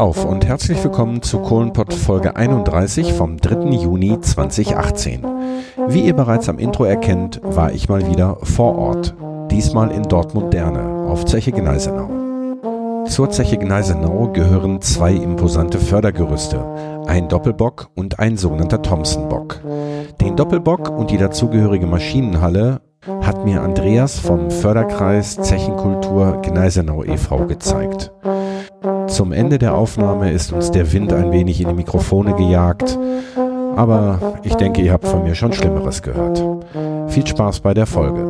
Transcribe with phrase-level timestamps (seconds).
[0.00, 3.68] auf und herzlich willkommen zu Kohlenpott Folge 31 vom 3.
[3.68, 5.26] Juni 2018.
[5.88, 9.14] Wie ihr bereits am Intro erkennt, war ich mal wieder vor Ort.
[9.50, 13.04] Diesmal in Dortmund-Derne auf Zeche Gneisenau.
[13.08, 16.64] Zur Zeche Gneisenau gehören zwei imposante Fördergerüste,
[17.06, 19.60] ein Doppelbock und ein sogenannter Thompson-Bock.
[20.18, 22.80] Den Doppelbock und die dazugehörige Maschinenhalle
[23.20, 27.46] hat mir Andreas vom Förderkreis Zechenkultur Gneisenau e.V.
[27.46, 28.12] gezeigt.
[29.10, 32.96] Zum Ende der Aufnahme ist uns der Wind ein wenig in die Mikrofone gejagt,
[33.76, 36.42] aber ich denke, ihr habt von mir schon Schlimmeres gehört.
[37.08, 38.22] Viel Spaß bei der Folge.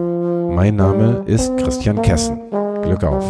[0.55, 2.41] Mein Name ist Christian Kessen.
[2.83, 3.25] Glück auf.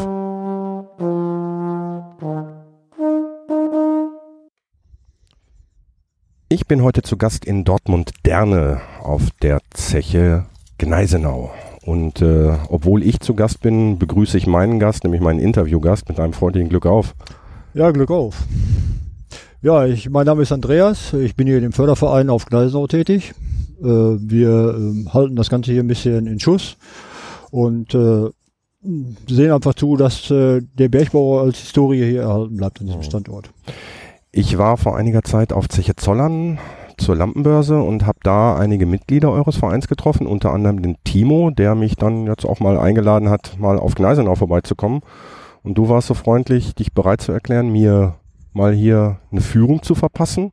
[6.49, 10.47] Ich bin heute zu Gast in Dortmund-Derne auf der Zeche
[10.79, 11.51] Gneisenau.
[11.85, 16.21] Und äh, obwohl ich zu Gast bin, begrüße ich meinen Gast, nämlich meinen Interviewgast, mit
[16.21, 17.15] einem freundlichen Glück auf.
[17.73, 18.37] Ja, Glück auf.
[19.63, 21.13] Ja, ich, mein Name ist Andreas.
[21.13, 23.33] Ich bin hier in dem Förderverein auf Gneisenau tätig.
[23.81, 26.77] Äh, wir äh, halten das Ganze hier ein bisschen in Schuss
[27.53, 28.29] und äh,
[29.29, 33.51] sehen einfach zu, dass äh, der Bergbau als Historie hier erhalten bleibt an diesem Standort.
[34.33, 36.59] Ich war vor einiger Zeit auf Zeche Zollern
[36.99, 41.77] zur Lampenbörse und habe da einige Mitglieder eures Vereins getroffen, unter anderem den Timo, der
[41.77, 45.03] mich dann jetzt auch mal eingeladen hat, mal auf Gneisenau vorbeizukommen.
[45.63, 48.15] Und du warst so freundlich, dich bereit zu erklären, mir
[48.53, 50.53] mal hier eine Führung zu verpassen.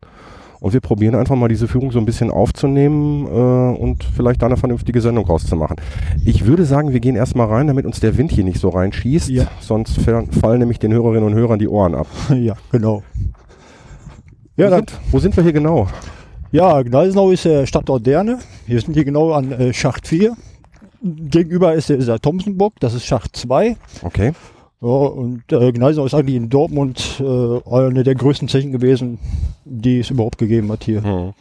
[0.60, 4.48] Und wir probieren einfach mal diese Führung so ein bisschen aufzunehmen äh, und vielleicht da
[4.48, 5.78] eine vernünftige Sendung rauszumachen.
[6.26, 9.30] Ich würde sagen, wir gehen erstmal rein, damit uns der Wind hier nicht so reinschießt.
[9.30, 9.48] Ja.
[9.60, 12.08] Sonst fallen nämlich den Hörerinnen und Hörern die Ohren ab.
[12.36, 13.04] Ja, genau.
[14.56, 15.88] Ja, wo, sind, wo sind wir hier genau?
[16.52, 18.40] Ja, Gneisenau ist der Stadtort Derne.
[18.66, 20.36] Wir sind hier genau an äh, Schacht 4.
[21.04, 23.78] Gegenüber ist der, ist der Thomsenbock, das ist Schacht 2.
[24.02, 24.34] Okay.
[24.80, 29.18] Ja, und äh, Gneisenau ist eigentlich in Dortmund äh, eine der größten Zechen gewesen,
[29.66, 31.04] die es überhaupt gegeben hat hier.
[31.04, 31.34] Hm.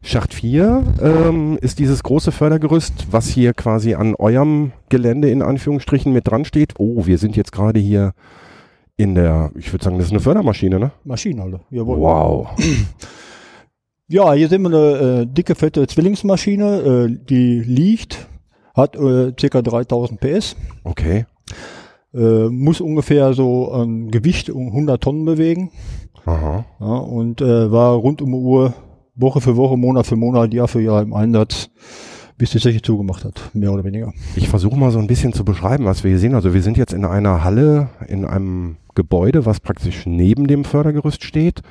[0.00, 6.12] Schacht 4 ähm, ist dieses große Fördergerüst, was hier quasi an eurem Gelände in Anführungsstrichen
[6.12, 6.74] mit dran steht.
[6.78, 8.12] Oh, wir sind jetzt gerade hier
[8.96, 10.92] in der, ich würde sagen, das ist eine Fördermaschine, ne?
[11.04, 11.98] Maschinenhalle, jawohl.
[11.98, 12.48] Wow.
[14.10, 18.26] Ja, hier sehen wir eine äh, dicke, fette Zwillingsmaschine, äh, die liegt,
[18.72, 19.60] hat äh, ca.
[19.60, 20.56] 3000 PS.
[20.82, 21.26] Okay.
[22.14, 25.70] Äh, muss ungefähr so ein Gewicht um 100 Tonnen bewegen.
[26.24, 26.64] Aha.
[26.80, 28.74] Ja, und äh, war rund um die Uhr,
[29.14, 31.70] Woche für Woche, Monat für Monat, Jahr für Jahr im Einsatz,
[32.36, 34.12] bis die Zeche zugemacht hat, mehr oder weniger.
[34.36, 36.34] Ich versuche mal so ein bisschen zu beschreiben, was wir hier sehen.
[36.34, 41.24] Also wir sind jetzt in einer Halle, in einem Gebäude, was praktisch neben dem Fördergerüst
[41.24, 41.62] steht.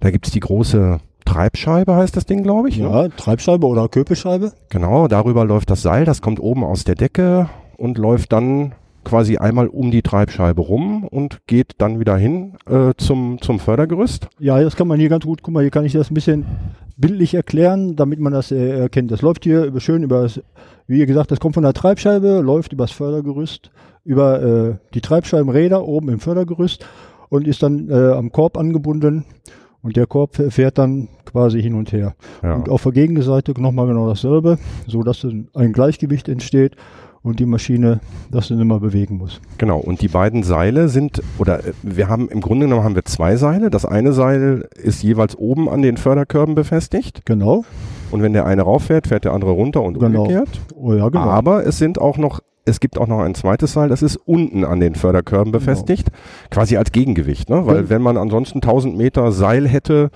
[0.00, 2.78] Da gibt's die große Treibscheibe heißt das Ding, glaube ich.
[2.78, 2.84] Ne?
[2.84, 3.10] Ja, ne?
[3.14, 4.52] Treibscheibe oder Köpelscheibe.
[4.70, 8.72] Genau, darüber läuft das Seil, das kommt oben aus der Decke und läuft dann
[9.04, 14.28] quasi einmal um die Treibscheibe rum und geht dann wieder hin äh, zum, zum Fördergerüst.
[14.38, 16.44] Ja, das kann man hier ganz gut, guck mal, hier kann ich das ein bisschen
[16.96, 19.10] bildlich erklären, damit man das äh, erkennt.
[19.10, 20.40] Das läuft hier über, schön über, das,
[20.86, 23.70] wie gesagt, das kommt von der Treibscheibe, läuft übers Fördergerüst,
[24.04, 26.84] über äh, die Treibscheibenräder oben im Fördergerüst
[27.28, 29.24] und ist dann äh, am Korb angebunden
[29.82, 32.14] und der Korb fährt dann quasi hin und her.
[32.42, 32.56] Ja.
[32.56, 36.74] Und auf der Gegenseite nochmal genau dasselbe, so dass ein Gleichgewicht entsteht
[37.22, 39.40] und die Maschine das dann immer bewegen muss.
[39.58, 43.04] Genau, und die beiden Seile sind, oder äh, wir haben im Grunde genommen haben wir
[43.04, 43.70] zwei Seile.
[43.70, 47.22] Das eine Seil ist jeweils oben an den Förderkörben befestigt.
[47.24, 47.64] Genau.
[48.10, 50.22] Und wenn der eine rauffährt, fährt der andere runter und genau.
[50.22, 50.60] umgekehrt.
[50.74, 51.24] Oh ja, genau.
[51.24, 54.62] Aber es sind auch noch es gibt auch noch ein zweites Seil, das ist unten
[54.62, 55.64] an den Förderkörben genau.
[55.64, 56.18] befestigt, genau.
[56.50, 57.48] quasi als Gegengewicht.
[57.48, 57.66] Ne?
[57.66, 57.88] Weil ja.
[57.88, 60.10] wenn man ansonsten 1000 Meter Seil hätte,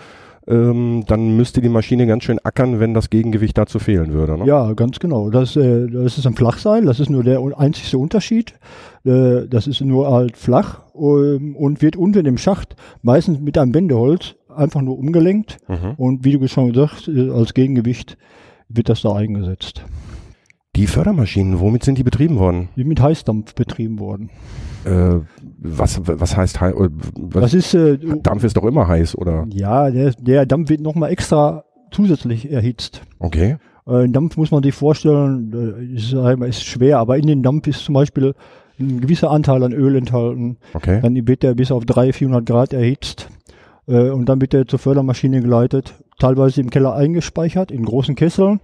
[0.46, 4.38] ähm, dann müsste die Maschine ganz schön ackern, wenn das Gegengewicht dazu fehlen würde.
[4.38, 4.46] Ne?
[4.46, 5.30] Ja, ganz genau.
[5.30, 8.54] Das, äh, das ist ein Flachseil, das ist nur der einzigste Unterschied.
[9.04, 13.74] Äh, das ist nur halt flach ähm, und wird unten im Schacht meistens mit einem
[13.74, 15.94] Wendeholz einfach nur umgelenkt mhm.
[15.96, 18.16] und wie du schon gesagt, äh, als Gegengewicht
[18.68, 19.84] wird das da eingesetzt.
[20.74, 22.70] Die Fördermaschinen, womit sind die betrieben worden?
[22.76, 24.30] Die mit Heißdampf betrieben worden.
[24.86, 25.20] Äh,
[25.58, 26.74] was, was heißt heiß?
[26.74, 26.88] Äh,
[27.28, 29.46] das ist, äh, Dampf ist doch immer heiß, oder?
[29.52, 33.02] Ja, der, der Dampf wird nochmal extra zusätzlich erhitzt.
[33.18, 33.58] Okay.
[33.86, 37.94] Äh, Dampf muss man sich vorstellen, ist, ist schwer, aber in den Dampf ist zum
[37.94, 38.34] Beispiel
[38.80, 40.56] ein gewisser Anteil an Öl enthalten.
[40.72, 41.00] Okay.
[41.02, 43.28] Dann wird der bis auf 300, 400 Grad erhitzt
[43.86, 48.60] äh, und dann wird der zur Fördermaschine geleitet, teilweise im Keller eingespeichert in großen Kesseln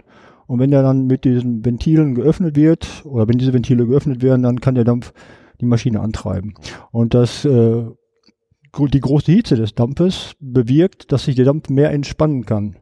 [0.49, 4.41] und wenn der dann mit diesen Ventilen geöffnet wird, oder wenn diese Ventile geöffnet werden,
[4.41, 5.13] dann kann der Dampf
[5.61, 6.55] die Maschine antreiben.
[6.89, 7.83] Und das, äh,
[8.75, 12.77] die große Hitze des Dampfes bewirkt, dass sich der Dampf mehr entspannen kann.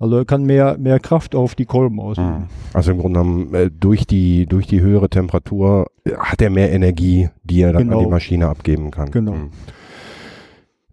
[0.00, 2.26] Also er kann mehr, mehr Kraft auf die Kolben ausüben.
[2.26, 2.48] Ah.
[2.72, 6.72] Also im Grunde genommen, äh, durch die, durch die höhere Temperatur äh, hat er mehr
[6.72, 7.92] Energie, die er dann genau.
[7.92, 8.16] an die genau.
[8.16, 9.12] Maschine abgeben kann.
[9.12, 9.34] Genau.
[9.34, 9.50] Hm.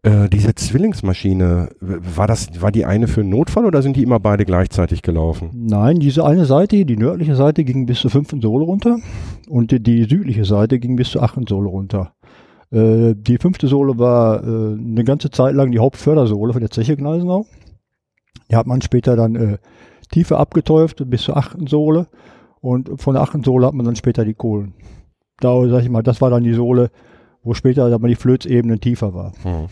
[0.10, 4.20] Äh, diese Zwillingsmaschine, war das, war die eine für einen Notfall oder sind die immer
[4.20, 5.52] beide gleichzeitig gelaufen?
[5.54, 8.98] Nein, diese eine Seite, die nördliche Seite ging bis zur fünften Sohle runter
[9.48, 12.14] und die, die südliche Seite ging bis zur achten Sohle runter.
[12.72, 16.98] Äh, die fünfte Sohle war äh, eine ganze Zeit lang die Hauptfördersohle von der Zeche
[16.98, 17.46] Gneisenau.
[18.50, 19.58] Die hat man später dann äh,
[20.12, 22.08] tiefer abgetäuft bis zur achten Sohle
[22.62, 24.74] und von der achten Sohle hat man dann später die Kohlen.
[25.40, 26.90] Da sag ich mal, das war dann die Sohle,
[27.44, 29.34] wo später aber die Flözebene tiefer war.
[29.44, 29.68] Hm.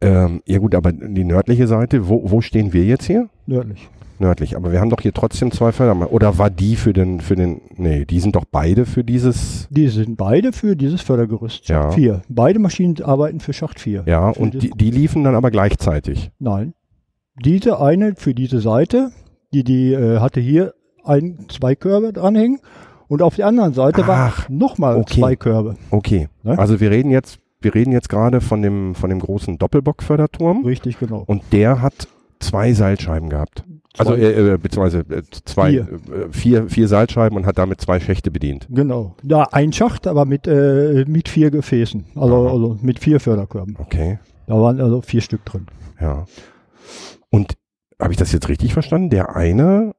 [0.00, 3.28] Ähm, ja gut, aber die nördliche Seite, wo, wo stehen wir jetzt hier?
[3.46, 3.88] Nördlich.
[4.18, 6.14] Nördlich, aber wir haben doch hier trotzdem zwei Fördermaschinen.
[6.14, 9.66] Oder war die für den, für den, nee, die sind doch beide für dieses.
[9.70, 11.84] Die sind beide für dieses Fördergerüst Ja.
[11.84, 12.22] Schacht 4.
[12.28, 14.04] Beide Maschinen arbeiten für Schacht 4.
[14.06, 16.30] Ja, Für und die, die liefen dann aber gleichzeitig.
[16.38, 16.74] Nein.
[17.44, 19.10] Diese eine für diese Seite,
[19.52, 20.74] die, die äh, hatte hier
[21.04, 22.60] ein, zwei Körbe dranhängen
[23.12, 25.20] und auf der anderen Seite Ach, war nochmal okay.
[25.20, 25.76] zwei Körbe.
[25.90, 26.28] Okay.
[26.44, 26.58] Ne?
[26.58, 30.98] Also wir reden jetzt, wir reden jetzt gerade von dem, von dem großen Doppelbock-Förderturm Richtig,
[30.98, 31.22] genau.
[31.26, 32.08] und der hat
[32.40, 33.64] zwei Seilscheiben gehabt.
[33.98, 34.20] Also, Zwei.
[34.22, 35.80] äh, äh, beziehungsweise äh, zwei, Vier.
[35.82, 38.66] Äh, vier, vier Seilscheiben und hat damit zwei Schächte bedient.
[38.70, 39.14] Genau.
[39.22, 42.06] Ja, ein Schacht, aber mit, äh, mit vier Gefäßen.
[42.16, 42.52] Also, Aha.
[42.54, 43.76] also mit vier Förderkörben.
[43.78, 45.66] Okay, Da waren also vier Stück drin.
[46.00, 46.24] ja.
[47.28, 47.52] Und
[48.00, 49.10] habe ich das jetzt richtig verstanden?
[49.10, 49.92] Der eine,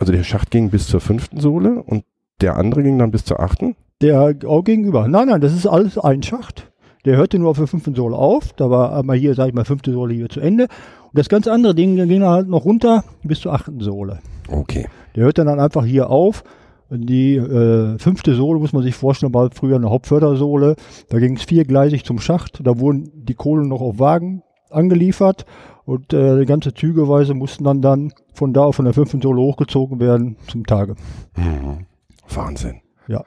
[0.00, 2.04] also der Schacht ging bis zur fünften Sohle und
[2.40, 3.76] der andere ging dann bis zur achten?
[4.00, 5.06] Der auch gegenüber.
[5.06, 6.70] Nein, nein, das ist alles ein Schacht.
[7.04, 8.54] Der hörte nur auf der fünften Sohle auf.
[8.54, 10.64] Da war einmal hier, sag ich mal, fünfte Sohle hier zu Ende.
[10.64, 14.20] Und das ganze andere Ding ging dann halt noch runter bis zur achten Sohle.
[14.50, 14.86] Okay.
[15.14, 16.44] Der hört dann einfach hier auf.
[16.90, 20.76] Die äh, fünfte Sohle muss man sich vorstellen, war früher eine Hauptfördersohle.
[21.08, 22.60] Da ging es viergleisig zum Schacht.
[22.64, 25.46] Da wurden die Kohlen noch auf Wagen angeliefert
[25.84, 30.00] und äh, die ganze Zügeweise mussten dann dann von da von der fünften Sohle hochgezogen
[30.00, 30.94] werden zum Tage.
[31.36, 31.86] Mhm.
[32.28, 32.80] Wahnsinn.
[33.08, 33.24] Ja.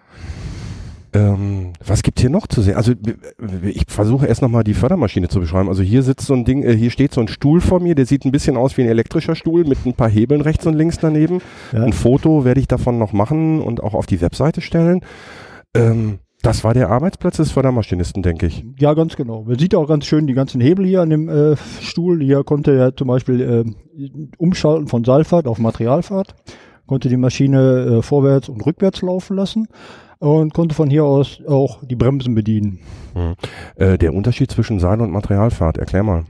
[1.16, 2.75] Ähm, was gibt hier noch zu sehen?
[2.75, 2.94] Also
[3.62, 5.69] ich versuche erst nochmal die Fördermaschine zu beschreiben.
[5.69, 8.07] Also hier sitzt so ein Ding, äh, hier steht so ein Stuhl vor mir, der
[8.07, 10.98] sieht ein bisschen aus wie ein elektrischer Stuhl mit ein paar Hebeln rechts und links
[10.98, 11.42] daneben.
[11.72, 11.84] Ja.
[11.84, 15.01] Ein Foto werde ich davon noch machen und auch auf die Webseite stellen.
[15.75, 18.63] Ähm, das war der Arbeitsplatz des Fördermaschinisten, denke ich.
[18.78, 19.44] Ja, ganz genau.
[19.44, 22.22] Man sieht auch ganz schön die ganzen Hebel hier an dem äh, Stuhl.
[22.22, 26.36] Hier konnte er zum Beispiel äh, umschalten von Seilfahrt auf Materialfahrt,
[26.86, 29.68] konnte die Maschine äh, vorwärts und rückwärts laufen lassen
[30.19, 32.80] und konnte von hier aus auch die Bremsen bedienen.
[33.75, 36.25] Äh, der Unterschied zwischen Seil- und Materialfahrt, erklär mal.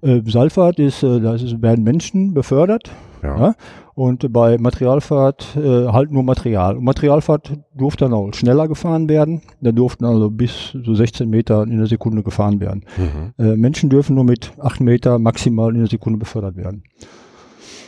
[0.00, 2.90] Äh, Seilfahrt ist, äh, da ist, werden Menschen befördert
[3.22, 3.38] Ja.
[3.38, 3.54] Ja.
[3.94, 6.76] Und bei Materialfahrt äh, halt nur Material.
[6.76, 9.42] Und Materialfahrt durfte dann auch schneller gefahren werden.
[9.60, 12.84] Da durften also bis so 16 Meter in der Sekunde gefahren werden.
[12.96, 13.44] Mhm.
[13.44, 16.84] Äh, Menschen dürfen nur mit 8 Meter maximal in der Sekunde befördert werden.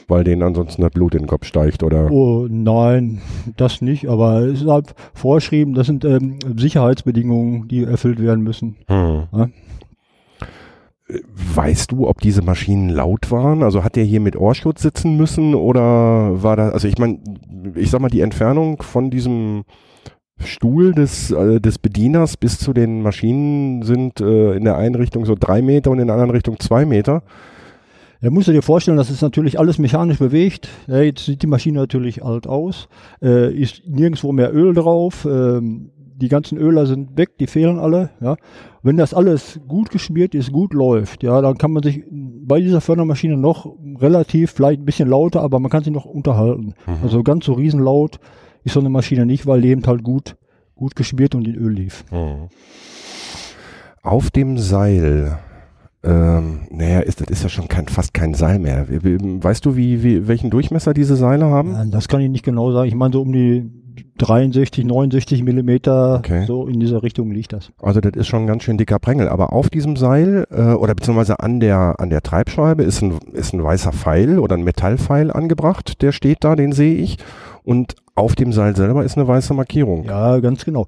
[0.06, 2.11] Weil denen ansonsten das Blut in den Kopf steigt oder.
[2.11, 3.23] Oh nein,
[3.56, 8.77] das nicht, aber es ist halt vorgeschrieben, das sind ähm, Sicherheitsbedingungen, die erfüllt werden müssen.
[8.89, 9.29] Hm.
[9.33, 9.49] Ja.
[11.55, 13.63] Weißt du, ob diese Maschinen laut waren?
[13.63, 17.19] Also hat der hier mit Ohrschutz sitzen müssen oder war da, also ich meine,
[17.75, 19.65] ich sag mal, die Entfernung von diesem
[20.39, 25.25] Stuhl des, äh, des Bedieners bis zu den Maschinen sind äh, in der einen Richtung
[25.25, 27.23] so drei Meter und in der anderen Richtung zwei Meter.
[28.21, 30.69] Da musst du dir vorstellen, das ist natürlich alles mechanisch bewegt.
[30.87, 32.89] Ja, jetzt sieht die Maschine natürlich alt aus,
[33.21, 35.27] äh, ist nirgendwo mehr Öl drauf.
[35.31, 38.11] Ähm, die ganzen Öler sind weg, die fehlen alle.
[38.21, 38.37] Ja.
[38.83, 42.81] Wenn das alles gut geschmiert ist, gut läuft, ja, dann kann man sich bei dieser
[42.81, 46.75] Fördermaschine noch relativ, vielleicht ein bisschen lauter, aber man kann sich noch unterhalten.
[47.03, 48.19] Also ganz so riesenlaut
[48.65, 50.37] ist so eine Maschine nicht, weil die eben halt gut,
[50.75, 52.05] gut geschmiert und in Öl lief.
[52.11, 52.49] Mhm.
[54.03, 55.39] Auf dem Seil,
[56.03, 58.87] ähm, naja, ist, das ist ja schon kein, fast kein Seil mehr.
[58.89, 61.91] Weißt du, wie, wie, welchen Durchmesser diese Seile haben?
[61.91, 62.89] Das kann ich nicht genau sagen.
[62.89, 63.71] Ich meine, so um die
[64.19, 66.44] 63, 69 Millimeter, Okay.
[66.46, 67.70] so in dieser Richtung liegt das.
[67.81, 69.29] Also das ist schon ein ganz schön dicker Prängel.
[69.29, 73.53] Aber auf diesem Seil äh, oder beziehungsweise an der, an der Treibscheibe ist ein, ist
[73.55, 76.01] ein weißer Pfeil oder ein Metallpfeil angebracht.
[76.03, 77.19] Der steht da, den sehe ich.
[77.63, 80.05] Und auf dem Seil selber ist eine weiße Markierung.
[80.05, 80.86] Ja, ganz genau.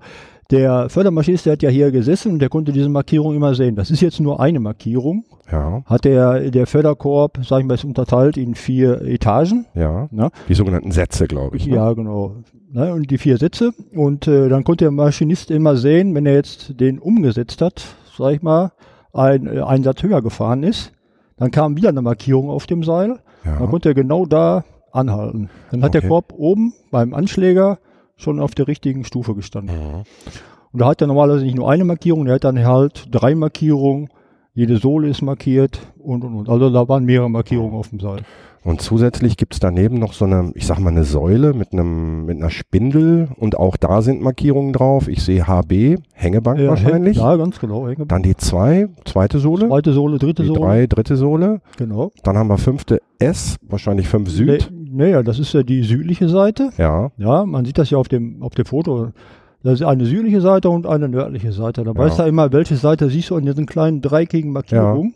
[0.53, 3.75] Der Fördermaschinist, der hat ja hier gesessen und der konnte diese Markierung immer sehen.
[3.75, 5.25] Das ist jetzt nur eine Markierung.
[5.51, 9.67] Ja, Hat der, der Förderkorb, sag ich mal, ist unterteilt in vier Etagen.
[9.75, 10.09] ja.
[10.13, 10.31] Ne?
[10.49, 11.67] Die sogenannten Sätze, glaube ich.
[11.67, 11.77] Ne?
[11.77, 12.37] Ja, genau.
[12.71, 12.93] Ne?
[12.93, 13.73] Und die vier Sätze.
[13.95, 17.83] Und äh, dann konnte der Maschinist immer sehen, wenn er jetzt den umgesetzt hat,
[18.17, 18.73] sag ich mal,
[19.13, 20.93] ein, äh, ein Satz höher gefahren ist,
[21.39, 23.19] dann kam wieder eine Markierung auf dem Seil.
[23.45, 23.67] Dann Ja.
[23.67, 25.49] konnte er genau da anhalten.
[25.71, 26.01] Dann hat Okay.
[26.01, 27.79] der Korb oben beim Anschläger
[28.17, 29.77] schon auf der richtigen Stufe gestanden.
[29.77, 30.03] Mhm.
[30.73, 34.09] Und da hat er normalerweise nicht nur eine Markierung, der hat dann halt drei Markierungen.
[34.55, 36.49] Jede Sohle ist markiert und und und.
[36.49, 38.23] Also da waren mehrere Markierungen auf dem Seil.
[38.67, 42.37] Und zusätzlich gibt's daneben noch so eine, ich sag mal, eine Säule mit einem, mit
[42.37, 45.07] einer Spindel und auch da sind Markierungen drauf.
[45.07, 47.17] Ich sehe HB, Hängebank Ja, wahrscheinlich.
[47.17, 47.85] Ja, ganz genau.
[47.85, 48.09] Hängebank.
[48.09, 49.69] Dann die zwei, zweite Sohle.
[49.69, 50.61] Zweite Sohle, dritte die Sohle.
[50.61, 51.61] drei, dritte Sohle.
[51.79, 52.11] Genau.
[52.25, 54.69] Dann haben wir fünfte S, wahrscheinlich fünf Süd.
[54.97, 56.71] Naja, das ist ja die südliche Seite.
[56.79, 59.11] Ja, Ja, man sieht das ja auf dem, auf dem Foto.
[59.63, 61.85] Das ist eine südliche Seite und eine nördliche Seite.
[61.85, 61.99] Da Ja.
[61.99, 65.15] weißt du ja immer, welche Seite siehst du an diesen kleinen dreieckigen Markierungen.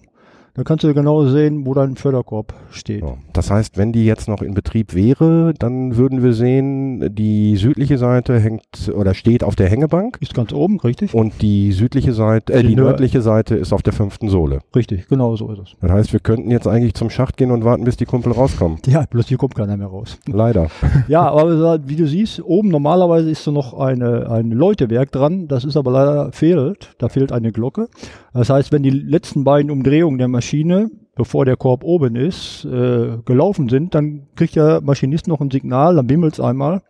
[0.55, 3.01] Da kannst du genau sehen, wo dein Förderkorb steht.
[3.01, 3.19] so.
[3.33, 7.99] Das heißt, wenn die jetzt noch in Betrieb wäre, dann würden wir sehen, die südliche
[7.99, 11.15] Seite hängt oder steht auf der Hängebank Ist ganz oben, richtig?
[11.15, 14.59] und die südliche Seite, äh, Die die nör- nördliche Seite ist auf der fünften Sohle.
[14.75, 15.77] Richtig, genau so ist es.
[15.81, 18.79] Das heißt, wir könnten jetzt eigentlich zum Schacht gehen und warten, bis die Kumpel rauskommen.
[18.87, 20.19] Ja, bloß hier kommt keiner mehr raus.
[20.27, 20.67] Leider.
[21.07, 25.47] Ja, aber wie du siehst, oben normalerweise ist so noch eine, ein Läutewerk dran.
[25.47, 26.95] Das ist aber leider fehlt.
[26.99, 27.89] Da fehlt eine Glocke.
[28.33, 33.19] Das heißt, wenn die letzten beiden Umdrehungen der Maschine, bevor der Korb oben ist, äh,
[33.27, 36.81] gelaufen sind, dann kriegt der Maschinist noch ein Signal, dann bimmelt's einmal.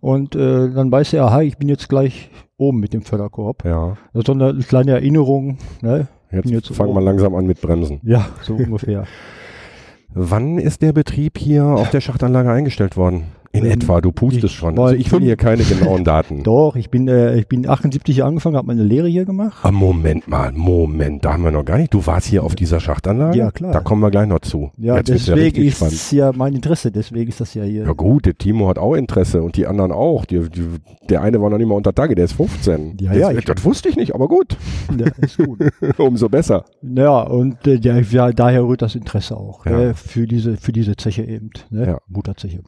[0.00, 3.64] Und äh, dann weiß er, aha, ich bin jetzt gleich oben mit dem Förderkorb.
[3.64, 3.96] Ja.
[4.12, 5.58] Das ist so eine kleine Erinnerung.
[5.80, 6.08] Ne?
[6.32, 8.00] Jetzt, jetzt fangen wir langsam an mit Bremsen.
[8.02, 9.04] Ja, so ungefähr.
[10.12, 13.26] Wann ist der Betrieb hier auf der Schachtanlage eingestellt worden?
[13.54, 14.78] In Ähm, etwa, du pustest ich schon.
[14.78, 16.42] Also ich will fünf- hier keine genauen Daten.
[16.44, 19.58] Doch, ich bin, äh, ich bin 78 angefangen, habe meine Lehre hier gemacht.
[19.62, 21.92] Ah, Moment mal, Moment, da haben wir noch gar nicht.
[21.92, 23.36] Du warst hier auf dieser Schachtanlage?
[23.36, 23.72] Ja, klar.
[23.72, 24.70] Da kommen wir gleich noch zu.
[24.78, 26.12] Ja, Jetzt deswegen ist spannend.
[26.12, 27.84] ja mein Interesse, deswegen ist das ja hier.
[27.84, 30.24] Ja gut, der Timo hat auch Interesse und die anderen auch.
[30.24, 30.64] Die, die,
[31.10, 32.96] der eine war noch nicht mal unter Tage, der ist 15.
[33.00, 34.56] Ja, das, ja, ich- das wusste ich nicht, aber gut.
[34.98, 35.58] Ja, ist gut.
[35.98, 36.64] Umso besser.
[36.80, 39.72] ja, und äh, ja, ja, daher rührt das Interesse auch Ja.
[39.76, 41.86] ne, für diese für diese Zeche eben, ne?
[41.86, 41.98] Ja.
[42.08, 42.60] Mutterzeche.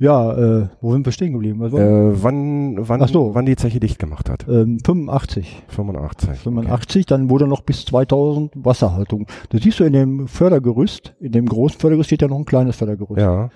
[0.00, 1.58] Ja, äh, wo sind wir stehen geblieben?
[1.60, 3.34] Was war- Äh, wann, wann, Ach so.
[3.34, 4.46] wann die Zeche dicht gemacht hat?
[4.48, 5.64] ähm, 85.
[5.68, 6.38] 85.
[6.38, 9.26] 85, dann wurde noch bis 2000 Wasserhaltung.
[9.50, 12.76] Das siehst du in dem Fördergerüst, in dem großen Fördergerüst steht ja noch ein kleines
[12.76, 13.20] Fördergerüst.
[13.20, 13.50] Ja,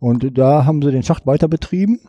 [0.00, 2.00] Und da haben sie den Schacht weiter betrieben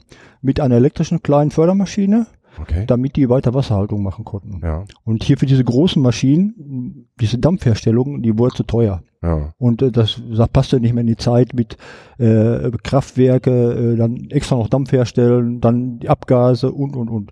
[0.41, 2.25] mit einer elektrischen kleinen Fördermaschine,
[2.59, 2.85] okay.
[2.87, 4.61] damit die weiter Wasserhaltung machen konnten.
[4.63, 9.03] Ja, Und hier für diese großen Maschinen, diese Dampfherstellung, die wurde zu teuer.
[9.25, 9.53] Ja.
[9.57, 11.77] Und äh, das, das passte nicht mehr in die Zeit mit
[12.17, 17.31] äh, Kraftwerke, äh, dann extra noch Dampf herstellen, dann die Abgase und, und, und.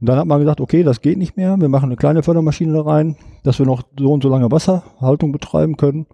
[0.00, 1.60] Und dann hat man gesagt, okay, das geht nicht mehr.
[1.60, 5.30] Wir machen eine kleine Fördermaschine da rein, dass wir noch so und so lange Wasserhaltung
[5.30, 6.06] betreiben können.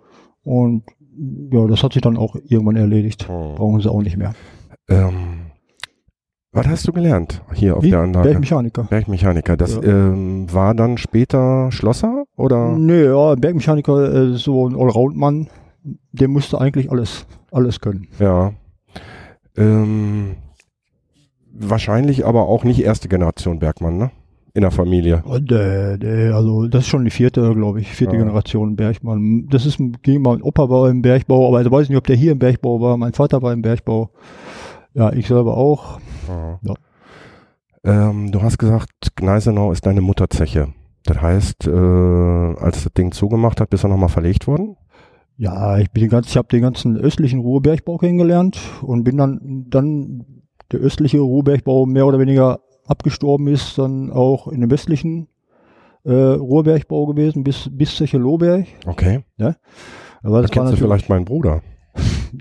[0.42, 0.82] Und
[1.52, 3.28] ja, das hat sich dann auch irgendwann erledigt.
[3.28, 3.54] Hm.
[3.54, 4.34] Brauchen sie auch nicht mehr.
[4.88, 5.45] Ähm,
[6.56, 7.90] was hast du gelernt hier auf Wie?
[7.90, 8.28] der Anlage?
[8.30, 8.84] Bergmechaniker.
[8.84, 9.56] Bergmechaniker.
[9.56, 9.82] Das Ja.
[9.82, 12.76] ähm, war dann später Schlosser oder?
[12.76, 15.48] Nee, ja, ein Bergmechaniker äh, so ein Allround-Mann.
[16.12, 18.08] Der musste eigentlich alles, alles können.
[18.18, 18.52] Ja.
[19.56, 20.36] Ähm,
[21.52, 24.10] wahrscheinlich aber auch nicht erste Generation Bergmann, ne?
[24.54, 25.22] In der Familie.
[25.26, 28.22] Und, äh, äh, also das ist schon die vierte, glaube ich, vierte Ja.
[28.22, 29.46] Generation Bergmann.
[29.50, 32.32] Das ist ein- mein Opa war im Bergbau, aber ich weiß nicht, ob der hier
[32.32, 32.96] im Bergbau war.
[32.96, 34.08] Mein Vater war im Bergbau.
[34.96, 36.00] Ja, ich selber auch.
[36.26, 36.58] Ja.
[36.62, 36.74] Ja.
[37.84, 40.72] Ähm, du hast gesagt, Gneisenau ist deine Mutterzeche.
[41.04, 44.76] Das heißt, äh, als das Ding zugemacht hat, bist du nochmal verlegt worden?
[45.36, 49.66] Ja, ich bin den ganzen, ich habe den ganzen östlichen Ruhrbergbau kennengelernt und bin dann,
[49.68, 50.24] dann
[50.72, 55.28] der östliche Ruhrbergbau mehr oder weniger abgestorben ist, dann auch in dem westlichen
[56.04, 58.66] äh, Ruhrbergbau gewesen, bis, bis Zeche-Lohberg.
[58.86, 59.24] Okay.
[59.38, 59.52] Aber
[60.22, 61.60] Da das war kennst du vielleicht meinen Bruder.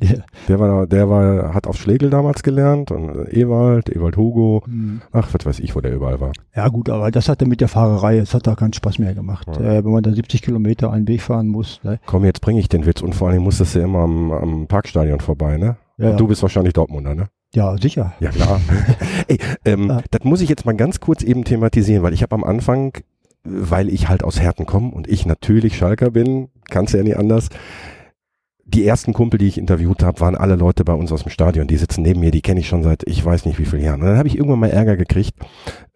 [0.02, 0.18] Ja.
[0.48, 4.64] Der war, der war, hat auf Schlegel damals gelernt und äh, Ewald, Ewald Hugo.
[4.66, 5.02] Hm.
[5.12, 6.32] Ach, was weiß ich, wo der überall war.
[6.56, 9.14] Ja gut, aber das hat er mit der Fahrerei, es hat da keinen Spaß mehr
[9.14, 9.48] gemacht.
[9.60, 9.76] Ja.
[9.76, 11.80] Äh, wenn man da 70 Kilometer einen Weg fahren muss.
[11.84, 12.00] Ne?
[12.06, 15.20] Komm, jetzt bringe ich den Witz und vor allem musstest du immer am, am Parkstadion
[15.20, 15.78] vorbei, ne?
[15.98, 17.28] Ja, Und du bist wahrscheinlich Dortmunder, ne?
[17.54, 18.14] ja, sicher.
[18.20, 18.60] Ja, klar.
[19.30, 20.02] Ey, ähm, Ja.
[20.12, 22.92] das muss ich jetzt mal ganz kurz eben thematisieren, weil ich habe am Anfang,
[23.46, 27.48] weil ich halt aus Herten komme und ich natürlich Schalker bin, kannst ja nicht anders.
[28.68, 31.68] Die ersten Kumpel, die ich interviewt habe, waren alle Leute bei uns aus dem Stadion.
[31.68, 34.02] Die sitzen neben mir, die kenne ich schon seit ich weiß nicht wie vielen Jahren.
[34.02, 35.34] Und dann habe ich irgendwann mal Ärger gekriegt,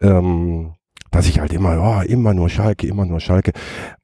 [0.00, 0.74] ähm,
[1.10, 3.52] dass ich halt immer, oh, immer nur Schalke, immer nur Schalke.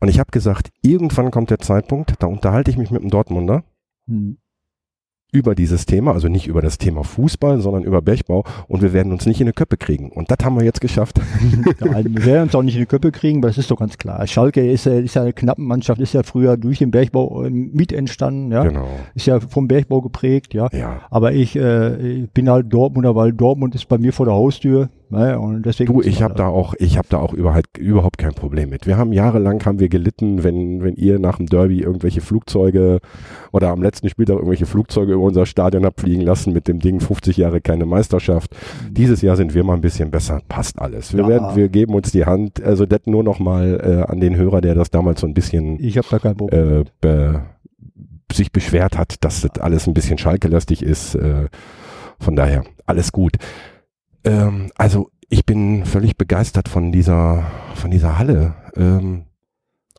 [0.00, 3.62] Und ich habe gesagt, irgendwann kommt der Zeitpunkt, da unterhalte ich mich mit dem Dortmunder
[4.08, 4.38] Hm.
[5.36, 9.12] Über dieses Thema, also nicht über das Thema Fußball, sondern über Bergbau und wir werden
[9.12, 10.10] uns nicht in eine Köppe kriegen.
[10.10, 11.20] Und das haben wir jetzt geschafft.
[11.84, 13.76] Ja, also wir werden uns auch nicht in die Köpfe kriegen, aber das ist doch
[13.78, 14.26] ganz klar.
[14.26, 17.50] Schalke ist, ja- ist ja eine knappe Mannschaft, ist ja früher durch den Bergbau äh,
[17.50, 18.62] mit entstanden, ja.
[18.64, 18.86] Genau.
[19.14, 20.68] Ist ja vom Bergbau geprägt, ja.
[20.72, 21.00] Ja.
[21.10, 24.88] Aber ich, äh, ich bin halt Dortmunder, weil Dortmund ist bei mir vor der Haustür.
[25.08, 25.38] Ne?
[25.38, 28.70] Und deswegen Du, ich habe da auch, ich habe da auch überhaupt, überhaupt kein Problem
[28.70, 28.86] mit.
[28.88, 32.98] Wir haben jahrelang haben wir gelitten, wenn, wenn ihr nach dem Derby irgendwelche Flugzeuge
[33.52, 36.98] oder am letzten Spieltag irgendwelche Flugzeuge über unser Stadion habt fliegen lassen mit dem Ding
[37.00, 38.54] 50 Jahre keine Meisterschaft.
[38.90, 40.40] Dieses Jahr sind wir mal ein bisschen besser.
[40.48, 41.12] Passt alles.
[41.14, 41.28] Wir Ja.
[41.28, 42.62] werden, wir geben uns die Hand.
[42.62, 45.78] Also das nur noch mal äh, an den Hörer, der das damals so ein bisschen
[45.80, 46.80] Ich habe da kein Problem.
[46.80, 47.42] äh, be,
[48.32, 51.14] sich beschwert hat, dass das alles ein bisschen schalkelastig ist.
[51.14, 51.46] Äh,
[52.18, 53.36] von daher, alles gut.
[54.26, 58.54] Ähm, also ich bin völlig begeistert von dieser, von dieser Halle.
[58.76, 59.24] Ähm,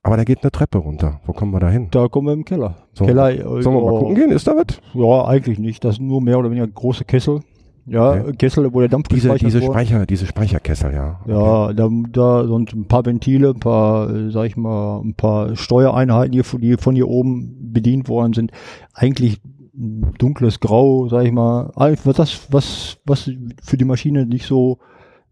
[0.04, 1.20] aber da geht eine Treppe runter.
[1.26, 1.88] Wo kommen wir da hin?
[1.92, 2.76] Da kommen wir im Keller.
[2.94, 3.06] So.
[3.06, 4.32] Keller Sollen wir mal gucken gehen?
[4.32, 4.80] Ist da was?
[4.94, 5.84] Ja, eigentlich nicht.
[5.84, 7.42] Das sind nur mehr oder weniger große Kessel.
[7.90, 8.34] Ja, Okay.
[8.38, 9.72] Kessel, wo der Dampf Diese, diese wurde.
[9.72, 11.22] Speicher, diese Speicherkessel, ja.
[11.26, 16.32] Ja, da, da sind ein paar Ventile, ein paar, sag ich mal, ein paar Steuereinheiten,
[16.34, 18.52] die, von- hier oben bedient worden sind.
[18.94, 19.40] Eigentlich
[19.78, 21.72] dunkles Grau, sag ich mal.
[21.76, 23.30] Einfach das, was, was
[23.64, 24.80] für die Maschine nicht so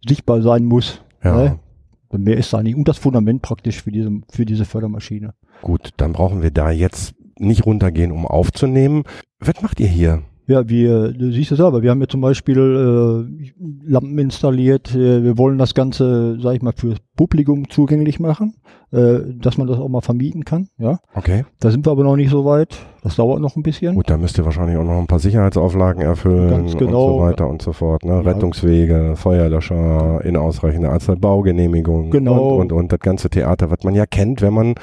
[0.07, 1.01] sichtbar sein muss.
[1.23, 1.35] Ja.
[1.35, 1.59] Ne?
[2.17, 2.75] Mehr ist da nicht.
[2.75, 5.33] Und das Fundament praktisch für diese, für diese Fördermaschine.
[5.61, 9.03] Gut, dann brauchen wir da jetzt nicht runtergehen, um aufzunehmen.
[9.39, 10.21] Was macht ihr hier?
[10.47, 15.23] Ja, wir, du siehst es selber, wir haben ja zum Beispiel äh, Lampen installiert, äh,
[15.23, 18.55] wir wollen das Ganze, sag ich mal, fürs Publikum zugänglich machen,
[18.91, 20.99] äh, dass man das auch mal vermieten kann, ja.
[21.13, 21.45] Okay.
[21.59, 23.95] Da sind wir aber noch nicht so weit, das dauert noch ein bisschen.
[23.95, 27.07] Gut, da müsst ihr wahrscheinlich auch noch ein paar Sicherheitsauflagen erfüllen Ganz und genau.
[27.17, 28.03] so weiter und so fort.
[28.03, 28.13] Ne?
[28.13, 28.19] Ja.
[28.21, 32.55] Rettungswege, Feuerlöscher in ausreichender Anzahl, Baugenehmigung Genau.
[32.55, 34.75] und, und, und das ganze Theater, was man ja kennt, wenn man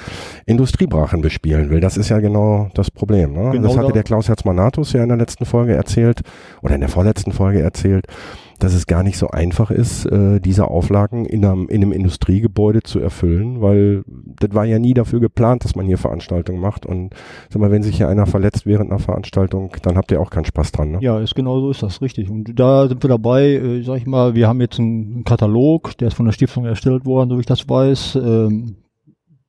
[0.47, 1.81] Industriebrachen bespielen will.
[1.81, 3.33] Das ist ja genau das Problem.
[3.33, 3.51] Ne?
[3.53, 6.21] Genau das hatte da- der Klaus Herzmanatus ja in der letzten Folge erzählt
[6.63, 8.07] oder in der vorletzten Folge erzählt,
[8.63, 12.83] dass es gar nicht so einfach ist, äh, diese Auflagen in einem, in einem Industriegebäude
[12.83, 16.87] zu erfüllen, weil das war ja nie dafür geplant, dass man hier Veranstaltungen macht.
[16.87, 17.13] Und
[17.51, 20.45] sag mal, wenn sich hier einer verletzt während einer Veranstaltung, dann habt ihr auch keinen
[20.45, 20.93] Spaß dran.
[20.93, 20.99] Ne?
[21.01, 22.31] Ja, ist genau so ist das, richtig.
[22.31, 26.09] Und da sind wir dabei, äh, sag ich mal, wir haben jetzt einen Katalog, der
[26.09, 28.77] ist von der Stiftung erstellt worden, so wie ich das weiß, ähm,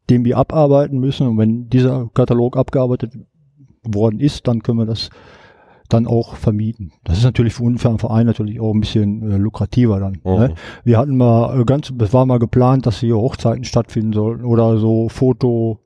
[0.09, 1.27] den wir abarbeiten müssen.
[1.27, 3.13] Und wenn dieser Katalog abgearbeitet
[3.83, 5.11] worden ist, dann können wir das
[5.93, 6.91] dann auch vermieten.
[7.03, 10.19] Das ist natürlich für uns für einen Verein natürlich auch ein bisschen äh, lukrativer dann.
[10.23, 10.31] Mhm.
[10.31, 10.55] Ne?
[10.83, 14.77] Wir hatten mal äh, ganz, es war mal geplant, dass hier Hochzeiten stattfinden sollten oder
[14.77, 15.79] so Foto,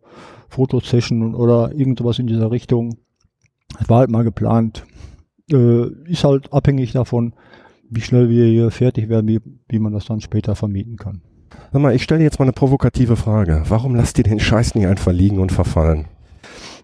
[0.49, 2.97] Fotosession oder irgendwas in dieser Richtung.
[3.79, 4.85] Es war halt mal geplant.
[5.51, 7.33] Äh, ist halt abhängig davon,
[7.89, 9.39] wie schnell wir hier fertig werden, wie,
[9.70, 11.22] wie man das dann später vermieten kann.
[11.72, 13.63] Sag mal, ich stelle dir jetzt mal eine provokative Frage.
[13.67, 16.05] Warum lasst ihr den Scheiß nicht einfach liegen und verfallen?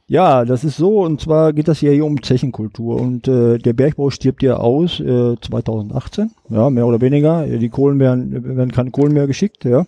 [0.07, 2.99] Ja, das ist so, und zwar geht das ja hier um Zechenkultur.
[2.99, 7.45] Und äh, der Bergbau stirbt ja aus äh, 2018, ja, mehr oder weniger.
[7.47, 9.85] Die Kohlen werden, werden keine Kohlen mehr geschickt, ja.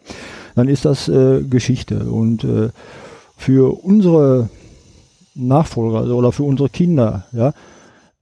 [0.55, 2.05] Dann ist das äh, Geschichte.
[2.05, 2.69] Und äh,
[3.35, 4.49] für unsere
[5.35, 7.53] Nachfolger also, oder für unsere Kinder, ja,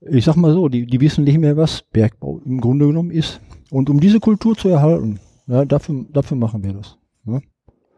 [0.00, 3.40] ich sag mal so, die, die wissen nicht mehr, was Bergbau im Grunde genommen ist.
[3.70, 6.98] Und um diese Kultur zu erhalten, ja, dafür, dafür machen wir das.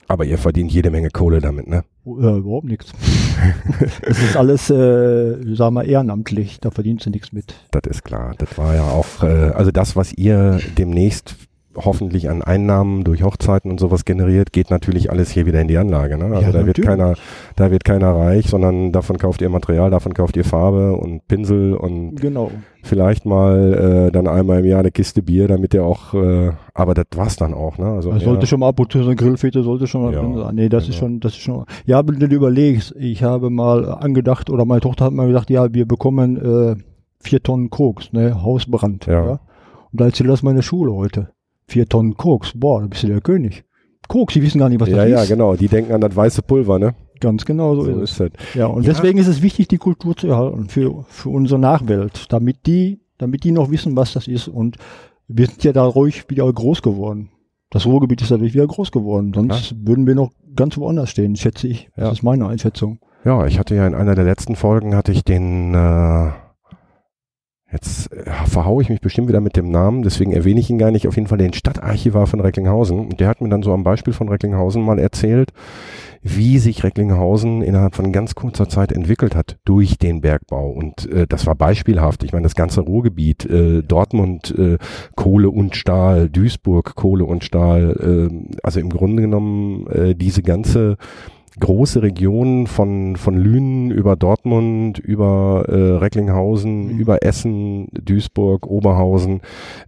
[0.08, 1.82] Aber ihr verdient jede Menge Kohle damit, ne?
[2.04, 2.92] Äh, überhaupt nichts.
[4.02, 6.60] Das ist alles, äh, sagen wir, ehrenamtlich.
[6.60, 7.54] Da verdient sie nichts mit.
[7.70, 8.34] Das ist klar.
[8.38, 11.36] Das war ja auch, äh, also das, was ihr demnächst
[11.76, 15.76] hoffentlich an Einnahmen durch Hochzeiten und sowas generiert, geht natürlich alles hier wieder in die
[15.78, 16.16] Anlage.
[16.18, 16.24] Ne?
[16.26, 17.14] Also Ja, da wird keiner,
[17.56, 21.74] da wird keiner reich, sondern davon kauft ihr Material, davon kauft ihr Farbe und Pinsel
[21.74, 22.50] und Genau.
[22.82, 26.94] vielleicht mal äh, dann einmal im Jahr eine Kiste Bier, damit ihr auch, äh, aber
[26.94, 27.78] das war's dann auch.
[27.78, 27.86] Ne?
[27.86, 30.20] Also mehr- sollte schon mal ab und zu so eine Grillfete sollte schon mal Ja,
[30.22, 30.54] drin sein.
[30.54, 30.98] Nee, das ist genau.
[31.00, 31.64] schon, das ist schon.
[31.84, 35.50] Ja, wenn du dir überlegst, ich habe mal angedacht, oder meine Tochter hat mal gesagt,
[35.50, 36.76] ja, wir bekommen äh,
[37.20, 39.06] vier Tonnen Koks, ne, Hausbrand.
[39.06, 39.40] Ja.
[39.92, 41.30] Und da erzählt das meine Schule heute.
[41.68, 43.64] Vier Tonnen Koks, boah, da bist du der König.
[44.08, 45.28] Koks, die wissen gar nicht, was ja, das ja, ist.
[45.28, 45.56] genau.
[45.56, 46.94] Die denken an das weiße Pulver, ne?
[47.18, 48.20] Ganz genau so, So ist es.
[48.20, 48.54] ist es.
[48.54, 48.92] Ja, und Ja.
[48.92, 53.42] deswegen ist es wichtig, die Kultur zu erhalten für, für unsere Nachwelt, damit die, damit
[53.42, 54.46] die noch wissen, was das ist.
[54.48, 54.76] Und
[55.26, 57.30] wir sind ja da ruhig wieder groß geworden.
[57.70, 59.32] Das Ruhrgebiet ist dadurch wieder groß geworden.
[59.34, 61.88] Sonst würden wir noch ganz woanders stehen, schätze ich.
[61.96, 62.12] Das Ja.
[62.12, 63.00] ist meine Einschätzung.
[63.24, 66.30] Ja, ich hatte ja in einer der letzten Folgen hatte ich den äh,
[67.72, 70.90] jetzt äh, verhaue ich mich bestimmt wieder mit dem Namen, deswegen erwähne ich ihn gar
[70.90, 72.98] nicht, auf jeden Fall den Stadtarchivar von Recklinghausen.
[72.98, 75.52] Und der hat mir dann so am Beispiel von Recklinghausen mal erzählt,
[76.22, 80.70] wie sich Recklinghausen innerhalb von ganz kurzer Zeit entwickelt hat durch den Bergbau.
[80.70, 82.24] Und äh, das war beispielhaft.
[82.24, 84.78] Ich meine, das ganze Ruhrgebiet, äh, Dortmund äh,
[85.14, 90.96] Kohle und Stahl, Duisburg Kohle und Stahl, äh, also im Grunde genommen äh, diese ganze
[91.60, 96.98] große Region von, von Lünen über Dortmund, über äh, Recklinghausen, Mhm.
[96.98, 99.40] über Essen, Duisburg, Oberhausen.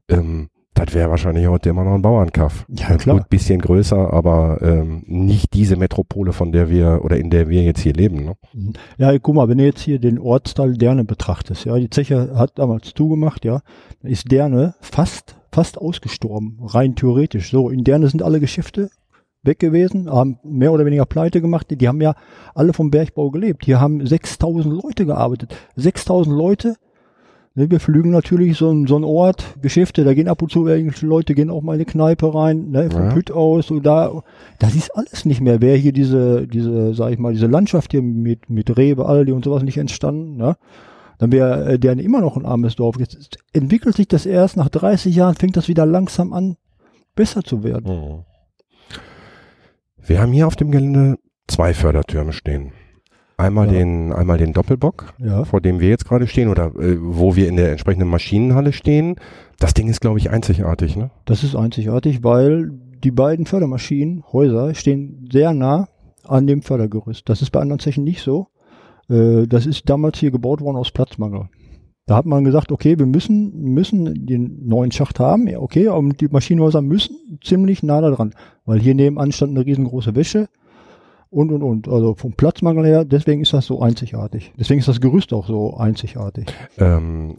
[0.08, 2.64] Ähm, das wäre wahrscheinlich heute immer noch ein Bauernkaff.
[2.68, 3.16] Ja, klar.
[3.18, 7.62] Gut, bisschen größer, aber ähm, nicht diese Metropole, von der wir oder in der wir
[7.64, 8.24] jetzt hier leben.
[8.24, 8.34] Ne?
[8.54, 8.72] Mhm.
[8.96, 12.58] Ja, guck mal, wenn du jetzt hier den Ortsteil Derne betrachtest, ja, die Zeche hat
[12.60, 13.60] damals zugemacht, ja,
[14.02, 17.50] ist Derne fast, fast ausgestorben, rein theoretisch.
[17.50, 18.88] So, in Derne sind alle Geschäfte
[19.48, 21.68] weg gewesen, haben mehr oder weniger pleite gemacht.
[21.70, 22.14] Die, die haben ja
[22.54, 23.64] alle vom Bergbau gelebt.
[23.64, 25.56] Hier haben 6000 Leute gearbeitet.
[25.74, 26.76] 6000 Leute
[27.54, 30.64] Ne, wir flügen natürlich so, ein- so ein Ort, Geschäfte, da gehen ab und zu
[30.68, 33.14] irgendwelche Leute, gehen auch mal in eine Kneipe rein, ne, von Ja.
[33.16, 34.22] Hüt aus und da,
[34.60, 35.60] das ist alles nicht mehr.
[35.60, 39.44] Wäre hier diese, diese, sag ich mal, diese Landschaft hier mit, mit Rewe, Aldi und
[39.44, 40.56] sowas nicht entstanden, ne?
[41.18, 42.96] Dann wäre äh, der immer noch ein armes Dorf.
[43.00, 46.56] Jetzt entwickelt sich das erst nach 30 Jahren, fängt das wieder langsam an,
[47.16, 47.92] besser zu werden.
[47.92, 48.18] Mhm.
[50.08, 52.72] Wir haben hier auf dem Gelände zwei Fördertürme stehen.
[53.36, 53.74] Einmal Ja.
[53.74, 55.44] den, einmal den Doppelbock, Ja.
[55.44, 59.16] vor dem wir jetzt gerade stehen oder äh, wo wir in der entsprechenden Maschinenhalle stehen.
[59.60, 61.10] Das Ding ist, glaube ich, einzigartig, ne?
[61.26, 62.70] Das ist einzigartig, weil
[63.04, 65.88] die beiden Fördermaschinen, Häuser, stehen sehr nah
[66.26, 67.28] an dem Fördergerüst.
[67.28, 68.48] Das ist bei anderen Zechen nicht so.
[69.10, 71.48] Äh, Das ist damals hier gebaut worden aus Platzmangel.
[72.08, 75.46] Da hat man gesagt, okay, wir müssen, müssen den neuen Schacht haben.
[75.46, 78.32] Ja, okay, aber die Maschinenhäuser müssen ziemlich nah da dran,
[78.64, 80.48] weil hier nebenan stand eine riesengroße Wäsche
[81.28, 81.86] und, und, und.
[81.86, 84.54] Also vom Platzmangel her, deswegen ist das so einzigartig.
[84.58, 86.46] Deswegen ist das Gerüst auch so einzigartig.
[86.78, 87.36] Ähm,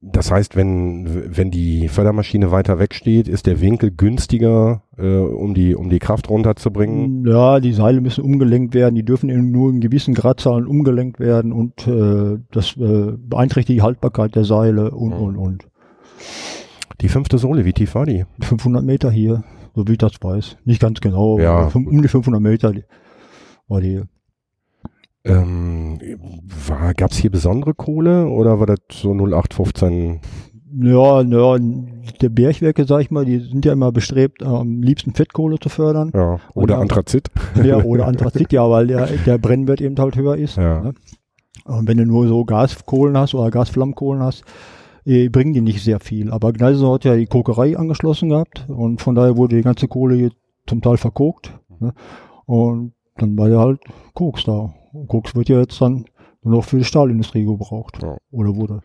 [0.00, 5.54] das heißt, wenn, wenn die Fördermaschine weiter weg steht, ist der Winkel günstiger, äh, um,
[5.54, 7.24] die, um die Kraft runterzubringen.
[7.26, 11.52] Ja, die Seile müssen umgelenkt werden, die dürfen in nur in gewissen Gradzahlen umgelenkt werden
[11.52, 15.22] und äh, das äh, beeinträchtigt die Haltbarkeit der Seile und, Mhm.
[15.22, 15.68] und, und.
[17.00, 18.24] Die fünfte Sohle, wie tief war die?
[18.40, 20.56] 500 Meter hier, so wie ich das weiß.
[20.64, 21.68] Nicht ganz genau, aber Ja.
[21.68, 22.72] fün- um die 500 Meter
[23.68, 24.02] war die.
[25.28, 25.98] Ähm,
[26.66, 30.20] war, gab's hier besondere Kohle oder war das so 0815?
[30.80, 31.56] Ja, ja,
[32.20, 36.12] der Bergwerke, sag ich mal, die sind ja immer bestrebt, am liebsten Fettkohle zu fördern.
[36.14, 36.80] Ja, oder Ja.
[36.80, 37.28] Anthrazit?
[37.62, 40.56] ja, oder Anthrazit, ja, weil der, der Brennwert eben halt höher ist.
[40.56, 40.80] Ja.
[40.82, 40.94] Ne?
[41.64, 44.44] Und wenn du nur so Gaskohlen hast oder Gasflammkohlen hast,
[45.04, 46.30] eh, bringen die nicht sehr viel.
[46.30, 50.30] Aber Gneisen hat ja die Kokerei angeschlossen gehabt und von daher wurde die ganze Kohle
[50.66, 51.52] zum Teil verkokt.
[51.80, 51.92] Ne?
[52.46, 53.80] Und dann war ja halt
[54.14, 54.72] Koks da.
[54.92, 56.04] Und Koks wird ja jetzt dann
[56.42, 57.98] nur noch für die Stahlindustrie gebraucht.
[58.02, 58.16] Ja.
[58.30, 58.80] Oder wurde.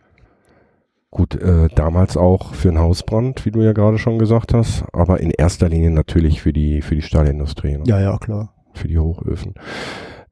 [1.10, 5.20] Gut, äh, damals auch für einen Hausbrand, wie du ja gerade schon gesagt hast, aber
[5.20, 7.84] in erster Linie natürlich für die, für die Stahlindustrie, ne?
[7.86, 8.52] Ja, ja, klar.
[8.72, 9.54] für die Hochöfen.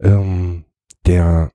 [0.00, 0.64] Ähm,
[1.06, 1.52] der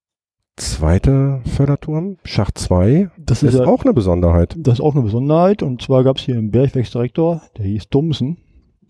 [0.56, 4.56] zweite Förderturm, Schacht 2, Das ist ist, ja, auch eine Besonderheit.
[4.58, 5.62] das ist auch eine Besonderheit.
[5.62, 8.38] Und zwar gab es hier einen Bergwerksdirektor, der hieß Dumsen.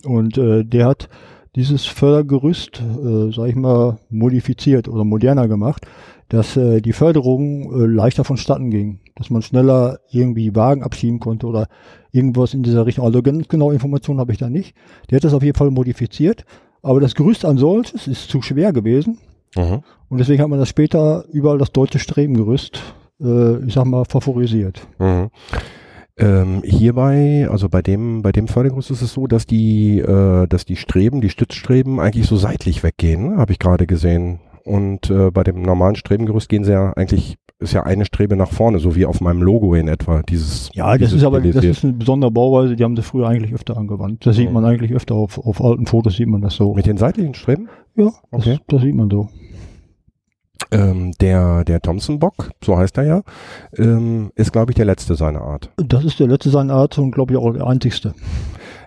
[0.05, 1.09] Und äh, der hat
[1.57, 5.85] dieses Fördergerüst, äh, sag ich mal, modifiziert oder moderner gemacht,
[6.29, 11.47] dass äh, die Förderung äh, leichter vonstatten ging, dass man schneller irgendwie Wagen abschieben konnte
[11.47, 11.67] oder
[12.11, 13.05] irgendwas in dieser Richtung.
[13.05, 14.75] Also ganz genaue Informationen habe ich da nicht.
[15.09, 16.45] Der hat das auf jeden Fall modifiziert,
[16.83, 19.17] aber das Gerüst an solches ist zu schwer gewesen
[19.55, 19.81] Mhm.
[20.09, 22.79] und deswegen hat man das später überall das deutsche Strebengerüst,
[23.21, 24.85] äh, ich sag mal, favorisiert.
[24.99, 25.29] Mhm.
[26.19, 30.65] Ähm, hierbei, also bei dem, bei dem Fördergerüst ist es so, dass die, äh, dass
[30.65, 33.37] die Streben, die Stützstreben eigentlich so seitlich weggehen, ne?
[33.37, 34.39] habe ich gerade gesehen.
[34.63, 38.51] Und äh, bei dem normalen Strebengerüst gehen sie ja eigentlich, ist ja eine Strebe nach
[38.51, 40.23] vorne, so wie auf meinem Logo in etwa.
[40.23, 43.27] Dieses, Ja, das dieses ist aber das ist eine besondere Bauweise, die haben das früher
[43.27, 44.25] eigentlich öfter angewandt.
[44.25, 44.53] Das sieht Mhm.
[44.55, 46.73] man eigentlich öfter auf, auf alten Fotos, sieht man das so.
[46.73, 47.69] Mit den seitlichen Streben?
[47.95, 48.57] Ja, Okay.
[48.57, 49.29] das, das sieht man so.
[50.71, 53.21] Ähm, der, der Thompson-Bock, so heißt er ja,
[53.77, 55.71] ähm, ist, glaube ich, der letzte seiner Art.
[55.77, 58.13] Das ist der letzte seiner Art und glaube ich auch der einzigste.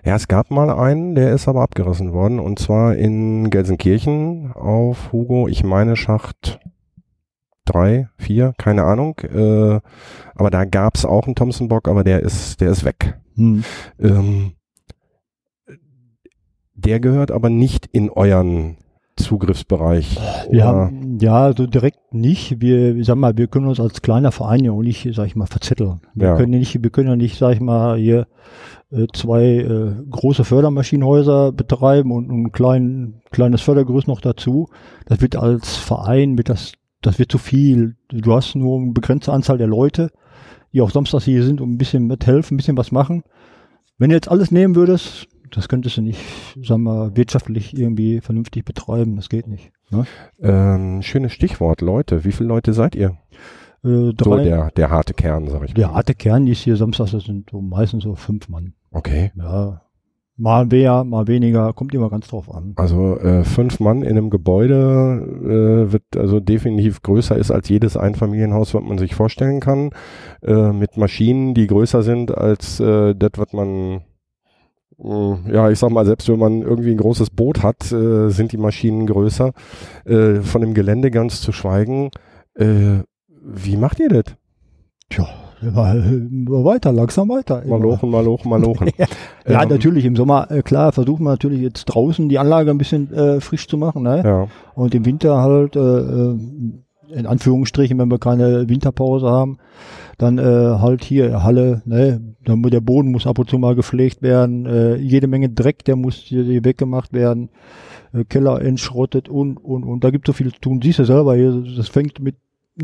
[0.03, 5.11] Ja, es gab mal einen, der ist aber abgerissen worden, und zwar in Gelsenkirchen auf
[5.11, 6.59] Hugo, ich meine Schacht
[7.65, 9.19] drei, vier, keine Ahnung.
[9.19, 9.79] Äh,
[10.35, 13.19] aber da gab's auch einen Thompson-Bock, aber der ist, der ist weg.
[13.35, 13.63] Hm.
[13.99, 14.53] Ähm,
[16.73, 18.77] der gehört aber nicht in euren
[19.23, 20.17] Zugriffsbereich.
[20.63, 22.61] Haben, ja, so direkt nicht.
[22.61, 25.35] Wir, ich sag mal, wir können uns als kleiner Verein ja auch nicht, sag ich
[25.35, 26.01] mal, verzetteln.
[26.13, 26.35] Wir Ja.
[26.37, 28.27] können ja nicht, wir können ja nicht, sag ich mal, hier
[28.91, 34.67] äh, zwei äh, große Fördermaschinenhäuser betreiben und ein klein, kleines Fördergerüst noch dazu.
[35.05, 37.95] Das wird als Verein, wird das, das wird zu viel.
[38.09, 40.11] Du hast nur eine begrenzte Anzahl der Leute,
[40.73, 43.23] die auch samstags hier sind und ein bisschen mithelfen, ein bisschen was machen.
[43.97, 46.19] Wenn du jetzt alles nehmen würdest, das könntest du nicht,
[46.61, 49.15] sagen wir, wirtschaftlich irgendwie vernünftig betreiben.
[49.15, 49.71] Das geht nicht.
[49.91, 50.05] Ne?
[50.41, 52.23] Ähm, schönes Stichwort, Leute.
[52.23, 53.17] Wie viele Leute seid ihr?
[53.83, 55.95] Äh, So drei, der, der harte Kern, sag ich der mal.
[55.95, 58.73] harte Kern, die ist hier samstags, das sind so meistens so fünf Mann.
[58.91, 59.31] Okay.
[59.35, 59.81] Ja.
[60.37, 62.73] Mal mehr, mal weniger, kommt immer ganz drauf an.
[62.77, 67.95] Also äh, fünf Mann in einem Gebäude äh, wird also definitiv größer ist als jedes
[67.95, 69.91] Einfamilienhaus, was man sich vorstellen kann.
[70.41, 74.01] Äh, mit Maschinen, die größer sind als äh, das, was man
[75.03, 78.57] ja, ich sag mal, selbst wenn man irgendwie ein großes Boot hat, äh, sind die
[78.57, 79.51] Maschinen größer.
[80.05, 82.11] Äh, von dem Gelände ganz zu schweigen.
[82.55, 82.99] Äh,
[83.43, 84.35] wie macht ihr das?
[85.09, 85.27] Tja,
[85.61, 87.63] weiter, langsam weiter.
[87.63, 87.77] immer.
[87.77, 88.89] Malochen, malochen, malochen.
[88.97, 92.77] Ja, Ähm, natürlich, im Sommer, äh, klar, versuchen wir natürlich jetzt draußen die Anlage ein
[92.77, 94.21] bisschen äh, frisch zu machen, ne?
[94.23, 94.47] Ja.
[94.75, 96.37] Und im Winter halt, äh, äh,
[97.13, 99.57] in Anführungsstrichen, wenn wir keine Winterpause haben,
[100.21, 104.21] Dann äh, halt hier Halle, ne, dann, der Boden muss ab und zu mal gepflegt
[104.21, 107.49] werden, äh, jede Menge Dreck, der muss hier, weggemacht werden,
[108.13, 110.03] äh, Keller entschrottet und, und, und.
[110.03, 110.79] Da gibt so viel zu tun.
[110.83, 112.35] Siehst du selber hier, das fängt mit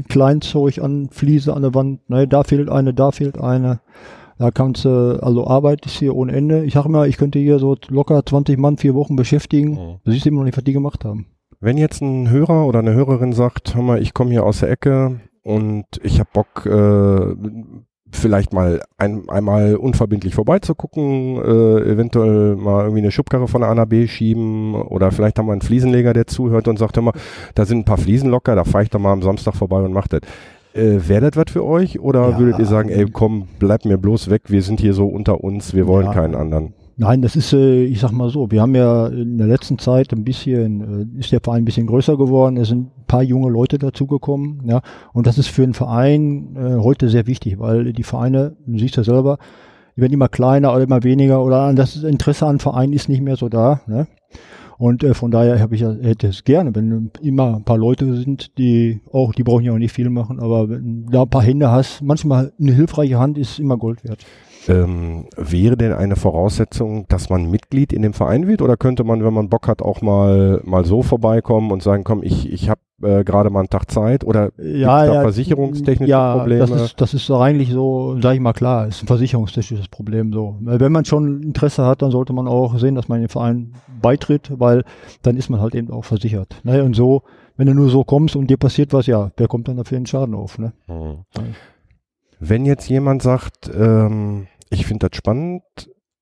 [0.10, 3.82] Kleinzeug an, Fliese an der Wand, ne, da fehlt eine, da fehlt eine.
[4.40, 6.64] Da kannst du, also Arbeit ist hier ohne Ende.
[6.64, 9.74] Ich sag mal, ich könnte hier so locker 20 Mann vier Wochen beschäftigen.
[9.74, 10.00] Mhm.
[10.04, 11.28] Da siehst du immer noch nicht, was die gemacht haben.
[11.60, 14.72] Wenn jetzt ein Hörer oder eine Hörerin sagt, hör mal, ich komme hier aus der
[14.72, 17.36] Ecke und ich habe Bock, äh,
[18.12, 23.86] vielleicht mal ein, einmal unverbindlich vorbeizugucken, äh, eventuell mal irgendwie eine Schubkarre von A nach
[23.86, 27.12] B schieben oder vielleicht haben wir einen Fliesenleger, der zuhört und sagt, mal,
[27.56, 29.92] da sind ein paar Fliesen locker, da fahre ich doch mal am Samstag vorbei und
[29.94, 30.22] mach das.
[30.74, 32.38] Äh, Wäre das was für euch oder Ja.
[32.40, 35.74] würdet ihr sagen, ey komm, bleib mir bloß weg, wir sind hier so unter uns,
[35.74, 36.14] wir wollen Ja.
[36.14, 36.74] keinen anderen?
[37.00, 40.12] Nein, das ist, äh, ich sag mal so, wir haben ja in der letzten Zeit
[40.14, 43.52] ein bisschen, äh, ist der Verein ein bisschen größer geworden, es sind ein paar junge
[43.52, 44.82] Leute dazugekommen, ja,
[45.14, 48.96] und das ist für einen Verein äh, heute sehr wichtig, weil die Vereine, du siehst
[48.96, 49.38] ja selber,
[49.96, 53.36] die werden immer kleiner oder immer weniger oder das Interesse an Vereinen ist nicht mehr
[53.36, 54.08] so da, ne?
[54.80, 58.16] Und äh, von daher habe ich ja, hätte es gerne, wenn immer ein paar Leute
[58.16, 61.42] sind, die auch, die brauchen ja auch nicht viel machen, aber wenn da ein paar
[61.42, 64.24] Hände hast, manchmal eine hilfreiche Hand ist immer Gold wert.
[64.68, 69.24] Ähm, wäre denn eine Voraussetzung, dass man Mitglied in dem Verein wird oder könnte man,
[69.24, 72.82] wenn man Bock hat, auch mal mal so vorbeikommen und sagen, komm, ich ich habe
[73.02, 76.60] äh, gerade mal einen Tag Zeit oder ja, gibt's da ja, versicherungstechnische ja, Probleme?
[76.66, 80.58] Das ist, das ist eigentlich so, sage ich mal klar, ist ein versicherungstechnisches Problem so.
[80.62, 83.74] Weil Wenn man schon Interesse hat, dann sollte man auch sehen, dass man den Verein
[84.02, 84.84] beitritt, weil
[85.22, 86.60] dann ist man halt eben auch versichert.
[86.64, 86.84] Ne?
[86.84, 87.24] Und so,
[87.56, 90.06] wenn du nur so kommst und dir passiert was, ja, wer kommt dann dafür den
[90.06, 90.58] Schaden auf?
[90.58, 90.74] Ne?
[90.88, 91.18] Hm.
[92.40, 95.64] Wenn jetzt jemand sagt, ähm, ich finde das spannend,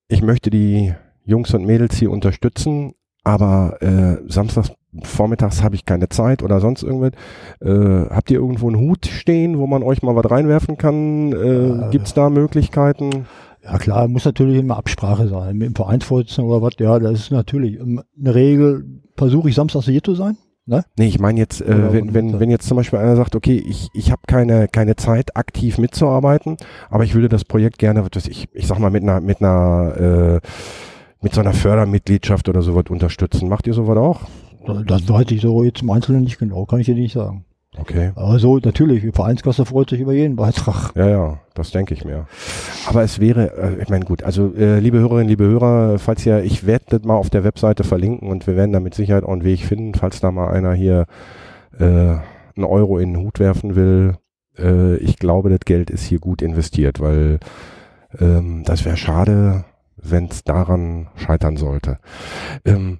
[0.07, 4.71] ich möchte die Jungs und Mädels hier unterstützen, aber äh, samstags
[5.03, 7.11] vormittags habe ich keine Zeit oder sonst irgendwas.
[7.59, 11.33] Äh, habt ihr irgendwo einen Hut stehen, wo man euch mal was reinwerfen kann?
[11.33, 11.89] Äh, Äh.
[11.91, 13.25] Gibt's da Möglichkeiten?
[13.63, 16.73] Ja klar, muss natürlich immer Absprache sein mit dem Vereinsvorsitzenden oder was.
[16.77, 18.85] Ja, das ist natürlich ähm, eine Regel.
[19.17, 20.37] Versuche ich samstags hier zu sein.
[20.97, 23.89] Nee, ich meine jetzt, äh, wenn, wenn, wenn jetzt zum Beispiel einer sagt, okay, ich,
[23.93, 26.57] ich habe keine, keine Zeit, aktiv mitzuarbeiten,
[26.89, 30.41] aber ich würde das Projekt gerne, was ich, ich sag mal, mit einer, mit einer,
[30.43, 30.47] äh,
[31.21, 33.47] mit so einer Fördermitgliedschaft oder sowas unterstützen.
[33.47, 34.21] Macht ihr sowas auch?
[34.87, 37.45] Das weiß ich so jetzt im Einzelnen nicht genau, kann ich dir nicht sagen.
[37.77, 38.11] Okay.
[38.15, 40.93] Aber so, natürlich, die Vereinskasse freut sich über jeden Beitrag.
[40.95, 42.25] Ja, ja, das denke ich mir.
[42.87, 46.43] Aber es wäre, äh, ich meine, gut, also äh, liebe Hörerinnen, liebe Hörer, falls ihr,
[46.43, 49.33] ich werde das mal auf der Webseite verlinken und wir werden da mit Sicherheit auch
[49.33, 51.05] einen Weg finden, falls da mal einer hier
[51.77, 54.17] äh, einen Euro in den Hut werfen will.
[54.57, 57.39] Äh, ich glaube, das Geld ist hier gut investiert, weil
[58.19, 59.65] ähm, das wäre schade,
[59.97, 61.99] wenn es daran scheitern sollte.
[62.63, 62.99] Ähm,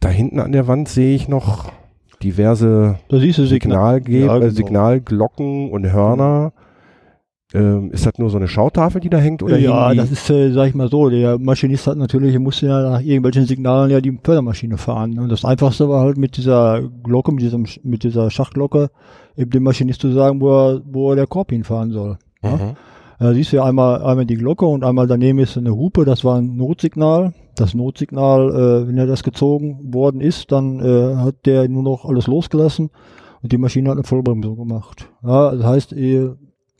[0.00, 1.72] da hinten an der Wand sehe ich noch
[2.24, 4.50] diverse Da siehst du Signal Ja, äh, genau.
[4.50, 6.52] Signalglocken und Hörner.
[7.52, 9.40] Ähm, ist das nur so eine Schautafel, die da hängt?
[9.40, 12.82] Oder ja, das ist, äh, sag ich mal so, der Maschinist hat natürlich, musste ja
[12.82, 15.20] nach irgendwelchen Signalen ja die Fördermaschine fahren.
[15.20, 18.90] Und das Einfachste war halt mit dieser Glocke, mit diesem, mit dieser Schachglocke,
[19.36, 22.18] eben dem Maschinist zu sagen, wo er, wo er der Korb hinfahren soll.
[22.42, 22.56] Ja?
[22.56, 22.76] Mhm.
[23.20, 26.24] Da siehst du ja einmal, einmal die Glocke und einmal daneben ist eine Hupe, das
[26.24, 27.32] war ein Notsignal.
[27.54, 32.04] Das Notsignal, äh, wenn er das gezogen worden ist, dann äh, hat der nur noch
[32.04, 32.90] alles losgelassen
[33.42, 35.08] und die Maschine hat eine Vollbremsung gemacht.
[35.22, 36.30] Ja, das heißt, äh,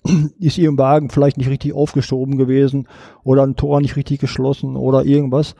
[0.39, 2.89] ist ihr im Wagen vielleicht nicht richtig aufgeschoben gewesen
[3.23, 5.55] oder ein Tor nicht richtig geschlossen oder irgendwas,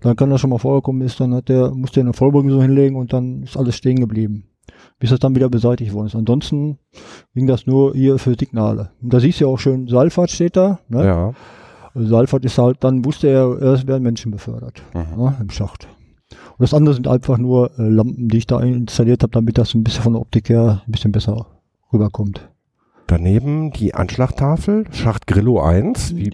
[0.00, 2.96] dann kann das schon mal vorgekommen ist, dann hat der, muss der eine Vollbremsung hinlegen
[2.96, 4.44] und dann ist alles stehen geblieben.
[4.98, 6.14] Bis das dann wieder beseitigt worden ist.
[6.14, 6.78] Ansonsten
[7.34, 8.90] ging das nur hier für Signale.
[9.02, 10.78] Und da siehst du ja auch schön, Salfahrt steht da.
[10.88, 11.04] Ne?
[11.04, 11.32] Ja.
[11.94, 15.22] Salfahrt ist halt, dann wusste er, es werden Menschen befördert Mhm.
[15.22, 15.86] ne, im Schacht.
[16.56, 19.74] Und das andere sind einfach nur äh, Lampen, die ich da installiert habe, damit das
[19.74, 21.46] ein bisschen von der Optik her ein bisschen besser
[21.92, 22.48] rüberkommt.
[23.06, 26.16] Daneben die Anschlagtafel, Schacht Grillo 1.
[26.16, 26.30] Wie,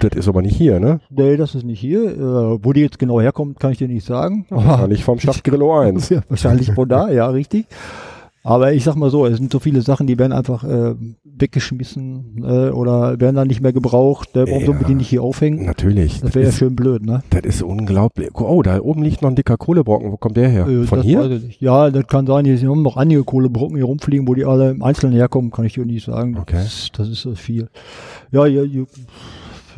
[0.00, 1.00] das ist aber nicht hier, ne?
[1.10, 2.04] Nee, das ist nicht hier.
[2.16, 4.46] Äh, wo die jetzt genau herkommt, kann ich dir nicht sagen.
[4.48, 6.10] Wahrscheinlich vom Schacht Grillo 1.
[6.10, 7.66] Ja, wahrscheinlich von da, ja, richtig.
[8.46, 12.44] Aber ich sag mal so, es sind so viele Sachen, die werden einfach äh, weggeschmissen
[12.44, 14.36] äh, oder werden dann nicht mehr gebraucht.
[14.36, 14.66] Äh, warum Ja.
[14.66, 15.64] sollen wir die nicht hier aufhängen?
[15.64, 16.20] Natürlich.
[16.20, 17.22] Das wäre ja schön blöd, ne?
[17.30, 18.28] das ist unglaublich.
[18.34, 20.12] Oh, da oben liegt noch ein dicker Kohlebrocken.
[20.12, 20.66] Wo kommt der her?
[20.68, 21.40] Äh, Von hier?
[21.58, 22.44] Ja, das kann sein.
[22.44, 25.72] Hier sind noch einige Kohlebrocken hier rumfliegen, wo die alle im Einzelnen herkommen, kann ich
[25.72, 26.36] dir nicht sagen.
[26.38, 26.56] Okay.
[26.56, 27.68] Das, ist- das ist so viel.
[28.30, 28.86] Ja, hier, hier,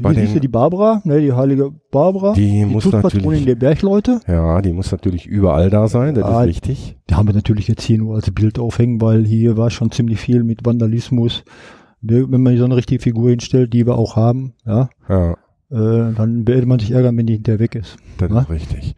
[0.02, 2.32] Bei siehst du den- die Barbara, ne, die heilige Barbara.
[2.34, 4.20] Die muss Schutzpatronin natürlich- der Bergleute.
[4.26, 6.14] Ja, die muss natürlich überall da sein.
[6.14, 6.96] Das Ja, ist wichtig.
[7.10, 10.18] Die haben wir natürlich jetzt hier nur als Bild aufhängen, weil hier war schon ziemlich
[10.20, 11.44] viel mit Vandalismus.
[12.02, 15.32] Wenn man so eine richtige Figur hinstellt, die wir auch haben, ja, Ja,
[15.70, 17.96] äh, dann wird man sich ärgern, wenn die hinterher weg ist.
[18.18, 18.40] das Na?
[18.42, 18.94] ist richtig.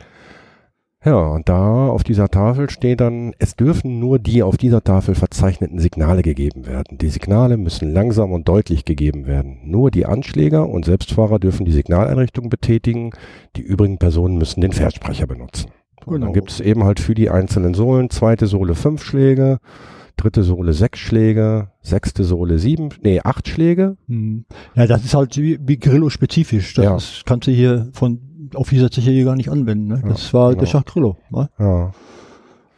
[1.09, 5.15] Ja, und da auf dieser Tafel steht dann, es dürfen nur die auf dieser Tafel
[5.15, 6.99] verzeichneten Signale gegeben werden.
[6.99, 9.59] Die Signale müssen langsam und deutlich gegeben werden.
[9.65, 13.13] Nur die Anschläger und Selbstfahrer dürfen die Signaleinrichtung betätigen.
[13.57, 15.71] Die übrigen Personen müssen den Versprecher benutzen.
[16.05, 16.27] Und Genau.
[16.27, 19.61] dann gibt es eben halt für die einzelnen Sohlen, zweite Sohle fünf Schläge,
[20.19, 23.97] dritte Sohle sechs Schläge, sechste Sohle sieben, nee, acht Schläge.
[24.09, 24.45] Hm.
[24.75, 26.75] Ja, das ist halt wie, wie Grillo-spezifisch.
[26.75, 27.23] Das Ja.
[27.25, 28.21] kannst du hier von
[28.55, 29.89] auf dieser Zeche hier gar nicht anwenden.
[29.89, 30.01] Ne?
[30.03, 30.61] Ja, Das war genau.
[30.61, 31.17] der Schacht Grillo.
[31.31, 31.49] Ne?
[31.59, 31.93] Ja,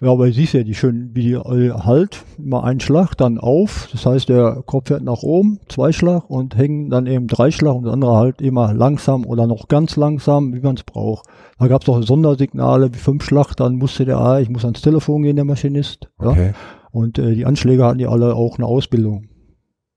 [0.01, 3.89] Ja, aber siehst ja, die schön, wie die halt, immer ein Schlag, dann auf.
[3.93, 7.75] Das heißt, der Kopf fährt nach oben, zwei Schlag und hängen dann eben drei Schlag
[7.75, 11.27] und das andere halt immer langsam oder noch ganz langsam, wie man es braucht.
[11.59, 14.81] Da gab es auch Sondersignale wie fünf Schlag, dann musste der, ah, ich muss ans
[14.81, 16.09] Telefon gehen, der Maschinist.
[16.21, 16.29] Ja?
[16.29, 16.53] okay.
[16.93, 19.29] Und äh, die Anschläge hatten die alle auch eine Ausbildung.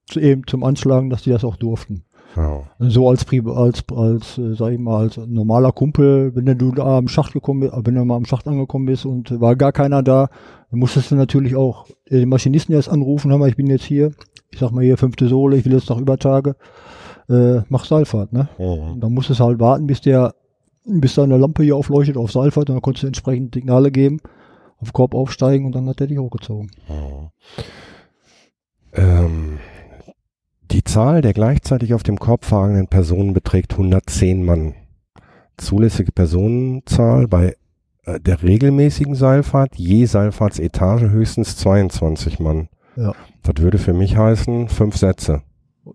[0.07, 2.03] Zu, eben zum Anschlagen, dass die das auch durften.
[2.35, 2.63] Ja.
[2.79, 7.07] So als, als, als äh, sag ich mal, als normaler Kumpel, wenn du da am
[7.07, 10.29] Schacht gekommen bist, wenn du mal am Schacht angekommen bist und war gar keiner da,
[10.71, 13.85] dann musstest du natürlich auch äh, den Maschinisten erst anrufen, hör mal, ich bin jetzt
[13.85, 14.11] hier,
[14.51, 16.55] ich sag mal hier fünfte Sohle, ich will jetzt noch über Tage,
[17.29, 18.49] äh, mach Seilfahrt, ne?
[18.57, 18.93] Mhm.
[18.93, 20.33] Und dann musstest du halt warten, bis der,
[20.85, 24.19] bis da eine Lampe hier aufleuchtet auf Seilfahrt und dann konntest du entsprechend Signale geben,
[24.79, 26.71] auf den Korb aufsteigen und dann hat der dich hochgezogen.
[26.89, 27.29] Mhm.
[28.95, 29.59] Ähm,
[30.73, 34.73] die Zahl der gleichzeitig auf dem Korb fahrenden Personen beträgt 110 Mann.
[35.57, 37.55] Zulässige Personenzahl bei
[38.05, 42.69] äh, der regelmäßigen Seilfahrt je Seilfahrtsetage höchstens 22 Mann.
[42.95, 43.13] Ja.
[43.43, 45.41] Das würde für mich heißen, fünf Sätze.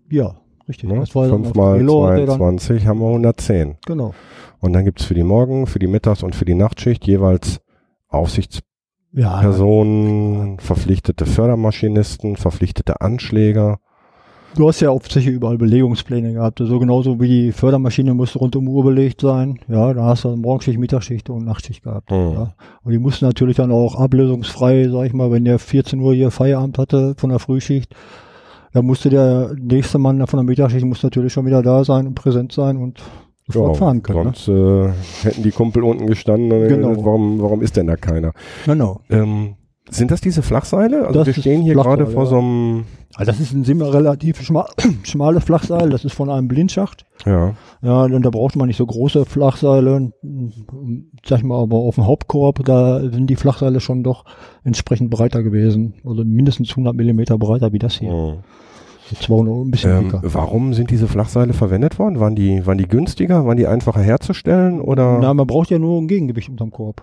[0.09, 0.35] Ja,
[0.67, 0.89] richtig.
[0.89, 0.99] Ne?
[0.99, 3.75] Das war dann Fünf auf mal Trello, hat der dann- 22 haben wir 110.
[3.85, 4.13] Genau.
[4.59, 7.59] Und dann gibt's für die Morgen-, für die Mittags- und für die Nachtschicht jeweils
[8.07, 13.79] Aufsichtspersonen, Ja, verpflichtete Fördermaschinisten, verpflichtete Anschläger.
[14.55, 16.59] Du hast ja auf sicher überall Belegungspläne gehabt.
[16.59, 19.59] So genauso wie die Fördermaschine musste rund um Uhr belegt sein.
[19.67, 22.11] Ja, da hast du Morgenschicht, Mittagsschicht und Nachtschicht gehabt.
[22.11, 22.33] Mhm.
[22.33, 22.53] Ja.
[22.83, 26.31] Und die mussten natürlich dann auch ablösungsfrei, sag ich mal, wenn der 14 Uhr hier
[26.31, 27.95] Feierabend hatte von der Frühschicht,
[28.73, 32.15] dann musste der nächste Mann von der Mittagsschicht muss natürlich schon wieder da sein und
[32.15, 33.01] präsent sein und
[33.47, 34.19] sofort fahren können.
[34.25, 34.33] Ne?
[34.35, 34.89] sonst äh,
[35.27, 36.95] hätten die Kumpel unten gestanden und Genau.
[36.97, 38.33] warum, warum ist denn da keiner?
[38.65, 39.01] Genau.
[39.09, 39.55] Ähm,
[39.89, 41.07] sind das diese Flachseile?
[41.07, 42.29] Also Das wir stehen hier gerade vor ja.
[42.29, 42.85] so einem,
[43.19, 44.65] Also das ist ein relativ schma
[45.03, 45.89] schmales Flachseil.
[45.89, 47.05] Das ist von einem Blindschacht.
[47.25, 50.13] ja, Ja, und da braucht man nicht so große Flachseile.
[51.25, 54.23] Sag ich mal, aber auf dem Hauptkorb, da sind die Flachseile schon doch
[54.63, 55.95] entsprechend breiter gewesen.
[56.05, 58.41] Also mindestens 100 Millimeter breiter wie das hier.
[59.09, 60.21] So 200, ein bisschen ähm, dicker.
[60.23, 62.19] warum sind diese Flachseile verwendet worden?
[62.21, 63.45] Waren die, waren die günstiger?
[63.45, 64.79] Waren die einfacher herzustellen?
[64.79, 65.17] Oder?
[65.19, 67.01] Na, man braucht ja nur ein Gegengewicht unterm Korb.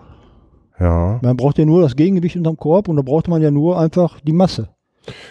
[0.79, 3.77] ja, Man braucht ja nur das Gegengewicht unterm Korb und da braucht man ja nur
[3.79, 4.69] einfach die Masse.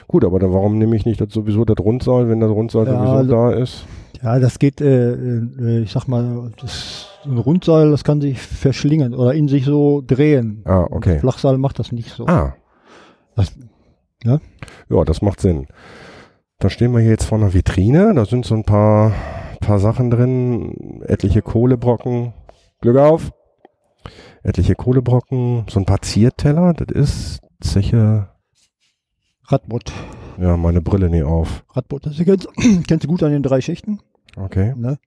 [0.06, 2.92] Gut, aber dann warum nehme ich nicht das sowieso das Rundseil, wenn das Rundseil Ja,
[2.98, 3.86] sowieso also- da ist?
[4.22, 9.14] Ja, das geht, äh, äh, ich sag mal, das ein Rundseil, das kann sich verschlingen
[9.14, 10.62] oder in sich so drehen.
[10.64, 11.14] Ah, okay.
[11.14, 12.26] Das Flachseil macht das nicht so.
[12.26, 12.54] Ah.
[13.34, 13.54] Das-
[14.24, 14.38] ja?
[14.88, 15.66] Ja, das macht Sinn.
[16.58, 18.14] Da stehen wir hier jetzt vor einer Vitrine.
[18.14, 19.12] Da sind so ein paar,
[19.60, 21.02] paar Sachen drin.
[21.04, 22.32] Etliche Kohlebrocken.
[22.80, 23.32] Glück auf.
[24.42, 25.66] Etliche Kohlebrocken.
[25.68, 26.72] So ein paar Zierteller.
[26.72, 28.28] Das ist Zeche.
[29.48, 29.92] Radbot.
[30.40, 31.64] Ja, meine Brille nie auf.
[31.74, 32.48] Radbot, das kennst,
[32.88, 34.00] kennst du gut an den drei Schichten?
[34.36, 34.74] Okay.
[34.76, 34.98] Ne?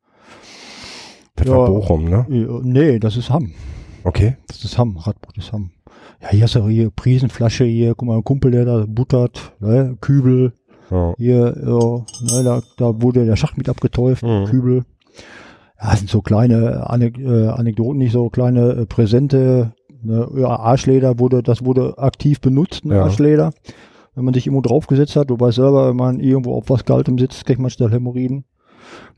[1.36, 1.58] Das Ja.
[1.58, 2.26] war Bochum, ne?
[2.30, 3.52] Nee, das ist Hamm.
[4.04, 4.38] Okay.
[4.48, 4.98] Das ist Hamm.
[4.98, 5.72] Radbrot ist Hamm.
[6.22, 9.98] Ja, hier hast du hier Priesenflasche, hier, guck mal, ein Kumpel, der da buttert, ne?
[10.02, 10.54] Kübel,
[10.92, 11.14] Ja.
[11.18, 14.46] hier, ja, ne, da, da wurde der Schacht mit abgetäuft, Mhm.
[14.46, 14.84] Kübel.
[15.82, 19.74] Ja, das sind so kleine Anek äh, Anekdoten, nicht so kleine äh, Präsente.
[20.02, 20.28] Ne?
[20.38, 23.04] Ja, Arschleder wurde, das wurde aktiv benutzt, ne, Ja.
[23.04, 23.54] Arschleder.
[24.16, 27.18] Wenn man sich irgendwo draufgesetzt hat, du weißt selber, wenn man irgendwo auf was Kaltem
[27.18, 28.46] sitzt, kriegt man schnell Hämorrhoiden.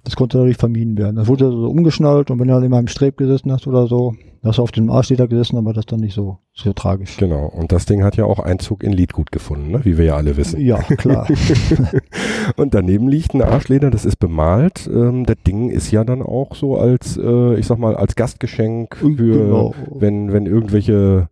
[0.04, 1.16] Das konnte dadurch vermieden werden.
[1.16, 4.16] Das wurde so umgeschnallt und wenn du dann in einem Streb gesessen hast oder so,
[4.44, 7.18] hast du auf dem Arschleder gesessen, aber das dann nicht so, so tragisch.
[7.18, 7.46] Genau.
[7.46, 9.86] Und das Ding hat ja auch Einzug in Liedgut gefunden, ne?
[9.86, 10.60] wie wir ja alle wissen.
[10.60, 11.28] Ja, klar.
[12.58, 14.90] Und daneben liegt ein Arschleder, das ist bemalt.
[14.92, 18.98] Ähm, das Ding ist ja dann auch so als, äh, ich sag mal, als Gastgeschenk
[18.98, 19.76] für, Genau.
[19.94, 21.30] wenn, wenn irgendwelche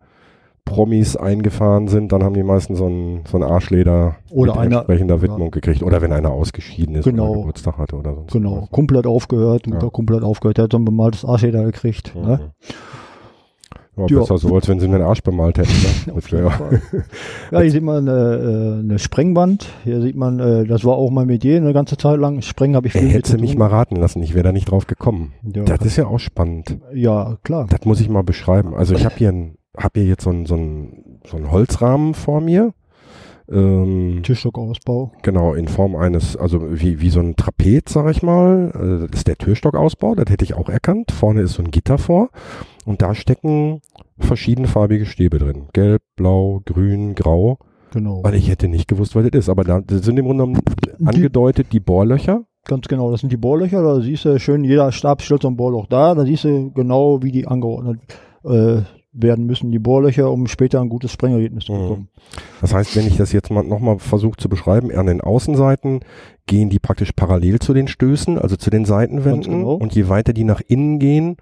[0.65, 4.77] Promis eingefahren sind, dann haben die meisten so ein, so ein Arschleder Oder mit einer-
[4.77, 5.21] entsprechender ja.
[5.21, 5.81] Widmung gekriegt.
[5.83, 7.29] Oder wenn einer ausgeschieden ist Genau.
[7.31, 8.61] oder Geburtstag hatte oder sonst Genau.
[8.63, 8.69] was.
[8.71, 9.73] Kumpel hat aufgehört, Ja.
[9.73, 12.13] Mutter Kumpel hat aufgehört, der hat so ein bemaltes Arschleder gekriegt.
[12.15, 12.21] Mhm.
[12.21, 12.39] Ne?
[13.97, 14.19] Ja, Ja.
[14.19, 15.73] besser so, als wenn sie mir den Arsch bemalt hätten.
[16.15, 16.21] Ne?
[17.51, 19.67] Ja, hier sieht man äh, äh, eine Sprengband.
[19.83, 22.41] Hier sieht man, äh, das war auch mein Metier eine ganze Zeit lang.
[22.41, 24.87] Sprengen habe ich viel mit hätte mich mal raten lassen, ich wäre da nicht drauf
[24.87, 25.33] gekommen.
[25.43, 26.77] Ja, Das ist ja auch spannend.
[26.93, 27.67] ja, klar.
[27.69, 28.73] Das muss ich mal beschreiben.
[28.73, 32.13] Also ich habe hier, ein, hab hier jetzt so einen so ein, so ein Holzrahmen
[32.13, 32.73] vor mir.
[33.51, 35.11] Ähm, Tischstockausbau.
[35.23, 38.71] genau, in Form eines, also wie, wie so ein Trapez, sag ich mal.
[38.73, 41.11] Also das ist der Türstockausbau, das hätte ich auch erkannt.
[41.11, 42.29] Vorne ist so ein Gitter vor.
[42.85, 43.81] Und da stecken
[44.19, 45.67] verschiedenfarbige Stäbe drin.
[45.73, 47.57] Gelb, blau, grün, grau.
[47.91, 48.23] Genau.
[48.23, 49.49] Weil ich hätte nicht gewusst, was das ist.
[49.49, 50.61] Aber da das sind im Grunde genommen
[51.03, 52.43] angedeutet die Bohrlöcher.
[52.65, 55.55] Ganz genau, das sind die Bohrlöcher, da siehst du schön, jeder Stab stellt so ein
[55.55, 57.99] Bohrloch da, da siehst du genau, wie die angeordnet
[58.43, 61.77] äh, werden müssen, die Bohrlöcher, um später ein gutes Sprengergebnis zu Mhm.
[61.79, 62.07] bekommen.
[62.61, 66.01] Das heißt, wenn ich das jetzt mal nochmal versuche zu beschreiben, an den Außenseiten
[66.45, 69.51] gehen die praktisch parallel zu den Stößen, also zu den Seitenwänden.
[69.59, 69.73] genau.
[69.73, 71.37] Und je weiter die nach innen gehen,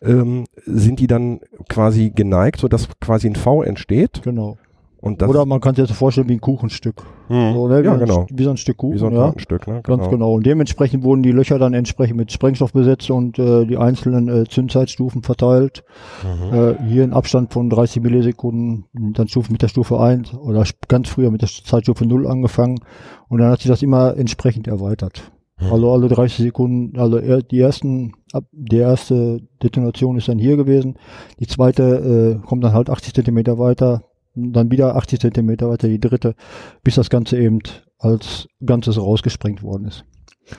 [0.00, 4.22] ähm, sind die dann quasi geneigt, sodass quasi ein V entsteht.
[4.22, 4.56] Genau.
[5.00, 7.02] Und das Oder man kann sich das so vorstellen wie ein Kuchenstück.
[7.28, 7.52] Hm.
[7.54, 8.22] So, ne, wie, ja, ein, genau.
[8.22, 8.94] St- wie so ein Stück Kuchen.
[8.94, 9.24] Wie so ein ja.
[9.26, 9.80] Kartenstück, ne?
[9.84, 10.34] Ganz genau.
[10.34, 14.44] Und dementsprechend wurden die Löcher dann entsprechend mit Sprengstoff besetzt und äh, die einzelnen äh,
[14.48, 15.84] Zündzeitstufen verteilt.
[16.24, 16.54] Mhm.
[16.54, 21.08] Äh, hier in Abstand von 30 Millisekunden, dann Stufe mit der Stufe 1 oder ganz
[21.08, 22.80] früher mit der Zeitstufe 0 angefangen.
[23.28, 25.30] Und dann hat sich das immer entsprechend erweitert.
[25.60, 25.72] Mhm.
[25.72, 30.56] Also alle 30 Sekunden, also er- die ersten, ab, die erste Detonation ist dann hier
[30.56, 30.96] gewesen.
[31.38, 34.02] Die zweite äh, kommt dann halt 80 Zentimeter weiter,
[34.34, 36.34] dann wieder 80 Zentimeter weiter, die dritte,
[36.82, 37.60] bis das Ganze eben
[37.98, 40.04] als Ganzes rausgesprengt worden ist.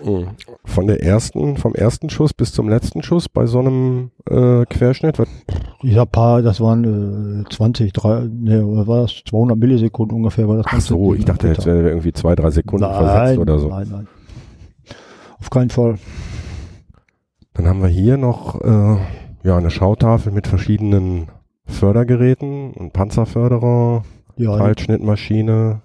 [0.04, 0.28] Mhm.
[0.66, 5.18] Von der ersten, vom ersten Schuss bis zum letzten Schuss bei so einem äh, Querschnitt,
[5.18, 5.28] was,
[5.82, 10.58] Dieser Paar, das waren äh, 20, 3, ne, oder war das 200 Millisekunden ungefähr, war
[10.58, 13.70] das ach so, ich dachte, jetzt wäre irgendwie zwei, drei Sekunden nein, versetzt oder so.
[13.70, 14.08] Nein, nein.
[15.40, 15.98] Auf keinen Fall.
[17.54, 18.98] Dann haben wir hier noch äh,
[19.44, 21.30] ja eine Schautafel mit verschiedenen
[21.70, 24.04] Fördergeräten, ein Panzerförderer,
[24.38, 25.82] Ja, Teilschnittmaschine.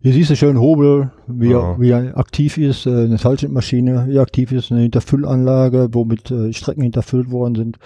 [0.00, 1.72] Hier siehst du schön Hobel, wie, Ja.
[1.72, 6.52] er, wie er aktiv ist, äh, eine Teilschnittmaschine, wie aktiv ist, eine Hinterfüllanlage, womit äh,
[6.52, 7.78] Strecken hinterfüllt worden sind.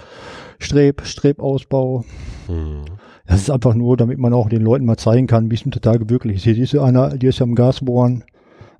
[0.59, 2.05] Streb, Strebausbau.
[2.47, 2.84] Hm.
[3.26, 5.80] Das ist einfach nur, damit man auch den Leuten mal zeigen kann, wie es unter
[5.80, 6.45] Tage wirklich ist.
[6.45, 8.24] Hier siehst du einer, die ist ja am Gasbohren.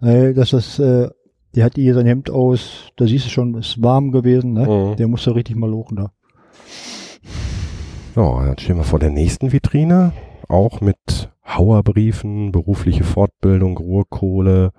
[0.01, 1.09] Äh, das äh,
[1.57, 4.67] der hat hier sein Hemd aus, da siehst du schon, es ist warm gewesen, ne?
[4.67, 4.97] Mhm.
[4.97, 6.13] Der musste richtig mal lochen da.
[8.17, 10.15] So, dann stehen wir vor der nächsten Vitrine,
[10.49, 14.71] auch mit Hauerbriefen, berufliche Fortbildung, Ruhrkohle,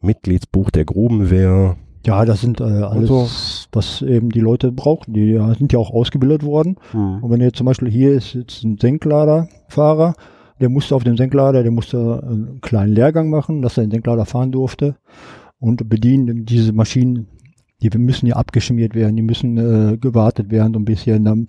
[0.00, 1.76] Mitgliedsbuch der Grubenwehr.
[2.06, 3.28] Ja, das sind äh, alles, so.
[3.72, 5.12] was eben die Leute brauchen.
[5.12, 6.76] Die sind ja auch ausgebildet worden.
[7.20, 10.14] Und wenn ihr zum Beispiel hier ist jetzt ein Senkladerfahrer,
[10.62, 14.24] der musste auf dem Senklader, der musste einen kleinen Lehrgang machen, dass er den Senklader
[14.24, 14.96] fahren durfte
[15.58, 17.28] und bedienen diese Maschinen,
[17.82, 21.46] die müssen ja abgeschmiert werden, die müssen äh, gewartet werden so ein bisschen.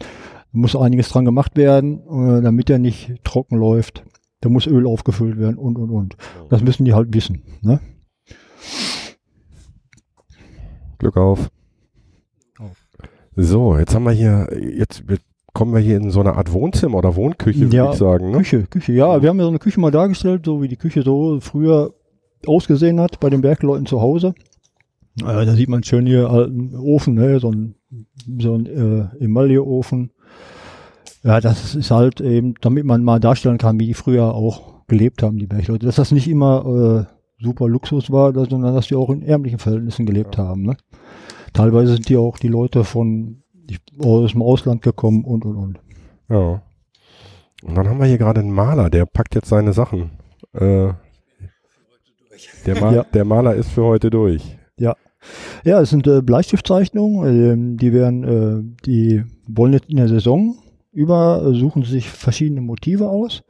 [0.54, 4.04] Da muss einiges dran gemacht werden, äh, damit er nicht trocken läuft.
[4.41, 6.18] Da muss Öl aufgefüllt werden und und und.
[6.49, 7.43] Das müssen die halt wissen.
[7.62, 7.80] Ne?
[10.97, 11.49] Glück auf.
[13.36, 15.04] So, jetzt haben wir hier, jetzt
[15.54, 18.32] kommen wir hier in so eine Art Wohnzimmer oder Wohnküche, würde Ja, ich sagen.
[18.32, 18.38] Ne?
[18.38, 19.22] Küche, Küche, ja.
[19.22, 21.93] Wir haben ja so eine Küche mal dargestellt, so wie die Küche so früher
[22.45, 24.34] ausgesehen hat bei den Bergleuten zu Hause.
[25.20, 27.39] Äh, da sieht man schön hier alten Ofen, ne?
[27.39, 27.76] so ein,
[28.39, 30.12] so ein äh, Emailleofen.
[31.24, 35.22] Ja, das ist halt eben, damit man mal darstellen kann, wie die früher auch gelebt
[35.22, 35.86] haben, die Bergleute.
[35.86, 40.05] Dass das nicht immer äh, super Luxus war, sondern dass die auch in ärmlichen Verhältnissen
[40.05, 40.63] gelebt haben.
[40.63, 40.78] Ne?
[41.53, 43.43] Teilweise sind die auch die Leute von
[43.99, 45.80] aus dem Ausland gekommen und und und.
[46.30, 46.61] Ja.
[47.63, 50.11] Und dann haben wir hier gerade einen Maler, der packt jetzt seine Sachen.
[50.53, 50.93] Äh,
[52.65, 53.03] der, Mal, Ja.
[53.03, 54.57] der Maler ist für heute durch.
[55.63, 60.55] Ja, es sind äh, Bleistiftzeichnungen, ähm, die werden, äh, die wollen jetzt in der Saison
[60.94, 63.44] über, äh, suchen sich verschiedene Motive aus,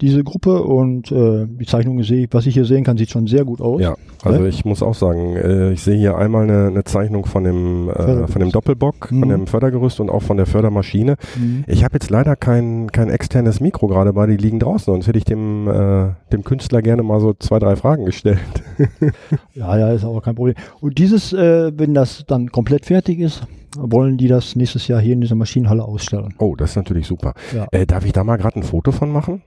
[0.00, 3.26] diese Gruppe und äh, die Zeichnungen sehe ich, was ich hier sehen kann, sieht schon
[3.26, 3.82] sehr gut aus.
[3.82, 7.44] Ja, also ich muss auch sagen, äh, ich sehe hier einmal eine, eine Zeichnung von
[7.44, 9.28] dem, äh, von dem Doppelbock, von Mhm.
[9.28, 11.16] dem Fördergerüst und auch von der Fördermaschine.
[11.38, 11.64] Mhm.
[11.66, 15.18] Ich habe jetzt leider kein, kein externes Mikro gerade bei, die liegen draußen, sonst hätte
[15.18, 18.38] ich dem, äh, dem Künstler gerne mal so zwei, drei Fragen gestellt.
[19.54, 20.54] Ja, ja, ist aber kein Problem.
[20.80, 23.42] Und dieses, äh, wenn das dann komplett fertig ist,
[23.76, 26.34] wollen die das nächstes Jahr hier in dieser Maschinenhalle ausstellen.
[26.38, 27.34] Oh, das ist natürlich super.
[27.54, 27.68] Ja.
[27.72, 29.42] Äh, darf ich da mal gerade ein Foto von machen?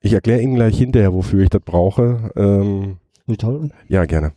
[0.00, 2.30] Ich erkläre Ihnen gleich hinterher, wofür ich das brauche.
[2.36, 2.98] Ähm,
[3.28, 3.72] halten?
[3.88, 4.32] ja, gerne.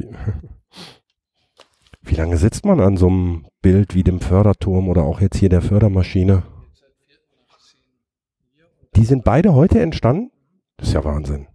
[2.02, 5.48] Wie lange sitzt man an so einem Bild wie dem Förderturm oder auch jetzt hier
[5.48, 6.42] der Fördermaschine?
[8.96, 10.32] Die sind beide heute entstanden?
[10.76, 11.46] Das ist ja Wahnsinn.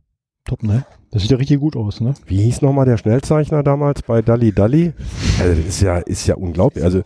[0.45, 0.85] Top, ne?
[1.15, 2.13] Das sieht ja richtig gut aus, ne?
[2.25, 4.91] Wie hieß nochmal der Schnellzeichner damals bei Dalli Dalli?
[5.39, 6.83] Also das ist ja, ist ja unglaublich.
[6.83, 7.03] Also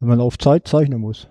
[0.00, 1.28] Wenn man auf Zeit zeichnen muss.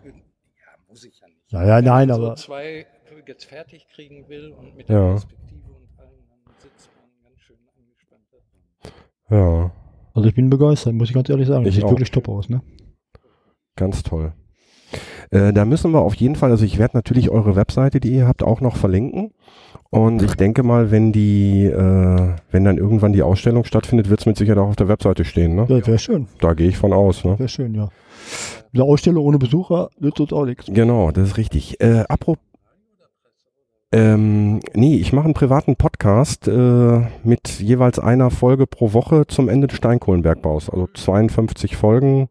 [0.87, 1.51] Muss ich ja nicht.
[1.51, 2.85] Ja, ja, nein, Wenn man aber so zwei
[3.27, 4.95] jetzt fertig kriegen will und mit Ja.
[4.95, 8.93] der Perspektive und allem, dann sitzt man ganz schön angespannt.
[9.29, 9.71] ja,
[10.13, 11.63] also ich bin begeistert, muss ich ganz ehrlich sagen.
[11.63, 11.89] Das Ich sieht auch.
[11.91, 12.61] wirklich top aus, ne?
[13.75, 14.33] ganz toll.
[15.32, 18.27] Äh, da müssen wir auf jeden Fall, also ich werde natürlich eure Webseite, die ihr
[18.27, 19.32] habt, auch noch verlinken.
[19.89, 24.25] Und ich denke mal, wenn die, äh, wenn dann irgendwann die Ausstellung stattfindet, wird es
[24.25, 25.55] mit Sicherheit auch auf der Webseite stehen.
[25.55, 25.65] Ne?
[25.67, 26.27] Das wäre schön.
[26.39, 27.23] Da gehe ich von aus.
[27.23, 27.39] Ne?
[27.39, 27.89] Wäre schön, ja.
[28.73, 30.65] Eine Ausstellung ohne Besucher nützt uns auch nichts.
[30.67, 31.82] Genau, das ist richtig.
[31.82, 32.43] Äh, apropos,
[33.93, 39.49] ähm, nee, ich mache einen privaten Podcast äh, mit jeweils einer Folge pro Woche zum
[39.49, 40.69] Ende des Steinkohlenbergbaus.
[40.69, 42.29] Also 52 Folgen,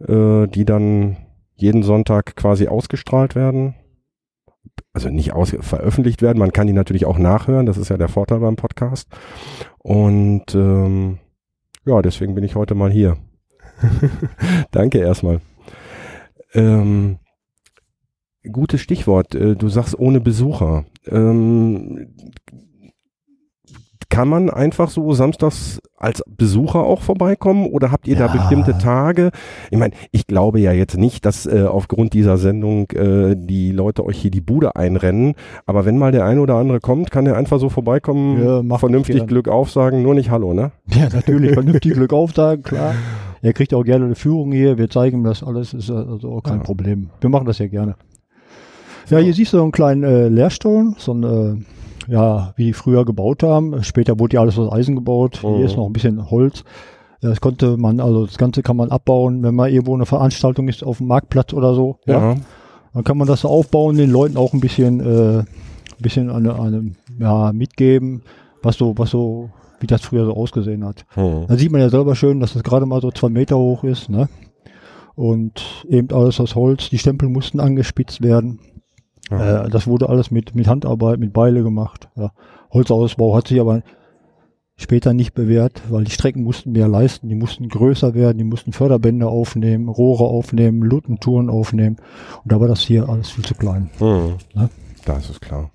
[0.00, 1.16] äh, die dann
[1.58, 3.74] jeden Sonntag quasi ausgestrahlt werden.
[4.92, 8.08] Also nicht aus veröffentlicht werden, man kann die natürlich auch nachhören, das ist ja der
[8.08, 9.08] Vorteil beim Podcast.
[9.78, 11.18] Und ähm,
[11.84, 13.16] ja, deswegen bin ich heute mal hier.
[14.70, 15.40] Danke erstmal.
[16.52, 17.18] Ähm,
[18.50, 19.34] gutes Stichwort.
[19.34, 20.84] Äh, Du sagst ohne Besucher.
[21.06, 22.14] Ähm,
[24.10, 28.32] kann man einfach so samstags als Besucher auch vorbeikommen oder habt ihr da Ja.
[28.32, 29.30] bestimmte Tage?
[29.70, 34.04] Ich meine, ich glaube ja jetzt nicht, dass äh, aufgrund dieser Sendung äh, die Leute
[34.06, 35.34] euch hier die Bude einrennen,
[35.66, 39.26] aber wenn mal der eine oder andere kommt, kann er einfach so vorbeikommen, Ja, vernünftig.
[39.26, 40.72] Glück aufsagen, nur nicht Hallo, ne?
[40.94, 41.52] Ja, natürlich.
[41.54, 42.94] Vernünftig Glück aufsagen, klar.
[43.42, 44.78] Er kriegt auch gerne eine Führung hier.
[44.78, 45.72] Wir zeigen ihm das alles.
[45.74, 46.62] Ist also auch kein Ja.
[46.64, 47.10] Problem.
[47.20, 47.94] Wir machen das ja gerne.
[49.10, 51.54] Ja, hier siehst du so einen kleinen äh, Lehrstuhl, so ein, äh,
[52.08, 53.82] ja, wie die früher gebaut haben.
[53.82, 55.40] Später wurde ja alles aus Eisen gebaut.
[55.42, 55.56] Mhm.
[55.56, 56.64] Hier ist noch ein bisschen Holz.
[57.20, 60.84] Das konnte man, also das Ganze kann man abbauen, wenn mal irgendwo eine Veranstaltung ist
[60.84, 61.98] auf dem Marktplatz oder so.
[62.06, 62.36] Ja.
[62.94, 65.46] Dann kann man das so aufbauen, den Leuten auch ein bisschen, äh, ein
[65.98, 68.22] bisschen eine, eine, ja, mitgeben,
[68.62, 69.50] was so, was so,
[69.80, 71.04] wie das früher so ausgesehen hat.
[71.14, 71.46] Hm.
[71.48, 74.08] Da sieht man ja selber schön, dass es gerade mal so zwei Meter hoch ist,
[74.08, 74.28] ne?
[75.14, 76.90] Und eben alles aus Holz.
[76.90, 78.60] Die Stempel mussten angespitzt werden.
[79.30, 79.64] Ja.
[79.64, 82.08] Äh, das wurde alles mit, mit Handarbeit, mit Beile gemacht.
[82.16, 82.32] Ja.
[82.70, 83.82] Holzausbau hat sich aber
[84.76, 87.28] später nicht bewährt, weil die Strecken mussten mehr leisten.
[87.28, 91.96] Die mussten größer werden, die mussten Förderbänder aufnehmen, Rohre aufnehmen, Luttentouren aufnehmen.
[92.44, 93.90] Und da war das hier alles viel zu klein.
[93.98, 94.34] Hm.
[94.54, 94.70] Ne?
[95.04, 95.70] Das ist klar.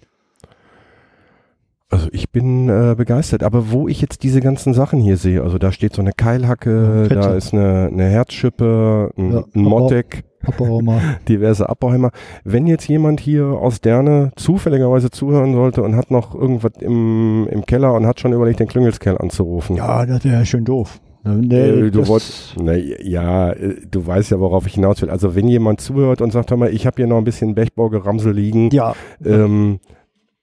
[1.90, 5.60] Also ich bin äh, begeistert, aber wo ich jetzt diese ganzen Sachen hier sehe, also
[5.60, 10.24] da steht so eine Keilhacke, Ja, da ist eine, eine Herzschippe, ein, Ja, ein Mottek,
[10.46, 10.82] Abbauer
[11.28, 12.12] diverse Abbauheimer.
[12.44, 17.66] Wenn jetzt jemand hier aus Derne zufälligerweise zuhören sollte und hat noch irgendwas im, im
[17.66, 19.76] Keller und hat schon überlegt, den Klüngelskerl anzurufen.
[19.78, 21.00] Ja, das wäre schön doof.
[21.26, 21.56] Ne, nee,
[21.88, 25.10] Äh, du wolltest, na, ja, äh, du weißt ja, worauf ich hinaus will.
[25.10, 28.34] Also wenn jemand zuhört und sagt, hör mal, ich habe hier noch ein bisschen Bechbaugeramsel
[28.34, 29.80] liegen, Ja, ähm,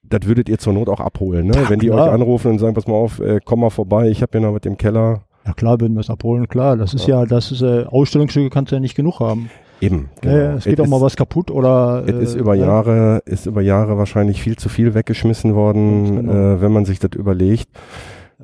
[0.02, 1.52] das würdet ihr zur Not auch abholen, ne?
[1.54, 2.06] Ja, Wenn die klar.
[2.08, 4.54] euch anrufen und sagen, pass mal auf, äh, komm mal vorbei, ich habe hier noch
[4.54, 5.20] was im Keller.
[5.46, 6.76] Ja klar, würden wir es abholen, klar.
[6.76, 9.50] Das ist ja, das ist äh, Ausstellungsstücke kannst du ja nicht genug haben.
[9.80, 10.10] Eben.
[10.22, 12.04] Ja, ja, es geht auch ist, mal was kaputt oder.
[12.06, 12.66] Es ist über ja.
[12.66, 16.32] Jahre, ist über Jahre wahrscheinlich viel zu viel weggeschmissen worden, genau.
[16.32, 17.68] äh, wenn man sich das überlegt.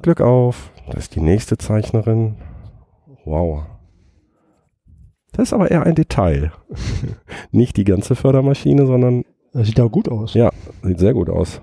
[0.02, 2.36] Glück auf, das ist die nächste Zeichnerin.
[3.24, 3.64] Wow.
[5.32, 6.52] Das ist aber eher ein Detail.
[7.50, 10.32] Nicht die ganze Fördermaschine, sondern Das sieht ja gut aus.
[10.34, 10.50] Ja,
[10.82, 11.60] sieht sehr gut aus.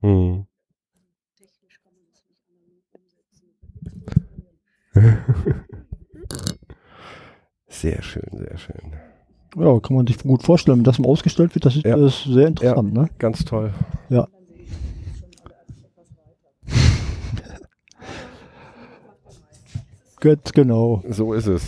[0.00, 0.46] Hm.
[7.82, 8.92] Sehr schön, sehr schön.
[9.56, 11.96] Ja, kann man sich gut vorstellen, wenn das mal ausgestellt wird, das ist, Ja.
[11.96, 13.08] ist sehr interessant, ne?
[13.18, 13.74] Ganz toll.
[14.08, 14.28] Ja.
[20.20, 21.02] Gut, genau.
[21.08, 21.64] So ist es.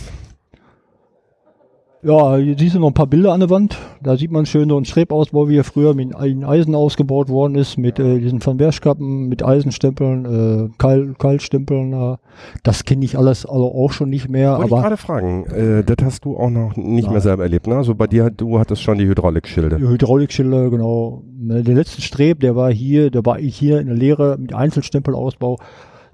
[2.05, 3.79] Ja, hier siehst du noch ein paar Bilder an der Wand.
[4.03, 7.55] Da sieht man schön so einen Strebausbau, wie er früher mit in Eisen ausgebaut worden
[7.55, 11.93] ist, mit äh, diesen Van Bergkappen, mit Eisenstempeln, äh, Keil, Keilstempeln.
[11.93, 12.17] Äh.
[12.61, 15.83] Das kenne ich alles also auch schon nicht mehr, Wollte ich aber gerade fragen, äh,
[15.83, 17.13] das hast du auch noch nicht Nein.
[17.13, 17.75] mehr selber erlebt, ne?
[17.77, 19.77] Also bei dir, du hattest schon die Hydraulikschilde.
[19.77, 21.23] die Hydraulikschilder, genau.
[21.35, 25.57] Ne, Der letzte Streb, der war hier, der war hier in der Lehre mit Einzelstempelausbau.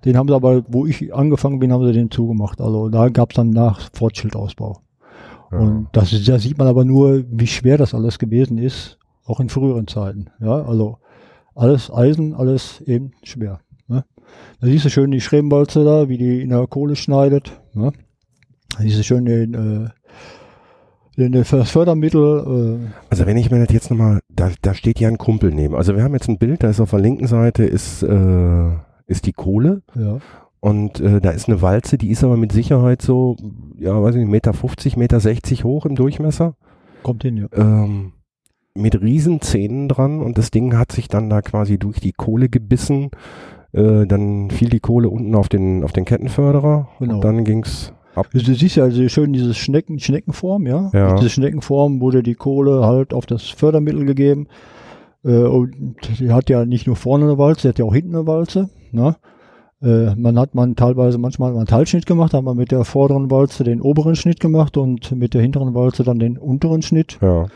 [0.06, 2.62] Den haben sie aber, wo ich angefangen bin, haben sie den zugemacht.
[2.62, 4.78] Also da gab es dann nach Fortschildausbau.
[5.52, 5.58] Ja.
[5.58, 9.40] Und das ist, da sieht man aber nur, wie schwer das alles gewesen ist, auch
[9.40, 10.28] in früheren Zeiten.
[10.40, 10.98] Ja, also
[11.56, 13.60] alles Eisen, alles eben schwer.
[13.88, 14.06] Ne?
[14.60, 17.62] Da siehst du schön die Schrebenbolze da, wie die in der Kohle schneidet.
[17.74, 17.92] Ne?
[18.78, 19.90] Da siehst du schön den, äh,
[21.18, 22.80] den, das Fördermittel.
[22.82, 25.76] Äh, Also wenn ich mir das jetzt nochmal, da, da steht ja ein Kumpel neben.
[25.76, 28.72] Also wir haben jetzt ein Bild, da ist auf der linken Seite ist, äh,
[29.08, 30.20] ist die Kohle ja.
[30.62, 33.36] Und äh, da ist eine Walze, die ist aber mit Sicherheit so,
[33.78, 36.56] ja, weiß ich nicht, Meter 50, Meter 60 hoch im Durchmesser.
[37.02, 37.48] Kommt hin, ja.
[37.54, 38.14] ähm,
[38.76, 42.48] mit riesen Zähnen dran und das Ding hat sich dann da quasi durch die Kohle
[42.48, 43.10] gebissen.
[43.74, 47.16] Äh, dann fiel die Kohle unten auf den, auf den Kettenförderer Genau.
[47.16, 48.28] und dann ging's ab.
[48.32, 50.92] Du, du siehst ja also schön diese Schnecken, Schneckenform, ja.
[50.94, 51.16] Ja.
[51.16, 54.48] Diese Schneckenform wurde die Kohle halt auf das Fördermittel gegeben.
[55.26, 58.16] Äh, und die hat ja nicht nur vorne eine Walze, die hat ja auch hinten
[58.16, 58.70] eine Walze.
[58.92, 59.16] Ne?
[59.82, 63.64] Äh, man hat man teilweise manchmal einen Teilschnitt gemacht, hat man mit der vorderen Walze
[63.64, 67.18] den oberen Schnitt gemacht und mit der hinteren Walze dann den unteren Schnitt.
[67.22, 67.48] Ja.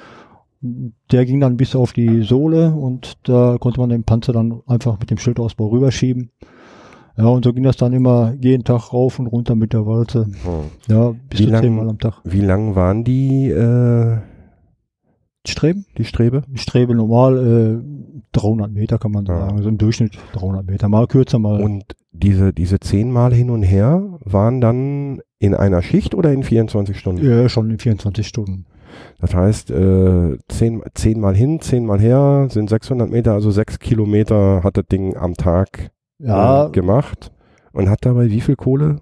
[1.11, 4.99] Der ging dann bis auf die Sohle und da konnte man den Panzer dann einfach
[4.99, 6.31] mit dem Schildausbau rüberschieben.
[7.17, 10.25] Ja, und so ging das dann immer jeden Tag rauf und runter mit der Walze.
[10.25, 10.33] Hm.
[10.89, 12.21] Ja, bis Wie zu lang- zehnmal am Tag.
[12.23, 14.17] Wie lang waren die, äh,
[15.47, 15.85] Streben?
[15.97, 16.41] die Strebe?
[16.53, 19.37] Ich strebe normal äh, 300 Meter, kann man Ja.
[19.47, 19.61] sagen.
[19.61, 20.89] So im Durchschnitt 300 Meter.
[20.89, 21.61] Mal kürzer, mal.
[21.61, 21.83] Und
[22.17, 27.25] diese, diese zehnmal hin und her waren dann in einer Schicht oder in 24 Stunden?
[27.25, 28.65] ja, schon in 24 Stunden.
[29.19, 34.77] Das heißt, äh, zehn, zehnmal hin, zehnmal her sind 600 Meter, also sechs Kilometer hat
[34.77, 37.31] das Ding am Tag Ja, äh, gemacht
[37.73, 39.01] und hat dabei wie viel Kohle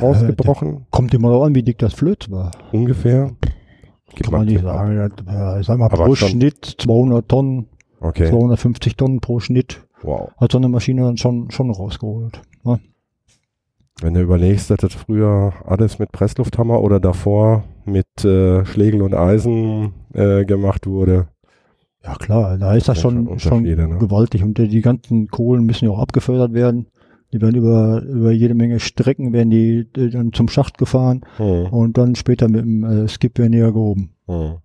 [0.00, 0.86] rausgebrochen?
[0.90, 2.50] kommt immer darauf an, wie dick das Flöz war.
[2.72, 3.32] Ungefähr?
[4.14, 4.76] Gib Kann man nicht ab.
[4.76, 5.10] sagen.
[5.24, 7.68] Das, ja, ich sag mal, Aber pro schon- Schnitt 200 Tonnen,
[8.00, 9.82] Okay, 250 Tonnen pro Schnitt.
[10.02, 10.30] wow.
[10.38, 12.40] Hat so eine Maschine dann schon, schon rausgeholt.
[12.68, 12.80] Ne?
[14.00, 19.14] Wenn du überlegst, dass das früher alles mit Presslufthammer oder davor mit äh, Schlegel und
[19.14, 21.28] Eisen äh, gemacht wurde.
[22.04, 23.96] Ja klar, da ist das Ja, schon, schon ne?
[23.98, 24.44] gewaltig.
[24.44, 26.86] Und die ganzen Kohlen müssen ja auch abgefördert werden.
[27.32, 31.98] Die werden über, über jede Menge Strecken werden die, dann zum Schacht gefahren Hm, und
[31.98, 34.10] dann später mit dem äh, Skip werden die ja gehoben.
[34.26, 34.58] hm.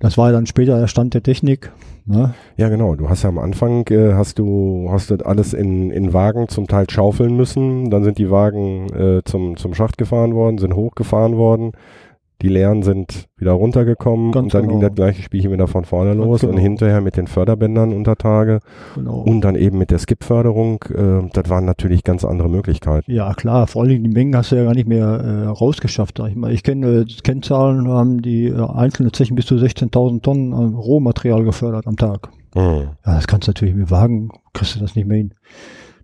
[0.00, 1.72] Das war dann später der Stand der Technik.
[2.06, 2.34] Ne?
[2.56, 2.96] Ja, genau.
[2.96, 6.66] Du hast ja am Anfang äh, hast du hast das alles in, in Wagen zum
[6.66, 7.90] Teil schaufeln müssen.
[7.90, 11.72] Dann sind die Wagen äh, zum zum Schacht gefahren worden, sind hochgefahren worden.
[12.42, 14.88] Die leeren sind wieder runtergekommen Ganz und dann ging genau.
[14.88, 16.62] das gleiche Spielchen wieder von vorne los und genau.
[16.62, 18.60] hinterher mit den Förderbändern unter Tage
[18.94, 19.20] Genau.
[19.20, 20.84] und dann eben mit der Skip-Förderung.
[20.94, 23.10] Äh, das waren natürlich ganz andere Möglichkeiten.
[23.10, 26.18] Ja, klar, vor allen Dingen die Mengen hast du ja gar nicht mehr äh, rausgeschafft,
[26.18, 26.52] sag ich mal.
[26.52, 31.86] Ich kenne äh, Kennzahlen, haben die äh, einzelne Zechen bis zu 16.000 Tonnen Rohmaterial gefördert
[31.86, 32.30] am Tag.
[32.54, 32.88] Hm.
[33.06, 35.34] Ja, das kannst du natürlich mit Wagen, kriegst du das nicht mehr hin.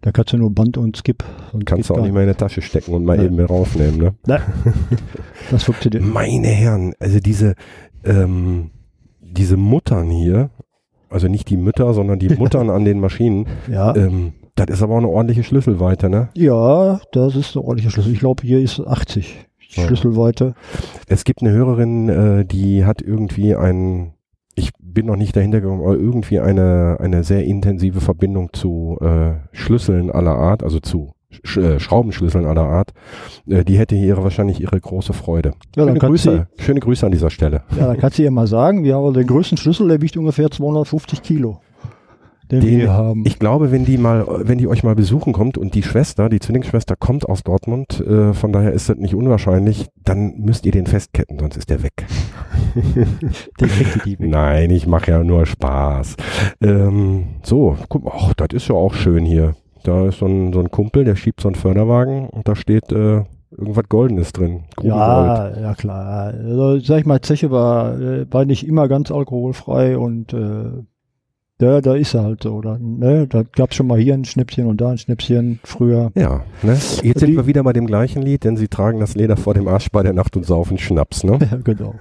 [0.06, 1.24] Da kannst du nur Band und Skip.
[1.52, 3.24] Und Kannst du auch nicht mehr in die Tasche stecken und mal Ja.
[3.24, 4.14] eben mit raufnehmen, ne?
[4.24, 4.40] Nein,
[5.50, 6.04] das funktioniert.
[6.04, 7.56] Meine Herren, also diese,
[8.04, 8.70] ähm,
[9.20, 10.50] diese Muttern hier,
[11.10, 14.94] also nicht die Mütter, sondern die Muttern an den Maschinen, Ja, ähm, das ist aber
[14.94, 16.28] auch eine ordentliche Schlüsselweite, ne?
[16.34, 18.12] ja, das ist ein ordentlicher Schlüssel.
[18.12, 19.86] Ich glaube, hier ist 80 Ja.
[19.88, 20.54] Schlüsselweite.
[21.08, 24.12] Es gibt eine Hörerin, äh, die hat irgendwie ein,
[24.56, 29.34] ich bin noch nicht dahinter gekommen, aber irgendwie eine, eine sehr intensive Verbindung zu äh,
[29.52, 31.12] Schlüsseln aller Art, also zu
[31.44, 32.92] Sch äh, Schraubenschlüsseln aller Art.
[33.46, 35.52] Äh, die hätte hier wahrscheinlich ihre große Freude.
[35.76, 37.62] Ja, dann schöne, Grüße, schöne Grüße an dieser Stelle.
[37.78, 40.50] Ja, da kannst du ja mal sagen, wir haben den größten Schlüssel, der wiegt ungefähr
[40.50, 41.60] 250 Kilo.
[42.50, 43.24] Den, Den- wir haben.
[43.26, 46.38] Ich glaube, wenn die mal, wenn die euch mal besuchen kommt und die Schwester, die
[46.38, 50.86] Zwillingsschwester kommt aus Dortmund, äh, von daher ist das nicht unwahrscheinlich, dann müsst ihr den
[50.86, 52.06] festketten, sonst ist der weg.
[53.60, 54.28] Den kriegt die weg.
[54.28, 56.16] Nein, ich mache ja nur Spaß.
[56.60, 59.54] Ähm, so, guck mal, ach, das ist ja auch schön hier.
[59.82, 62.90] Da ist so ein, so ein Kumpel, der schiebt so einen Förderwagen und da steht
[62.92, 63.22] äh,
[63.56, 64.64] irgendwas Goldenes drin.
[64.82, 66.32] Ja, ja klar.
[66.34, 70.70] Also, sag ich mal, Zeche war, äh, war nicht immer ganz alkoholfrei und äh,
[71.60, 72.60] ja, da ist er halt so.
[72.60, 73.26] Da, ne?
[73.26, 76.10] da gab es schon mal hier ein Schnäpschen und da ein Schnäpschen früher.
[76.14, 76.72] Ja, ne?
[76.72, 79.54] Jetzt sind Die- wir wieder bei dem gleichen Lied, denn sie tragen das Leder vor
[79.54, 81.38] dem Arsch bei der Nacht und saufen Schnaps, ne?
[81.50, 81.94] Ja, genau.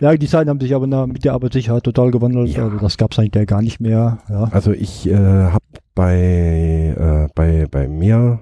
[0.00, 2.50] Ja, die Zeiten haben sich aber na, mit der Arbeitssicherheit total gewandelt.
[2.50, 2.64] Ja.
[2.64, 4.18] Also das gab es eigentlich gar nicht mehr.
[4.28, 4.48] Ja.
[4.52, 5.64] Also ich äh, habe
[5.94, 8.40] bei, äh, bei, bei mir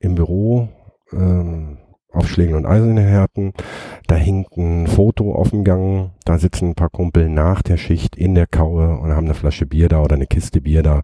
[0.00, 0.68] im Büro
[2.36, 3.54] Schlägen und Eisenhärten,
[4.08, 8.14] da hinkt ein Foto auf dem Gang, da sitzen ein paar Kumpel nach der Schicht
[8.14, 11.00] in der Kaue und haben eine Flasche Bier da oder eine Kiste Bier da.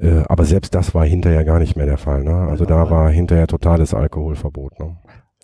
[0.00, 2.24] Äh, aber selbst das war hinterher gar nicht mehr der Fall.
[2.24, 2.34] Ne?
[2.34, 4.80] Also da war hinterher totales Alkoholverbot.
[4.80, 4.96] Ne?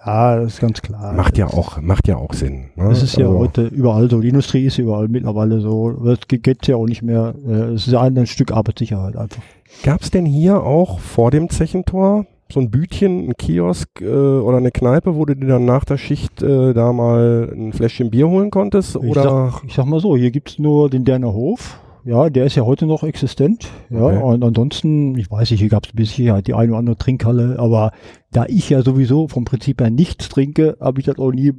[0.04, 1.12] ja, das ist ganz klar.
[1.12, 2.70] Macht ja auch, macht ja auch Sinn.
[2.74, 2.88] Ne?
[2.88, 4.20] Das ist ja Also- heute überall so.
[4.20, 5.92] Die Industrie ist überall mittlerweile so.
[6.04, 7.32] Das geht ja auch nicht mehr.
[7.46, 9.40] Äh, Es ist ein Stück Arbeitssicherheit einfach.
[9.84, 14.58] Gab es denn hier auch vor dem Zechentor so ein Bütchen, ein Kiosk äh, oder
[14.58, 18.28] eine Kneipe, wo du dir dann nach der Schicht äh, da mal ein Fläschchen Bier
[18.28, 18.96] holen konntest?
[18.96, 21.80] Ich Oder sag, ich sag mal so, hier gibt's nur den Derner Hof.
[22.04, 23.68] Ja, der ist ja heute noch existent.
[23.88, 24.22] Ja, Okay.
[24.22, 27.92] und ansonsten, ich weiß nicht, hier gab's bis Sicherheit die eine oder andere Trinkhalle, aber
[28.32, 31.52] da ich ja sowieso vom Prinzip her nichts trinke, habe ich das auch nie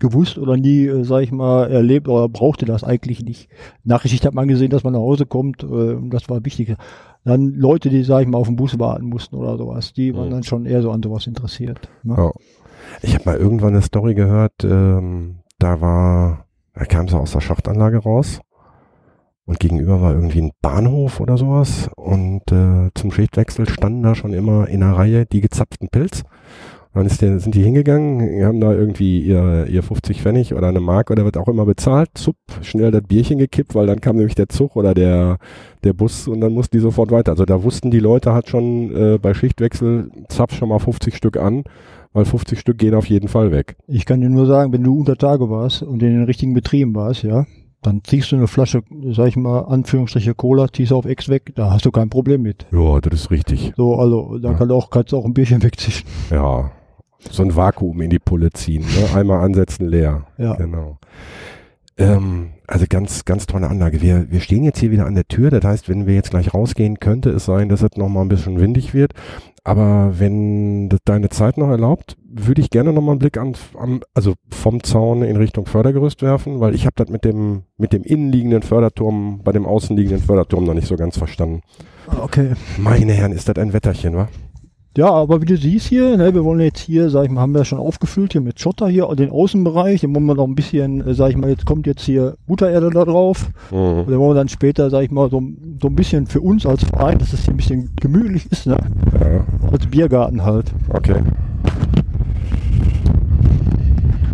[0.00, 3.48] gewusst oder nie, äh, sag ich mal, erlebt oder brauchte das eigentlich nicht.
[3.84, 6.44] Nach der Schicht hat man gesehen, dass man nach Hause kommt, äh, und das war
[6.44, 6.76] wichtig.
[7.24, 10.30] Dann Leute, die, sag ich mal, auf den Bus warten mussten oder sowas, die waren
[10.30, 11.88] dann schon eher so an sowas interessiert.
[12.02, 12.14] Ne?
[12.16, 12.30] Ja.
[13.02, 17.40] ich habe mal irgendwann eine Story gehört, ähm, da war, da kam sie aus der
[17.40, 18.40] Schachtanlage raus
[19.44, 24.32] und gegenüber war irgendwie ein Bahnhof oder sowas und äh, zum Schichtwechsel standen da schon
[24.32, 26.22] immer in einer Reihe die gezapften Pilz
[26.94, 30.80] Dann ist der, sind die hingegangen, haben da irgendwie ihr, ihr 50 Pfennig oder eine
[30.80, 34.34] Mark oder was auch immer bezahlt, zupp, schnell das Bierchen gekippt, weil dann kam nämlich
[34.34, 35.38] der Zug oder der,
[35.84, 37.32] der Bus und dann mussten die sofort weiter.
[37.32, 41.36] Also da wussten die Leute halt schon äh, bei Schichtwechsel, zapf schon mal 50 Stück
[41.36, 41.62] an,
[42.12, 43.76] weil 50 Stück gehen auf jeden Fall weg.
[43.86, 46.94] Ich kann dir nur sagen, wenn du unter Tage warst und in den richtigen Betrieben
[46.96, 47.44] warst, ja,
[47.82, 48.82] dann ziehst du eine Flasche,
[49.12, 52.66] sag ich mal, Anführungsstriche Cola, ziehst auf Ex weg, da hast du kein Problem mit.
[52.72, 53.72] Ja, das ist richtig.
[53.76, 54.54] So, also, da Ja.
[54.56, 56.08] kann auch, kannst du auch ein Bierchen wegzischen.
[56.30, 56.72] Ja.
[57.30, 59.14] So ein Vakuum in die Pulle ziehen, ne?
[59.14, 60.26] Einmal ansetzen, leer.
[60.36, 60.54] Ja.
[60.54, 60.98] Genau.
[61.98, 64.00] Ähm, also ganz, ganz tolle Anlage.
[64.00, 65.50] Wir, wir stehen jetzt hier wieder an der Tür.
[65.50, 68.60] Das heißt, wenn wir jetzt gleich rausgehen, könnte es sein, dass es nochmal ein bisschen
[68.60, 69.14] windig wird.
[69.64, 74.00] Aber wenn das deine Zeit noch erlaubt, würde ich gerne nochmal einen Blick an, am,
[74.14, 78.02] also vom Zaun in Richtung Fördergerüst werfen, weil ich habe das mit dem, mit dem
[78.02, 81.62] innenliegenden Förderturm, bei dem außenliegenden Förderturm noch nicht so ganz verstanden.
[82.22, 82.52] Okay.
[82.78, 84.28] Meine Herren, ist das ein Wetterchen, wa?
[84.96, 87.54] Ja, aber wie du siehst hier, ne, wir wollen jetzt hier, sag ich mal, haben
[87.54, 91.06] wir schon aufgefüllt hier mit Schotter hier, den Außenbereich, den wollen wir noch ein bisschen,
[91.06, 93.48] äh, sag ich mal, jetzt kommt jetzt hier Buttererde da drauf.
[93.70, 93.76] Mhm.
[93.76, 95.40] Und dann wollen wir dann später, sag ich mal, so,
[95.80, 98.76] so ein bisschen für uns als Verein, dass es hier ein bisschen gemütlich ist, ne?
[99.20, 100.72] Ja, Als Biergarten halt.
[100.88, 101.22] okay.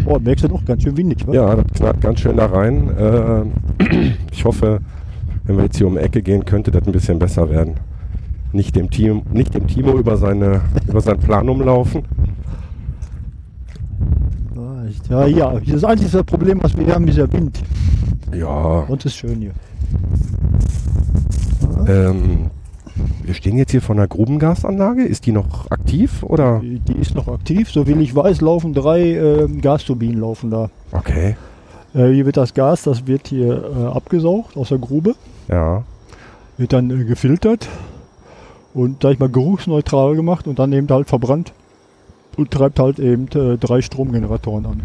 [0.06, 1.32] Oh, merkst du doch ganz schön windig, wa?
[1.32, 2.90] Ja, das knallt ganz schön da rein.
[2.96, 4.80] Äh, ich hoffe,
[5.44, 7.74] wenn wir jetzt hier um die Ecke gehen, könnte das ein bisschen besser werden.
[8.54, 12.04] Nicht dem, Team, nicht dem Timo über, seine, über seinen Plan umlaufen.
[15.10, 17.60] Ja, ja, das einzige Problem, was wir haben, ist der Wind.
[18.32, 19.50] Ja, Und es ist schön hier.
[21.88, 22.50] ähm,
[23.24, 25.02] wir stehen jetzt hier vor einer Grubengasanlage.
[25.04, 26.60] Ist die noch aktiv oder?
[26.60, 27.70] Die, die ist noch aktiv.
[27.72, 30.70] So wie ich weiß, laufen drei ähm, Gasturbinen laufen da.
[30.92, 31.34] Okay,
[31.92, 35.14] Äh, hier wird das Gas, das wird hier äh, abgesaugt aus der Grube,
[35.48, 35.82] ja.
[36.56, 37.68] wird dann äh, gefiltert
[38.74, 41.52] und, sag ich mal, geruchsneutral gemacht und dann eben halt verbrannt
[42.36, 44.80] und treibt halt eben äh, drei Stromgeneratoren an.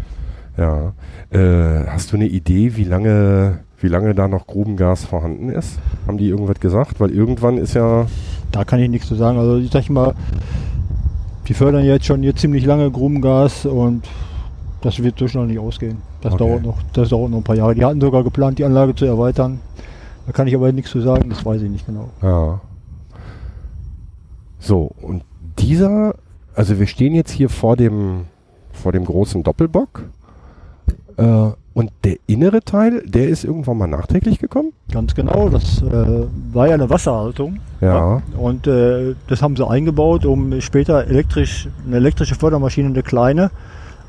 [0.56, 0.92] Ja.
[1.30, 5.78] Äh, hast du eine Idee, wie lange, wie lange da noch Grubengas vorhanden ist?
[6.06, 7.00] Haben die irgendwas gesagt?
[7.00, 8.06] Weil irgendwann ist ja.
[8.52, 9.38] Da kann ich nichts zu sagen.
[9.38, 10.14] Also ich sag mal,
[11.48, 14.06] die fördern jetzt schon hier ziemlich lange Grubengas und
[14.82, 15.98] das wird so schnell nicht ausgehen.
[16.20, 16.44] Das Okay.
[16.46, 17.74] dauert noch, das dauert noch ein paar Jahre.
[17.74, 19.60] Die hatten sogar geplant, die Anlage zu erweitern.
[20.26, 22.08] Da kann ich aber nichts zu sagen, das weiß ich nicht genau.
[22.22, 22.60] Ja.
[24.60, 25.24] So, und
[25.58, 26.14] dieser,
[26.54, 28.26] also wir stehen jetzt hier vor dem,
[28.72, 30.02] vor dem großen Doppelbock.
[31.16, 34.72] Äh, und der innere Teil, der ist irgendwann mal nachträglich gekommen?
[34.92, 37.58] Ganz genau, das äh, war ja eine Wasserhaltung.
[37.80, 38.22] Ja.
[38.36, 43.50] Und äh, das haben sie eingebaut, um später elektrisch, eine elektrische Fördermaschine, eine kleine,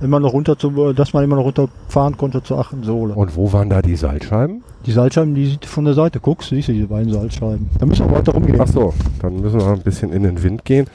[0.01, 3.13] immer noch runter zu, dass man immer noch runterfahren konnte zur achten Sohle.
[3.13, 4.63] Und wo waren da die Salzscheiben?
[4.85, 7.69] Die Salzscheiben, die sieht von der Seite, guckst, siehst du diese beiden Salzscheiben.
[7.79, 8.59] Da müssen wir weiter rumgehen.
[8.59, 10.87] Ach so, dann müssen wir ein bisschen in den Wind gehen.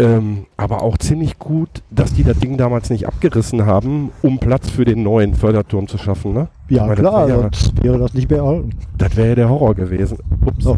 [0.00, 4.70] Ähm, aber auch ziemlich gut, dass die das Ding damals nicht abgerissen haben, um Platz
[4.70, 6.46] für den neuen Förderturm zu schaffen, ne?
[6.68, 8.70] Ja, meine, klar, Das wäre sonst wäre das nicht mehr erhalten.
[8.96, 10.18] das wär ja der Horror gewesen.
[10.46, 10.62] Ups.
[10.64, 10.76] So.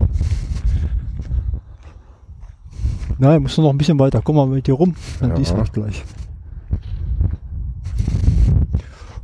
[3.19, 4.23] Nein, musst du noch ein bisschen weiter.
[4.25, 5.37] Komm mal mit dir rum, dann Ja.
[5.37, 6.03] du das gleich.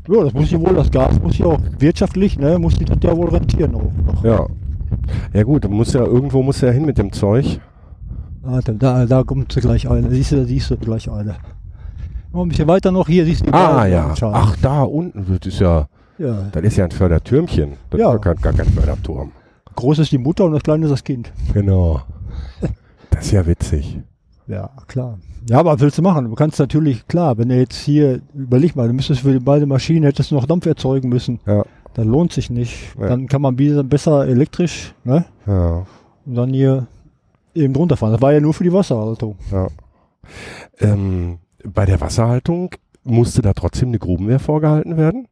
[0.09, 2.99] Ja, das muss ja wohl, das Gas muss ja auch wirtschaftlich, ne, muss sich das
[3.03, 4.25] ja wohl rentieren auch noch.
[4.25, 4.47] Ja.
[5.33, 7.61] Ja gut, dann muss ja irgendwo muss ja hin mit dem Zeug.
[8.45, 10.09] Ah, da, da, kommt gleich eine.
[10.11, 11.35] Siehst du, da siehst du gleich eine.
[12.33, 14.15] Noch ein bisschen weiter noch, hier siehst du die Ah ja.
[14.21, 15.89] Ach, da unten, das ist ja,
[16.19, 16.49] ja.
[16.53, 17.73] das ist ja ein Fördertürmchen.
[17.91, 18.15] Das Ja.
[18.15, 19.33] ist gar, gar kein Förderturm.
[19.75, 21.33] Groß ist die Mutter und das kleine ist das Kind.
[21.53, 22.03] Genau.
[23.11, 23.99] Das ist ja witzig.
[24.49, 25.19] Ja, klar.
[25.49, 26.27] Ja, aber was willst du machen?
[26.29, 30.05] Du kannst natürlich, klar, wenn du jetzt hier, überleg mal, du müsstest für beide Maschinen,
[30.05, 31.41] hättest du noch Dampf erzeugen müssen.
[31.47, 31.65] Ja.
[31.95, 32.95] Dann lohnt sich nicht.
[33.01, 33.09] Ja.
[33.09, 35.25] Dann kann man besser elektrisch, ne?
[35.47, 35.87] Ja.
[36.27, 36.87] Und dann hier
[37.55, 38.13] eben drunter fahren.
[38.13, 39.37] Das war ja nur für die Wasserhaltung.
[39.51, 39.69] ja.
[40.81, 42.71] Ähm, bei der Wasserhaltung
[43.05, 45.29] musste da trotzdem eine Grubenwehr vorgehalten werden?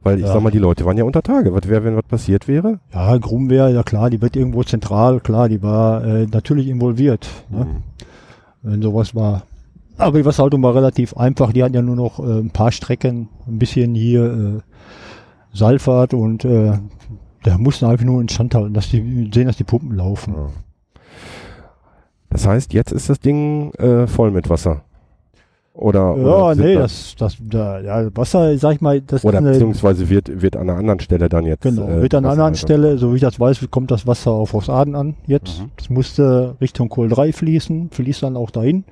[0.00, 0.32] Weil ich Ja.
[0.32, 1.52] sag mal, die Leute waren ja unter Tage.
[1.52, 2.78] Was wäre, wenn was passiert wäre?
[2.94, 7.60] Ja, Grubenwehr, ja klar, die wird irgendwo zentral, klar, die war äh, natürlich involviert, ne?
[7.64, 7.82] Hm.
[8.70, 9.42] Wenn sowas war.
[9.96, 11.52] Aber die Wasserhaltung war relativ einfach.
[11.52, 16.44] Die hatten ja nur noch äh, ein paar Strecken, ein bisschen hier äh, Seilfahrt und
[16.44, 16.78] äh,
[17.42, 20.34] da mussten einfach nur Stand halten, dass die sehen, dass die Pumpen laufen.
[20.34, 20.50] Ja.
[22.30, 24.84] Das heißt, jetzt ist das Ding äh, voll mit Wasser.
[25.80, 29.38] Oder, Ja, oder nee, das- das, das, da, ja, Wasser, sag ich mal, das Oder
[29.38, 31.62] eine, beziehungsweise wird, wird an einer anderen Stelle dann jetzt.
[31.62, 32.56] genau, äh, wird an einer anderen Wasserhaltung.
[32.56, 35.60] Stelle, so wie ich das weiß, kommt das Wasser auf Rosaden an jetzt.
[35.60, 35.70] Mhm.
[35.76, 38.82] Das musste Richtung Kohl 3 fließen, fließt dann auch dahin,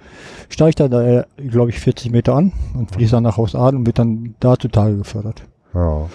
[0.49, 3.99] steigt dann, äh, glaube ich, 40 Meter an und fließt dann nach Rosaden und wird
[3.99, 5.43] dann da zutage gefördert.
[5.75, 6.07] Ja.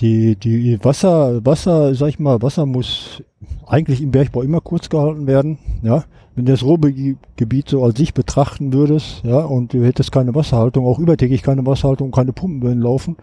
[0.00, 3.22] Die, die Wasser, Wasser, sag ich mal, Wasser muss
[3.66, 6.04] eigentlich im Bergbau immer kurz gehalten werden, ja.
[6.36, 10.84] Wenn du das Ruhrgebiet so als sich betrachten würdest, ja, und du hättest keine Wasserhaltung,
[10.86, 13.16] auch übertägig keine Wasserhaltung, keine Pumpen würden laufen,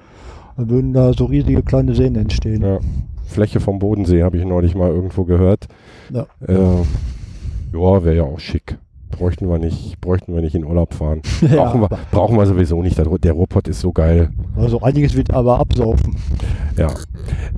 [0.57, 2.61] dann würden da so riesige kleine Seen entstehen.
[2.63, 2.79] Ja.
[3.25, 5.67] Fläche vom Bodensee habe ich neulich mal irgendwo gehört.
[6.13, 6.25] Ja.
[6.47, 6.53] Äh,
[7.73, 8.77] ja, wäre ja auch schick.
[9.09, 11.21] Bräuchten wir nicht, bräuchten wir nicht in Urlaub fahren.
[11.41, 12.97] Ja, Brauchen, wir, aber- brauchen wir sowieso nicht.
[12.97, 14.29] Der, Ruhrpott ist so geil.
[14.55, 16.15] Also einiges wird aber absaufen.
[16.77, 16.87] Ja.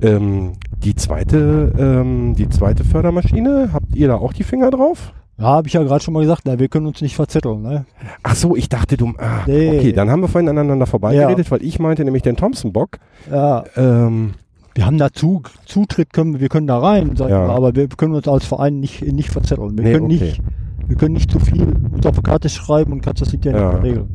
[0.02, 0.52] Ähm,
[0.84, 5.12] die zweite, ähm, die zweite Fördermaschine, habt ihr da auch die Finger drauf?
[5.38, 7.86] Ja, habe ich ja gerade schon mal gesagt, na, wir können uns nicht verzetteln, ne?
[8.22, 9.12] Ach so, ich dachte du.
[9.18, 9.78] Ah, Nee.
[9.78, 12.98] Okay, dann haben wir vorhin aneinander vorbeigeredet, weil ich meinte nämlich den Thompson-Bock.
[13.30, 14.34] Ja, Ähm,
[14.76, 17.46] wir haben da Zu- Zutritt, können, wir können da rein, sag ich Ja.
[17.46, 19.76] mal, aber wir können uns als Verein nicht, nicht verzetteln.
[19.76, 20.14] Wir Nee, können okay.
[20.24, 20.40] nicht,
[20.86, 23.72] wir können nicht zu viel uns auf der Karte schreiben und das hinterher Ja.
[23.74, 24.08] nicht regeln.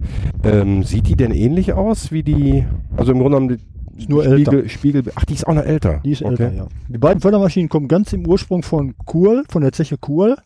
[0.44, 2.66] ähm, sieht die denn ähnlich aus wie die,
[2.96, 4.70] also im Grunde genommen die Ist nur Spiegel, älter.
[4.70, 6.00] Spiegel, ach, die ist auch noch älter.
[6.06, 6.32] Die ist okay.
[6.44, 6.68] älter, ja.
[6.88, 10.38] Die beiden Fördermaschinen kommen ganz im Ursprung von Kuhl, von der Zeche Kuhl,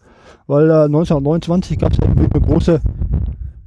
[0.47, 2.81] weil da 1929 gab es eine große,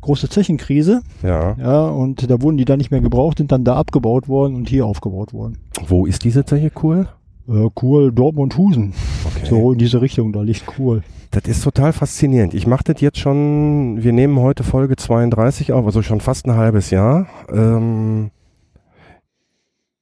[0.01, 1.55] große Zechenkrise, Ja.
[1.59, 4.68] ja, und da wurden die dann nicht mehr gebraucht, sind dann da abgebaut worden und
[4.68, 5.59] hier aufgebaut worden.
[5.87, 7.09] Wo ist diese Zeche cool?
[7.49, 8.93] Äh, Kuhl, Dortmund, Husen.
[9.24, 9.47] Okay.
[9.49, 11.03] So in diese Richtung, da liegt Kuhl.
[11.31, 12.55] Das ist total faszinierend.
[12.55, 16.57] Ich mache das jetzt schon, wir nehmen heute Folge 32 auf, also schon fast ein
[16.57, 17.27] halbes Jahr.
[17.53, 18.31] Ähm,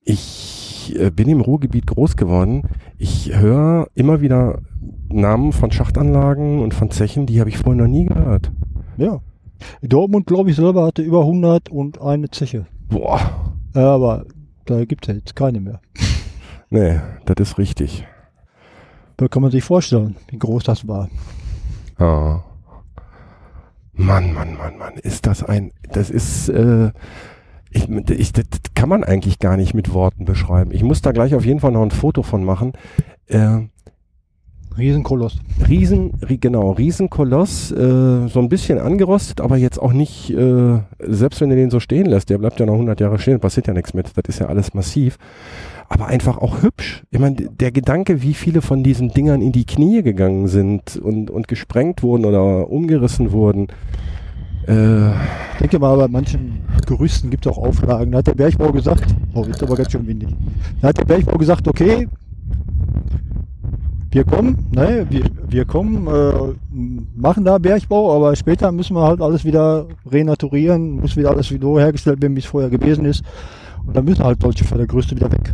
[0.02, 2.62] ich äh, bin im Ruhrgebiet groß geworden.
[2.98, 4.60] Ich höre immer wieder
[5.08, 8.50] Namen von Schachtanlagen und von Zechen, die habe ich vorher noch nie gehört.
[8.96, 9.20] Ja.
[9.82, 12.66] Dortmund, glaube ich, selber hatte über 100 und eine Zeche.
[12.88, 13.20] Boah,
[13.74, 14.26] Ja, aber
[14.66, 15.80] da gibt es jetzt keine mehr.
[16.70, 18.06] nee, das ist richtig.
[19.16, 21.08] Da kann man sich vorstellen, wie groß das war.
[21.98, 22.42] Ah.
[23.92, 26.90] Mann, Mann, Mann, Mann, ist das ein, das ist, äh,
[27.74, 28.44] ich, ich, das
[28.74, 30.70] kann man eigentlich gar nicht mit Worten beschreiben.
[30.72, 32.72] Ich muss da gleich auf jeden Fall noch ein Foto von machen.
[33.26, 33.58] Äh,
[34.76, 35.36] Riesenkoloss.
[35.68, 41.40] Riesen, ri- genau, Riesenkoloss, äh, so ein bisschen angerostet, aber jetzt auch nicht, äh, selbst
[41.40, 43.72] wenn du den so stehen lässt, der bleibt ja noch 100 Jahre stehen, passiert ja
[43.72, 45.16] nichts mit, das ist ja alles massiv,
[45.88, 47.04] aber einfach auch hübsch.
[47.12, 51.30] Ich meine, der Gedanke, wie viele von diesen Dingern in die Knie gegangen sind und,
[51.30, 53.68] und gesprengt wurden oder umgerissen wurden,
[54.66, 55.10] äh,
[55.54, 58.12] Ich denke mal, bei manchen Gerüsten gibt es auch Auflagen.
[58.12, 60.28] Da hat der Bergbau gesagt, oh, ist aber ganz schön windig.
[60.80, 62.08] Da hat der Bergbau gesagt, okay,
[64.10, 66.54] wir kommen, ne, wir, wir kommen, äh,
[67.16, 71.68] machen da Bergbau, aber später müssen wir halt alles wieder renaturieren, muss wieder alles wieder
[71.80, 73.24] hergestellt werden, wie es vorher gewesen ist.
[73.84, 75.52] Und dann müssen halt solche Fördergerüste wieder weg.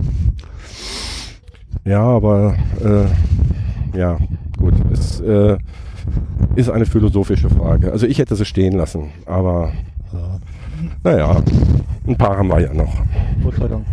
[1.85, 2.55] ja, aber,
[2.85, 4.19] äh, ja,
[4.59, 5.57] gut, es äh,
[6.57, 7.93] ist eine philosophische Frage.
[7.93, 9.73] Also ich hätte sie stehen lassen, aber
[10.13, 10.39] Ja,
[11.05, 11.43] Naja,
[12.07, 12.93] ein paar haben wir ja noch.
[13.45, 13.85] Gott sei Dank.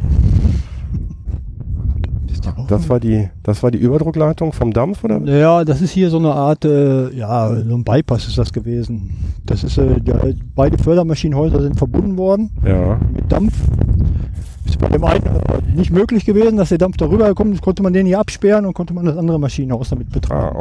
[2.69, 5.19] Das war die, das war die Überdruckleitung vom Dampf, oder?
[5.25, 9.09] Ja, das ist hier so eine Art, äh, ja, so ein Bypass ist das gewesen.
[9.45, 12.99] Das ist, äh, der, beide Fördermaschinenhäuser sind verbunden worden Ja.
[13.13, 13.53] mit Dampf.
[14.65, 17.91] Ist bei dem einen äh, nicht möglich gewesen, dass der Dampf darüber kommt, konnte man
[17.93, 20.57] den hier absperren und konnte man das andere Maschinenhaus damit Ah, betreiben.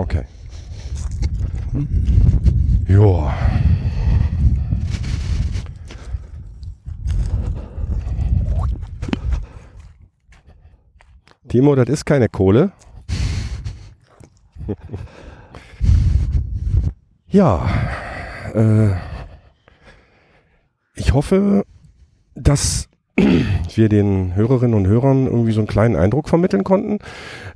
[1.76, 2.92] Okay.
[2.92, 3.34] Joa.
[11.48, 12.72] Timo, das ist keine Kohle.
[17.28, 17.66] ja,
[18.54, 18.90] äh,
[20.96, 21.64] ich hoffe,
[22.34, 22.88] dass
[23.74, 26.98] wir den Hörerinnen und Hörern irgendwie so einen kleinen Eindruck vermitteln konnten.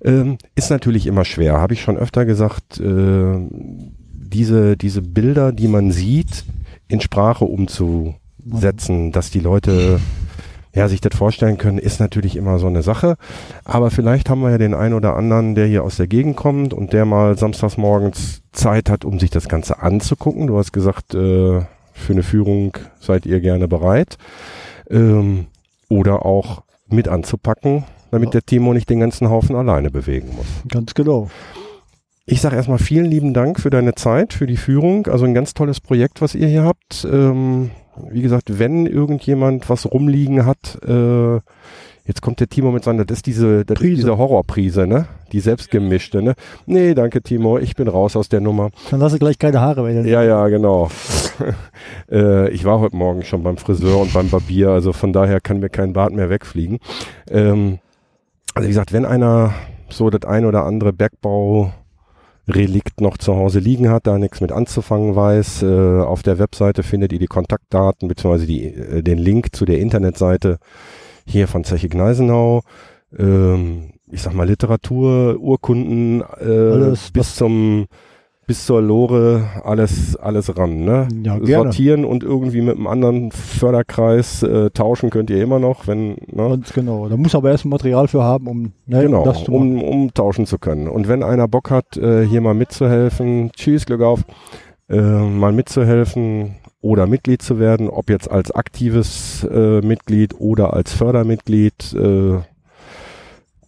[0.03, 3.49] Ähm, ist natürlich immer schwer, habe ich schon öfter gesagt, äh,
[4.33, 6.45] diese, diese Bilder, die man sieht,
[6.89, 10.01] in Sprache umzusetzen, dass die Leute
[10.75, 13.17] ja, sich das vorstellen können, ist natürlich immer so eine Sache.
[13.65, 16.73] Aber vielleicht haben wir ja den einen oder anderen, der hier aus der Gegend kommt
[16.73, 20.47] und der mal samstags morgens Zeit hat, um sich das Ganze anzugucken.
[20.47, 21.61] Du hast gesagt, äh,
[21.93, 24.17] für eine Führung seid ihr gerne bereit.
[24.89, 25.47] Ähm,
[25.89, 30.47] oder auch mit anzupacken, damit der Timo nicht den ganzen Haufen alleine bewegen muss.
[30.69, 31.31] Ganz genau.
[32.31, 35.09] Ich sage erstmal vielen lieben Dank für deine Zeit, für die Führung.
[35.09, 37.05] Also ein ganz tolles Projekt, was ihr hier habt.
[37.11, 37.73] Ähm,
[38.09, 41.41] wie gesagt, wenn irgendjemand was rumliegen hat, äh,
[42.05, 43.97] jetzt kommt der Timo mit seiner, das ist diese, das ist Prise.
[43.97, 45.07] diese Horrorprise, ne?
[45.33, 46.35] Die selbstgemischte, ne?
[46.67, 48.71] Nee, danke Timo, ich bin raus aus der Nummer.
[48.93, 50.07] Dann lasse gleich keine Haare mehr.
[50.07, 50.89] Ja, ja, genau.
[52.13, 55.59] äh, ich war heute Morgen schon beim Friseur und beim Barbier, also von daher kann
[55.59, 56.79] mir kein Bart mehr wegfliegen.
[57.29, 57.81] Ähm,
[58.55, 59.53] also wie gesagt, wenn einer
[59.89, 61.73] so das ein oder andere Bergbau
[62.49, 65.63] Relikt noch zu Hause liegen hat, da nichts mit anzufangen weiß.
[65.63, 68.47] Äh, auf der Webseite findet ihr die Kontaktdaten bzw.
[68.47, 70.59] Die, äh, den Link zu der Internetseite
[71.27, 72.63] hier von Zeche Gneisenau.
[73.17, 77.87] ähm, ich sag mal Literatur, Urkunden, äh, Alles, bis zum
[78.51, 81.07] bis zur Lore alles alles ran, ne?
[81.23, 81.67] Ja, gerne.
[81.71, 86.49] Sortieren und irgendwie mit einem anderen Förderkreis äh, tauschen könnt ihr immer noch, wenn ne?
[86.49, 87.09] Ganz genau.
[87.09, 89.79] Da muss aber erst Material für haben, um ne, Genau, das zu machen.
[89.79, 90.89] um, um tauschen zu können.
[90.89, 94.25] Und wenn einer Bock hat, äh, hier mal mitzuhelfen, tschüss, Glück auf,
[94.89, 100.93] äh, mal mitzuhelfen oder Mitglied zu werden, ob jetzt als aktives äh, Mitglied oder als
[100.93, 102.39] Fördermitglied, äh,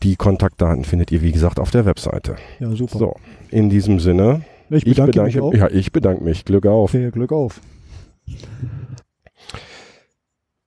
[0.03, 2.35] die Kontaktdaten findet ihr, wie gesagt, auf der Webseite.
[2.59, 2.99] Ja, super.
[2.99, 3.15] So,
[3.53, 4.41] in diesem Sinne,
[4.73, 5.55] ich bedanke, mich auch.
[5.55, 6.45] ja, ich bedanke mich.
[6.45, 6.95] Glück auf.
[6.95, 7.61] Okay, Glück auf.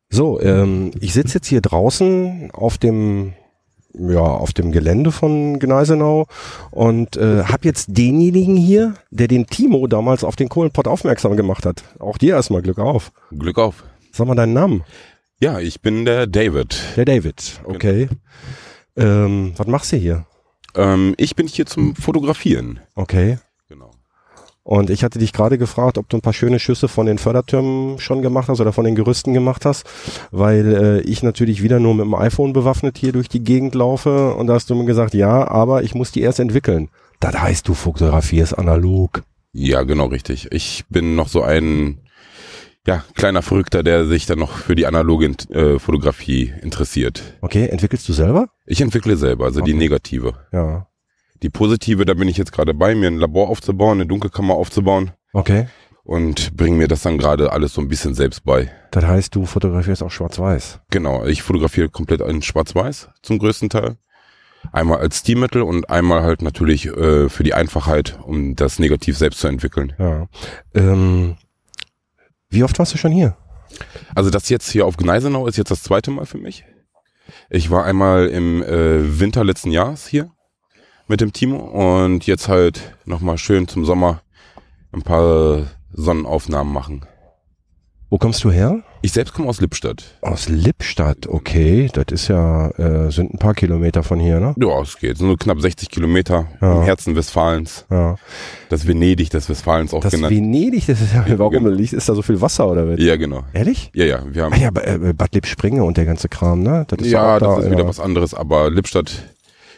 [0.09, 3.33] So, ähm, ich sitze jetzt hier draußen auf dem
[3.97, 6.27] ja, auf dem Gelände von Gneisenau
[6.71, 11.65] und äh, habe jetzt denjenigen hier, der den Timo damals auf den Kohlenpott aufmerksam gemacht
[11.65, 11.83] hat.
[11.99, 13.11] Auch dir erstmal Glück auf.
[13.31, 13.83] Glück auf.
[14.11, 14.83] Sag mal deinen Namen.
[15.39, 16.77] Ja, ich bin der David.
[16.95, 17.61] Der David.
[17.65, 18.09] Okay.
[18.95, 20.25] Ähm, was machst du hier?
[20.75, 22.79] Ähm, ich bin hier zum Fotografieren.
[22.95, 23.37] Okay.
[24.68, 27.99] Und ich hatte dich gerade gefragt, ob du ein paar schöne Schüsse von den Fördertürmen
[27.99, 29.86] schon gemacht hast oder von den Gerüsten gemacht hast,
[30.32, 34.34] weil äh, ich natürlich wieder nur mit dem iPhone bewaffnet hier durch die Gegend laufe
[34.34, 36.89] und da hast du mir gesagt, ja, aber ich muss die erst entwickeln.
[37.20, 39.22] Das heißt, du fotografierst analog.
[39.53, 40.47] Ja, genau richtig.
[40.51, 41.99] Ich bin noch so ein
[42.88, 47.22] ja, kleiner Verrückter, der sich dann noch für die analoge äh, Fotografie interessiert.
[47.41, 48.47] Okay, entwickelst du selber?
[48.66, 49.80] Ich entwickle selber, also die Okay.
[49.80, 50.34] negative.
[50.51, 50.88] Ja.
[51.43, 55.11] Die positive, da bin ich jetzt gerade bei, mir ein Labor aufzubauen, eine Dunkelkammer aufzubauen
[55.33, 55.67] Okay.
[56.03, 58.71] und bringe mir das dann gerade alles so ein bisschen selbst bei.
[58.91, 60.79] Das heißt, du fotografierst auch schwarz-weiß.
[60.89, 63.97] Genau, ich fotografiere komplett in Schwarz-Weiß zum größten Teil.
[64.71, 69.39] Einmal als Stilmittel und einmal halt natürlich äh, für die Einfachheit, um das Negativ selbst
[69.41, 69.93] zu entwickeln.
[69.99, 70.27] Ja.
[70.73, 71.36] Ähm,
[72.49, 73.38] wie oft warst du schon hier?
[74.15, 76.63] Also das jetzt hier auf Gneisenau ist jetzt das zweite Mal für mich.
[77.49, 80.31] Ich war einmal im äh, Winter letzten Jahres hier
[81.07, 84.21] mit dem Timo und jetzt halt nochmal schön zum Sommer
[84.91, 87.05] ein paar Sonnenaufnahmen machen.
[88.09, 88.81] Wo kommst du her?
[89.01, 90.03] Ich selbst komme aus Lippstadt.
[90.21, 91.89] Aus Lippstadt, okay.
[91.91, 94.53] Das ist ja, äh, sind ein paar Kilometer von hier, ne?
[94.57, 95.19] Ja, es geht.
[95.19, 96.77] Nur knapp 60 Kilometer Ja.
[96.77, 97.85] im Herzen Westfalens.
[97.89, 98.15] Ja.
[98.69, 100.33] Das Venedig des Westfalens auch Das genannt.
[100.33, 101.69] Venedig, das ist ja, warum Genau.
[101.69, 102.99] liegt, ist da so viel Wasser oder was?
[102.99, 103.43] ja, genau.
[103.53, 103.91] Ehrlich?
[103.93, 106.85] Ja, ja, wir haben Ah ja, äh, Bad Lippspringe und der ganze Kram, ne?
[106.87, 109.23] Das ja, auch das da, ist wieder was anderes, aber Lippstadt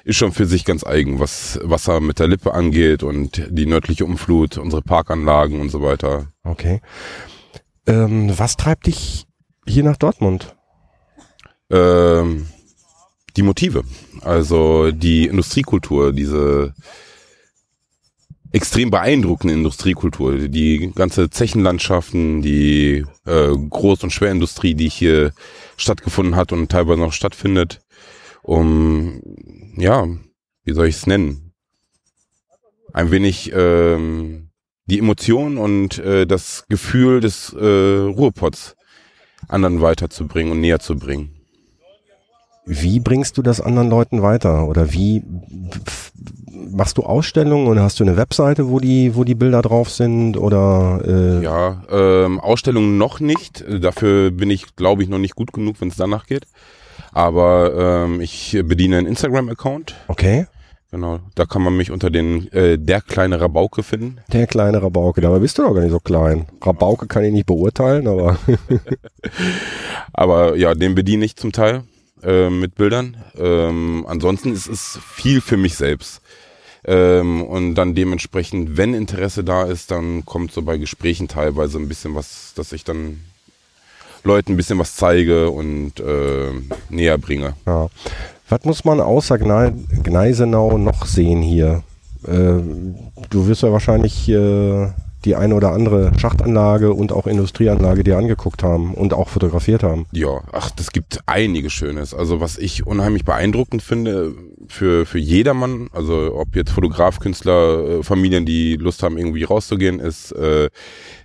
[0.07, 4.05] ist schon für sich ganz eigen, was Wasser mit der Lippe angeht und die nördliche
[4.05, 6.31] Umflut, unsere Parkanlagen und so weiter.
[6.43, 6.79] Okay.
[7.85, 9.25] Ähm, was treibt dich
[9.67, 10.55] hier nach Dortmund?
[11.69, 12.47] Ähm,
[13.35, 13.83] die Motive,
[14.21, 16.73] also die Industriekultur, diese
[18.53, 25.33] extrem beeindruckende Industriekultur, die ganze Zechenlandschaften, die äh, Groß- und Schwerindustrie, die hier
[25.75, 27.81] stattgefunden hat und teilweise noch stattfindet,
[28.41, 29.21] um,
[29.77, 30.07] ja,
[30.63, 31.53] wie soll ich es nennen?
[32.93, 34.49] Ein wenig ähm,
[34.85, 38.75] die Emotion und äh, das Gefühl des äh, Ruhrpots
[39.47, 41.33] anderen weiterzubringen und näher zu bringen.
[42.65, 44.67] Wie bringst du das anderen Leuten weiter?
[44.67, 45.23] Oder wie
[46.51, 50.35] machst du Ausstellungen oder hast du eine Webseite, wo die, wo die Bilder drauf sind?
[50.35, 53.63] Oder äh, Ja, ähm, Ausstellungen noch nicht.
[53.69, 56.45] Dafür bin ich, glaube ich, noch nicht gut genug, wenn es danach geht.
[57.11, 59.95] Aber ähm, ich bediene einen Instagram-Account.
[60.07, 60.47] okay.
[60.89, 64.19] Genau, da kann man mich unter den äh, der kleine Rabauke finden.
[64.31, 66.45] Der kleine Rabauke, dabei bist du doch gar nicht so klein.
[66.61, 68.39] Rabauke kann ich nicht beurteilen, aber
[70.13, 71.83] Aber ja, den bediene ich zum Teil
[72.23, 73.17] äh, mit Bildern.
[73.37, 76.21] Ähm, ansonsten ist es viel für mich selbst.
[76.85, 81.87] Ähm, und dann dementsprechend, wenn Interesse da ist, dann kommt so bei Gesprächen teilweise ein
[81.87, 83.19] bisschen was, dass ich dann
[84.27, 86.51] Leuten ein bisschen was zeige und äh,
[86.89, 87.53] näher bringe.
[87.65, 87.87] ja.
[88.49, 89.73] Was muss man außer Gnei
[90.03, 91.83] Gneisenau noch sehen hier?
[92.25, 92.61] Äh,
[93.29, 94.87] du wirst ja wahrscheinlich äh,
[95.25, 100.05] die eine oder andere Schachtanlage und auch Industrieanlage dir angeguckt haben und auch fotografiert haben.
[100.11, 102.13] Ja, ach, das gibt einiges Schönes.
[102.13, 104.33] Also was ich unheimlich beeindruckend finde
[104.67, 109.99] für, für jedermann, also ob jetzt Fotograf, Künstler, äh, Familien, die Lust haben, irgendwie rauszugehen,
[109.99, 110.69] ist äh,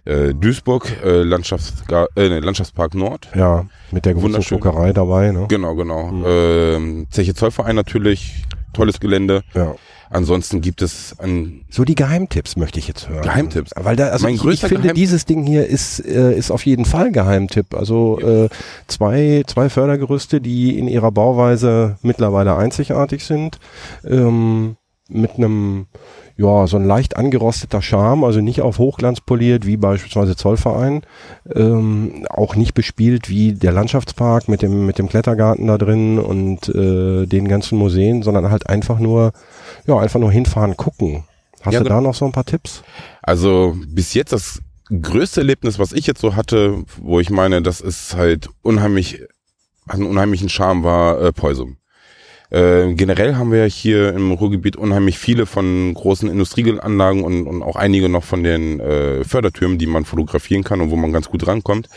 [0.04, 3.28] äh, Duisburg, äh, Landschaftsga äh, ne, Landschaftspark Nord.
[3.34, 4.42] Ja, mit der großen.
[4.42, 5.46] Kokerei dabei, ne?
[5.48, 6.10] Genau, genau.
[6.26, 9.42] Ähm, Zeche Zollverein natürlich, tolles Gelände.
[9.54, 9.74] Ja.
[10.10, 13.22] Ansonsten gibt es ein So die Geheimtipps möchte ich jetzt hören.
[13.22, 13.70] Geheimtipps.
[13.76, 16.66] Weil da, also Mein ich, ich finde, Geheim- dieses Ding hier ist, äh, ist auf
[16.66, 17.74] jeden Fall Geheimtipp.
[17.74, 18.48] Also äh,
[18.88, 23.58] zwei, zwei Fördergerüste, die in ihrer Bauweise mittlerweile einzigartig sind,
[24.04, 24.76] ähm,
[25.08, 25.86] mit einem
[26.36, 31.02] ja, so ein leicht angerosteter Charme, also nicht auf Hochglanz poliert, wie beispielsweise Zollverein,
[31.54, 36.68] ähm, auch nicht bespielt wie der Landschaftspark mit dem, mit dem Klettergarten da drin und
[36.68, 39.32] äh, den ganzen Museen, sondern halt einfach nur,
[39.86, 41.24] ja, einfach nur hinfahren, gucken.
[41.62, 41.96] Hast Ja, du genau.
[41.96, 42.82] da noch so ein paar Tipps?
[43.22, 44.60] Also bis jetzt das
[44.90, 49.22] größte Erlebnis, was ich jetzt so hatte, wo ich meine, das ist halt unheimlich,
[49.88, 51.76] hat einen unheimlichen Charme, war äh, Peusum.
[52.52, 57.76] Äh, generell haben wir hier im Ruhrgebiet unheimlich viele von großen Industrieanlagen und, und auch
[57.76, 61.46] einige noch von den äh, Fördertürmen, die man fotografieren kann und wo man ganz gut
[61.46, 61.88] rankommt.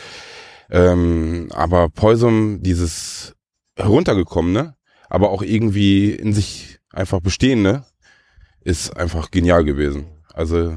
[0.70, 3.34] Ähm, aber Peusum, dieses
[3.76, 4.76] heruntergekommene,
[5.10, 7.84] aber auch irgendwie in sich einfach bestehende,
[8.62, 10.06] ist einfach genial gewesen.
[10.32, 10.72] Also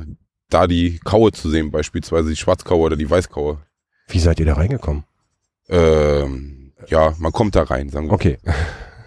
[0.50, 3.60] da die Kaue zu sehen, beispielsweise die Schwarzkaue oder die Weißkaue.
[4.10, 5.06] Wie seid ihr da reingekommen?
[5.70, 8.14] Ähm, ja, man kommt da rein, sagen wir.
[8.14, 8.40] Okay.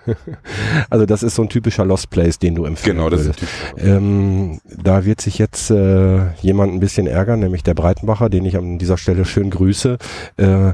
[0.90, 2.96] also das ist so ein typischer Lost Place, den du empfiehlst.
[2.96, 3.42] Genau, das ist würdest.
[3.78, 8.56] Ähm, da wird sich jetzt äh, jemand ein bisschen ärgern, nämlich der Breitenbacher, den ich
[8.56, 9.98] an dieser Stelle schön grüße.
[10.36, 10.72] Äh,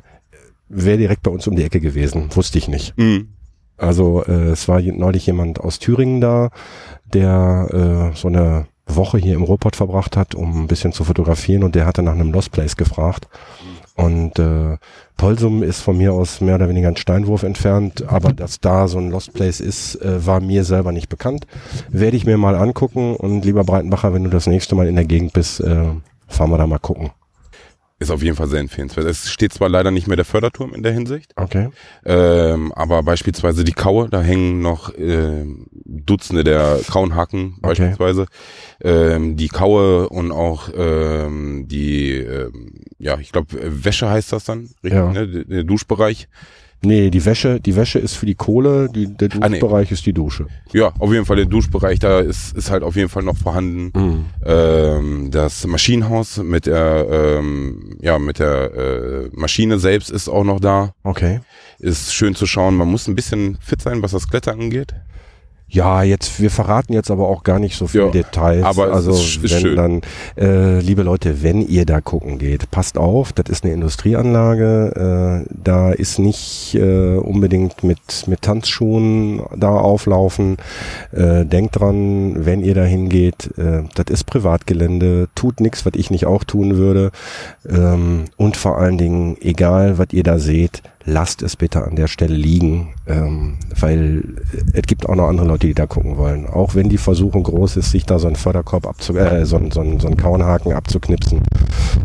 [0.70, 2.97] Wäre direkt bei uns um die Ecke gewesen, wusste ich nicht.
[2.99, 3.29] Mhm.
[3.79, 6.51] Also äh, es war neulich jemand aus Thüringen da,
[7.14, 11.62] der äh, so eine Woche hier im Ruhrpott verbracht hat, um ein bisschen zu fotografieren
[11.62, 13.29] und der hatte nach einem Lost Place gefragt.
[13.99, 14.76] Und äh,
[15.16, 18.99] Polsum ist von mir aus mehr oder weniger ein Steinwurf entfernt, aber dass da so
[18.99, 21.49] ein Lost Place ist, äh, war mir selber nicht bekannt.
[21.88, 25.05] Werde ich mir mal angucken und lieber Breitenbacher, wenn du das nächste Mal in der
[25.05, 25.86] Gegend bist, äh,
[26.28, 27.11] fahren wir da mal gucken.
[28.01, 29.07] Ist auf jeden Fall sehr empfehlenswert.
[29.07, 31.70] Es steht zwar leider nicht mehr der Förderturm in der Hinsicht, Okay.
[32.05, 38.26] ähm, aber beispielsweise die Kaue, da hängen noch ähm, Dutzende der Kauenhaken beispielsweise.
[38.80, 43.49] Ähm, die Kaue und auch ähm, die, ähm, ja, ich glaube,
[43.84, 45.12] Wäsche heißt das dann, richtig, Ja.
[45.12, 45.26] ne?
[45.44, 46.28] Der Duschbereich.
[46.81, 49.59] Nee, die Wäsche, die Wäsche ist für die Kohle, die, der Ah, nee.
[49.59, 50.47] Duschbereich ist die Dusche.
[50.72, 53.91] Ja, auf jeden Fall der Duschbereich, da ist, ist halt auf jeden Fall noch vorhanden.
[53.95, 54.24] Mhm.
[54.45, 60.61] Ähm, das Maschinenhaus mit der, ähm, ja, mit der äh, Maschine selbst ist auch noch
[60.61, 60.95] da.
[61.03, 61.41] Okay.
[61.81, 62.76] Ist schön zu schauen.
[62.76, 64.95] Man muss ein bisschen fit sein, was das Klettern angeht.
[65.71, 68.64] Ja, jetzt, wir verraten jetzt aber auch gar nicht so viele Ja, Details.
[68.64, 69.77] aber es also, ist- ist wenn schön.
[69.77, 70.01] dann,
[70.37, 75.53] äh, liebe Leute, wenn ihr da gucken geht, passt auf, das ist eine Industrieanlage, äh,
[75.62, 80.57] da ist nicht äh, unbedingt mit, mit Tanzschuhen da auflaufen.
[81.12, 86.11] Äh, denkt dran, wenn ihr da hingeht, äh, das ist Privatgelände, tut nichts, was ich
[86.11, 87.11] nicht auch tun würde.
[87.69, 92.07] Ähm, und vor allen Dingen, egal was ihr da seht, lasst es bitte an der
[92.07, 96.47] Stelle liegen, ähm, weil äh, es gibt auch noch andere Leute, die da gucken wollen.
[96.47, 99.71] Auch wenn die Versuchung groß ist, sich da so einen Förderkorb abzu, äh, so, einen-
[99.71, 101.41] so, so einen Kauenhaken abzuknipsen,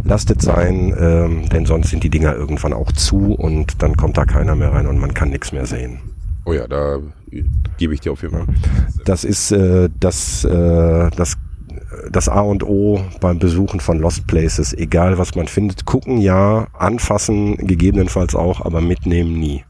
[0.04, 4.18] lasst es sein, ähm, denn sonst sind die Dinger irgendwann auch zu und dann kommt
[4.18, 6.00] da keiner mehr rein und man kann nichts mehr sehen.
[6.46, 6.98] Oh ja, da
[7.78, 8.46] gebe ich dir auf jeden Fall.
[9.06, 11.36] Das ist äh, das, äh, das,
[12.12, 14.74] das A und O beim Besuchen von Lost Places.
[14.74, 19.64] Egal, was man findet, gucken ja, anfassen gegebenenfalls auch, aber mitnehmen nie.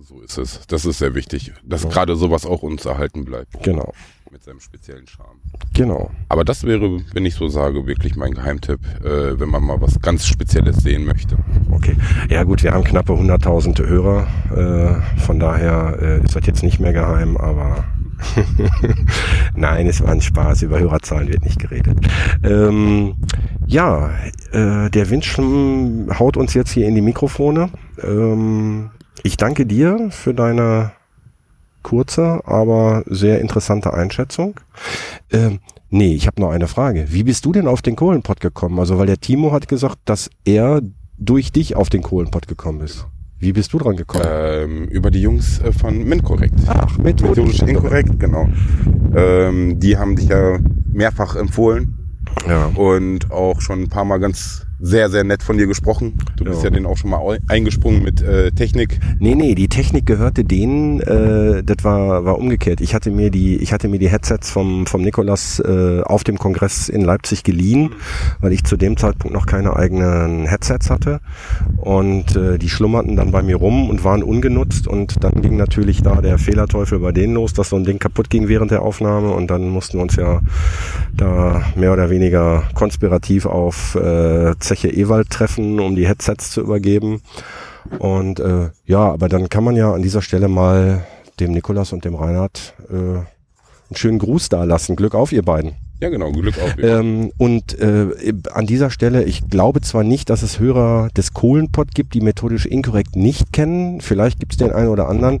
[0.00, 0.66] So ist es.
[0.66, 3.62] Das ist sehr wichtig, dass gerade sowas auch uns erhalten bleibt.
[3.62, 3.92] Genau,
[4.30, 5.38] Mit seinem speziellen Charme.
[5.74, 6.10] genau.
[6.28, 10.00] Aber das wäre, wenn ich so sage, wirklich mein Geheimtipp, äh, wenn man mal was
[10.00, 11.36] ganz Spezielles sehen möchte.
[11.70, 11.96] Okay.
[12.28, 14.26] Ja gut, wir haben knappe 100.000 Hörer.
[15.16, 17.84] Äh, von daher äh, ist das jetzt nicht mehr geheim, aber
[19.56, 20.62] nein, es war ein Spaß.
[20.62, 21.98] Über Hörerzahlen wird nicht geredet.
[22.42, 23.14] Ähm,
[23.66, 24.10] ja,
[24.52, 27.70] äh, der Wind schm- haut uns jetzt hier in die Mikrofone.
[28.02, 28.90] Ähm,
[29.22, 30.92] ich danke dir für deine
[31.82, 34.60] kurze, aber sehr interessante Einschätzung.
[35.32, 35.60] Ähm,
[35.90, 37.06] nee, ich habe noch eine Frage.
[37.10, 38.78] Wie bist du denn auf den Kohlenpott gekommen?
[38.78, 40.80] Also, weil der Timo hat gesagt, dass er
[41.18, 43.06] durch dich auf den Kohlenpott gekommen ist.
[43.42, 44.24] Wie bist du dran gekommen?
[44.24, 46.54] Ähm, über die Jungs äh, von Minkorrekt.
[46.68, 48.48] Ach, mit Methodisch inkorrekt, genau.
[49.16, 50.60] Ähm, die haben dich ja
[50.92, 51.98] mehrfach empfohlen
[52.48, 52.66] Ja.
[52.76, 56.18] und auch schon ein paar Mal ganz sehr, sehr nett von dir gesprochen.
[56.36, 56.64] Du bist Ja.
[56.64, 58.98] ja denen auch schon mal eingesprungen mit äh, Technik.
[59.20, 62.80] Nee, nee, die Technik gehörte denen, äh, das war, war umgekehrt.
[62.80, 66.36] Ich hatte mir die, ich hatte mir die Headsets vom, vom Nikolas äh, auf dem
[66.36, 67.90] Kongress in Leipzig geliehen,
[68.40, 71.20] weil ich zu dem Zeitpunkt noch keine eigenen Headsets hatte.
[71.76, 74.88] Und äh, die schlummerten dann bei mir rum und waren ungenutzt.
[74.88, 78.30] Und dann ging natürlich da der Fehlerteufel bei denen los, dass so ein Ding kaputt
[78.30, 79.30] ging während der Aufnahme.
[79.30, 80.40] Und dann mussten wir uns ja
[81.16, 87.20] da mehr oder weniger konspirativ auf äh, Zeche Ewald treffen, um die Headsets zu übergeben.
[87.98, 91.04] Und äh, ja, aber dann kann man ja an dieser Stelle mal
[91.40, 93.26] dem Nikolas und dem Reinhard äh, einen
[93.96, 94.96] schönen Gruß da lassen.
[94.96, 95.74] Glück auf, ihr beiden.
[96.02, 96.74] Ja, genau, Glück auf.
[96.82, 98.06] Ähm, und äh,
[98.52, 102.66] an dieser Stelle, ich glaube zwar nicht, dass es Hörer des Kohlenpott gibt, die methodisch
[102.66, 104.00] inkorrekt nicht kennen.
[104.00, 105.38] Vielleicht gibt es den einen oder anderen.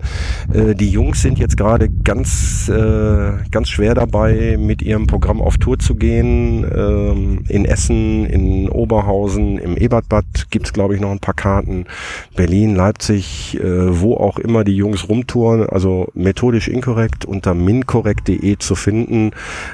[0.54, 5.58] Äh, die Jungs sind jetzt gerade ganz, äh, ganz schwer dabei, mit ihrem Programm auf
[5.58, 6.64] Tour zu gehen.
[6.72, 11.86] Ähm, in Essen, in Oberhausen, im Ebertbad gibt es, glaube ich, noch ein paar Karten.
[12.36, 15.68] Berlin, Leipzig, äh, wo auch immer die Jungs rumtouren.
[15.68, 19.32] Also methodisch inkorrekt unter minkorrekt.de zu finden.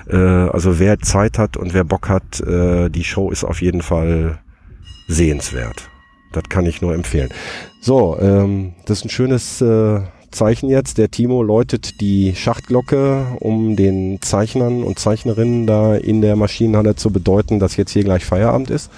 [0.09, 3.83] Äh, also wer Zeit hat und wer Bock hat, äh, die Show ist auf jeden
[3.83, 4.39] Fall
[5.09, 5.89] sehenswert.
[6.33, 7.31] Das kann ich nur empfehlen.
[7.81, 10.01] So, ähm, das ist ein schönes äh,
[10.31, 10.99] Zeichen jetzt.
[10.99, 17.11] Der Timo läutet die Schachtglocke, um den Zeichnern und Zeichnerinnen da in der Maschinenhalle zu
[17.11, 18.91] bedeuten, dass jetzt hier gleich Feierabend ist.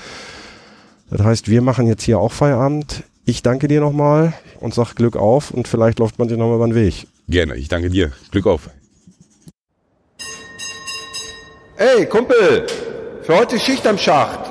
[1.11, 3.05] Das heißt, wir machen jetzt hier auch Feierabend.
[3.25, 6.67] Ich danke dir nochmal und sag Glück auf und vielleicht läuft man dir nochmal über
[6.67, 7.07] den Weg.
[7.29, 8.11] Gerne, ich danke dir.
[8.33, 8.71] Glück auf.
[11.83, 12.67] Ey, Kumpel,
[13.23, 14.50] für heute Schicht am Schacht.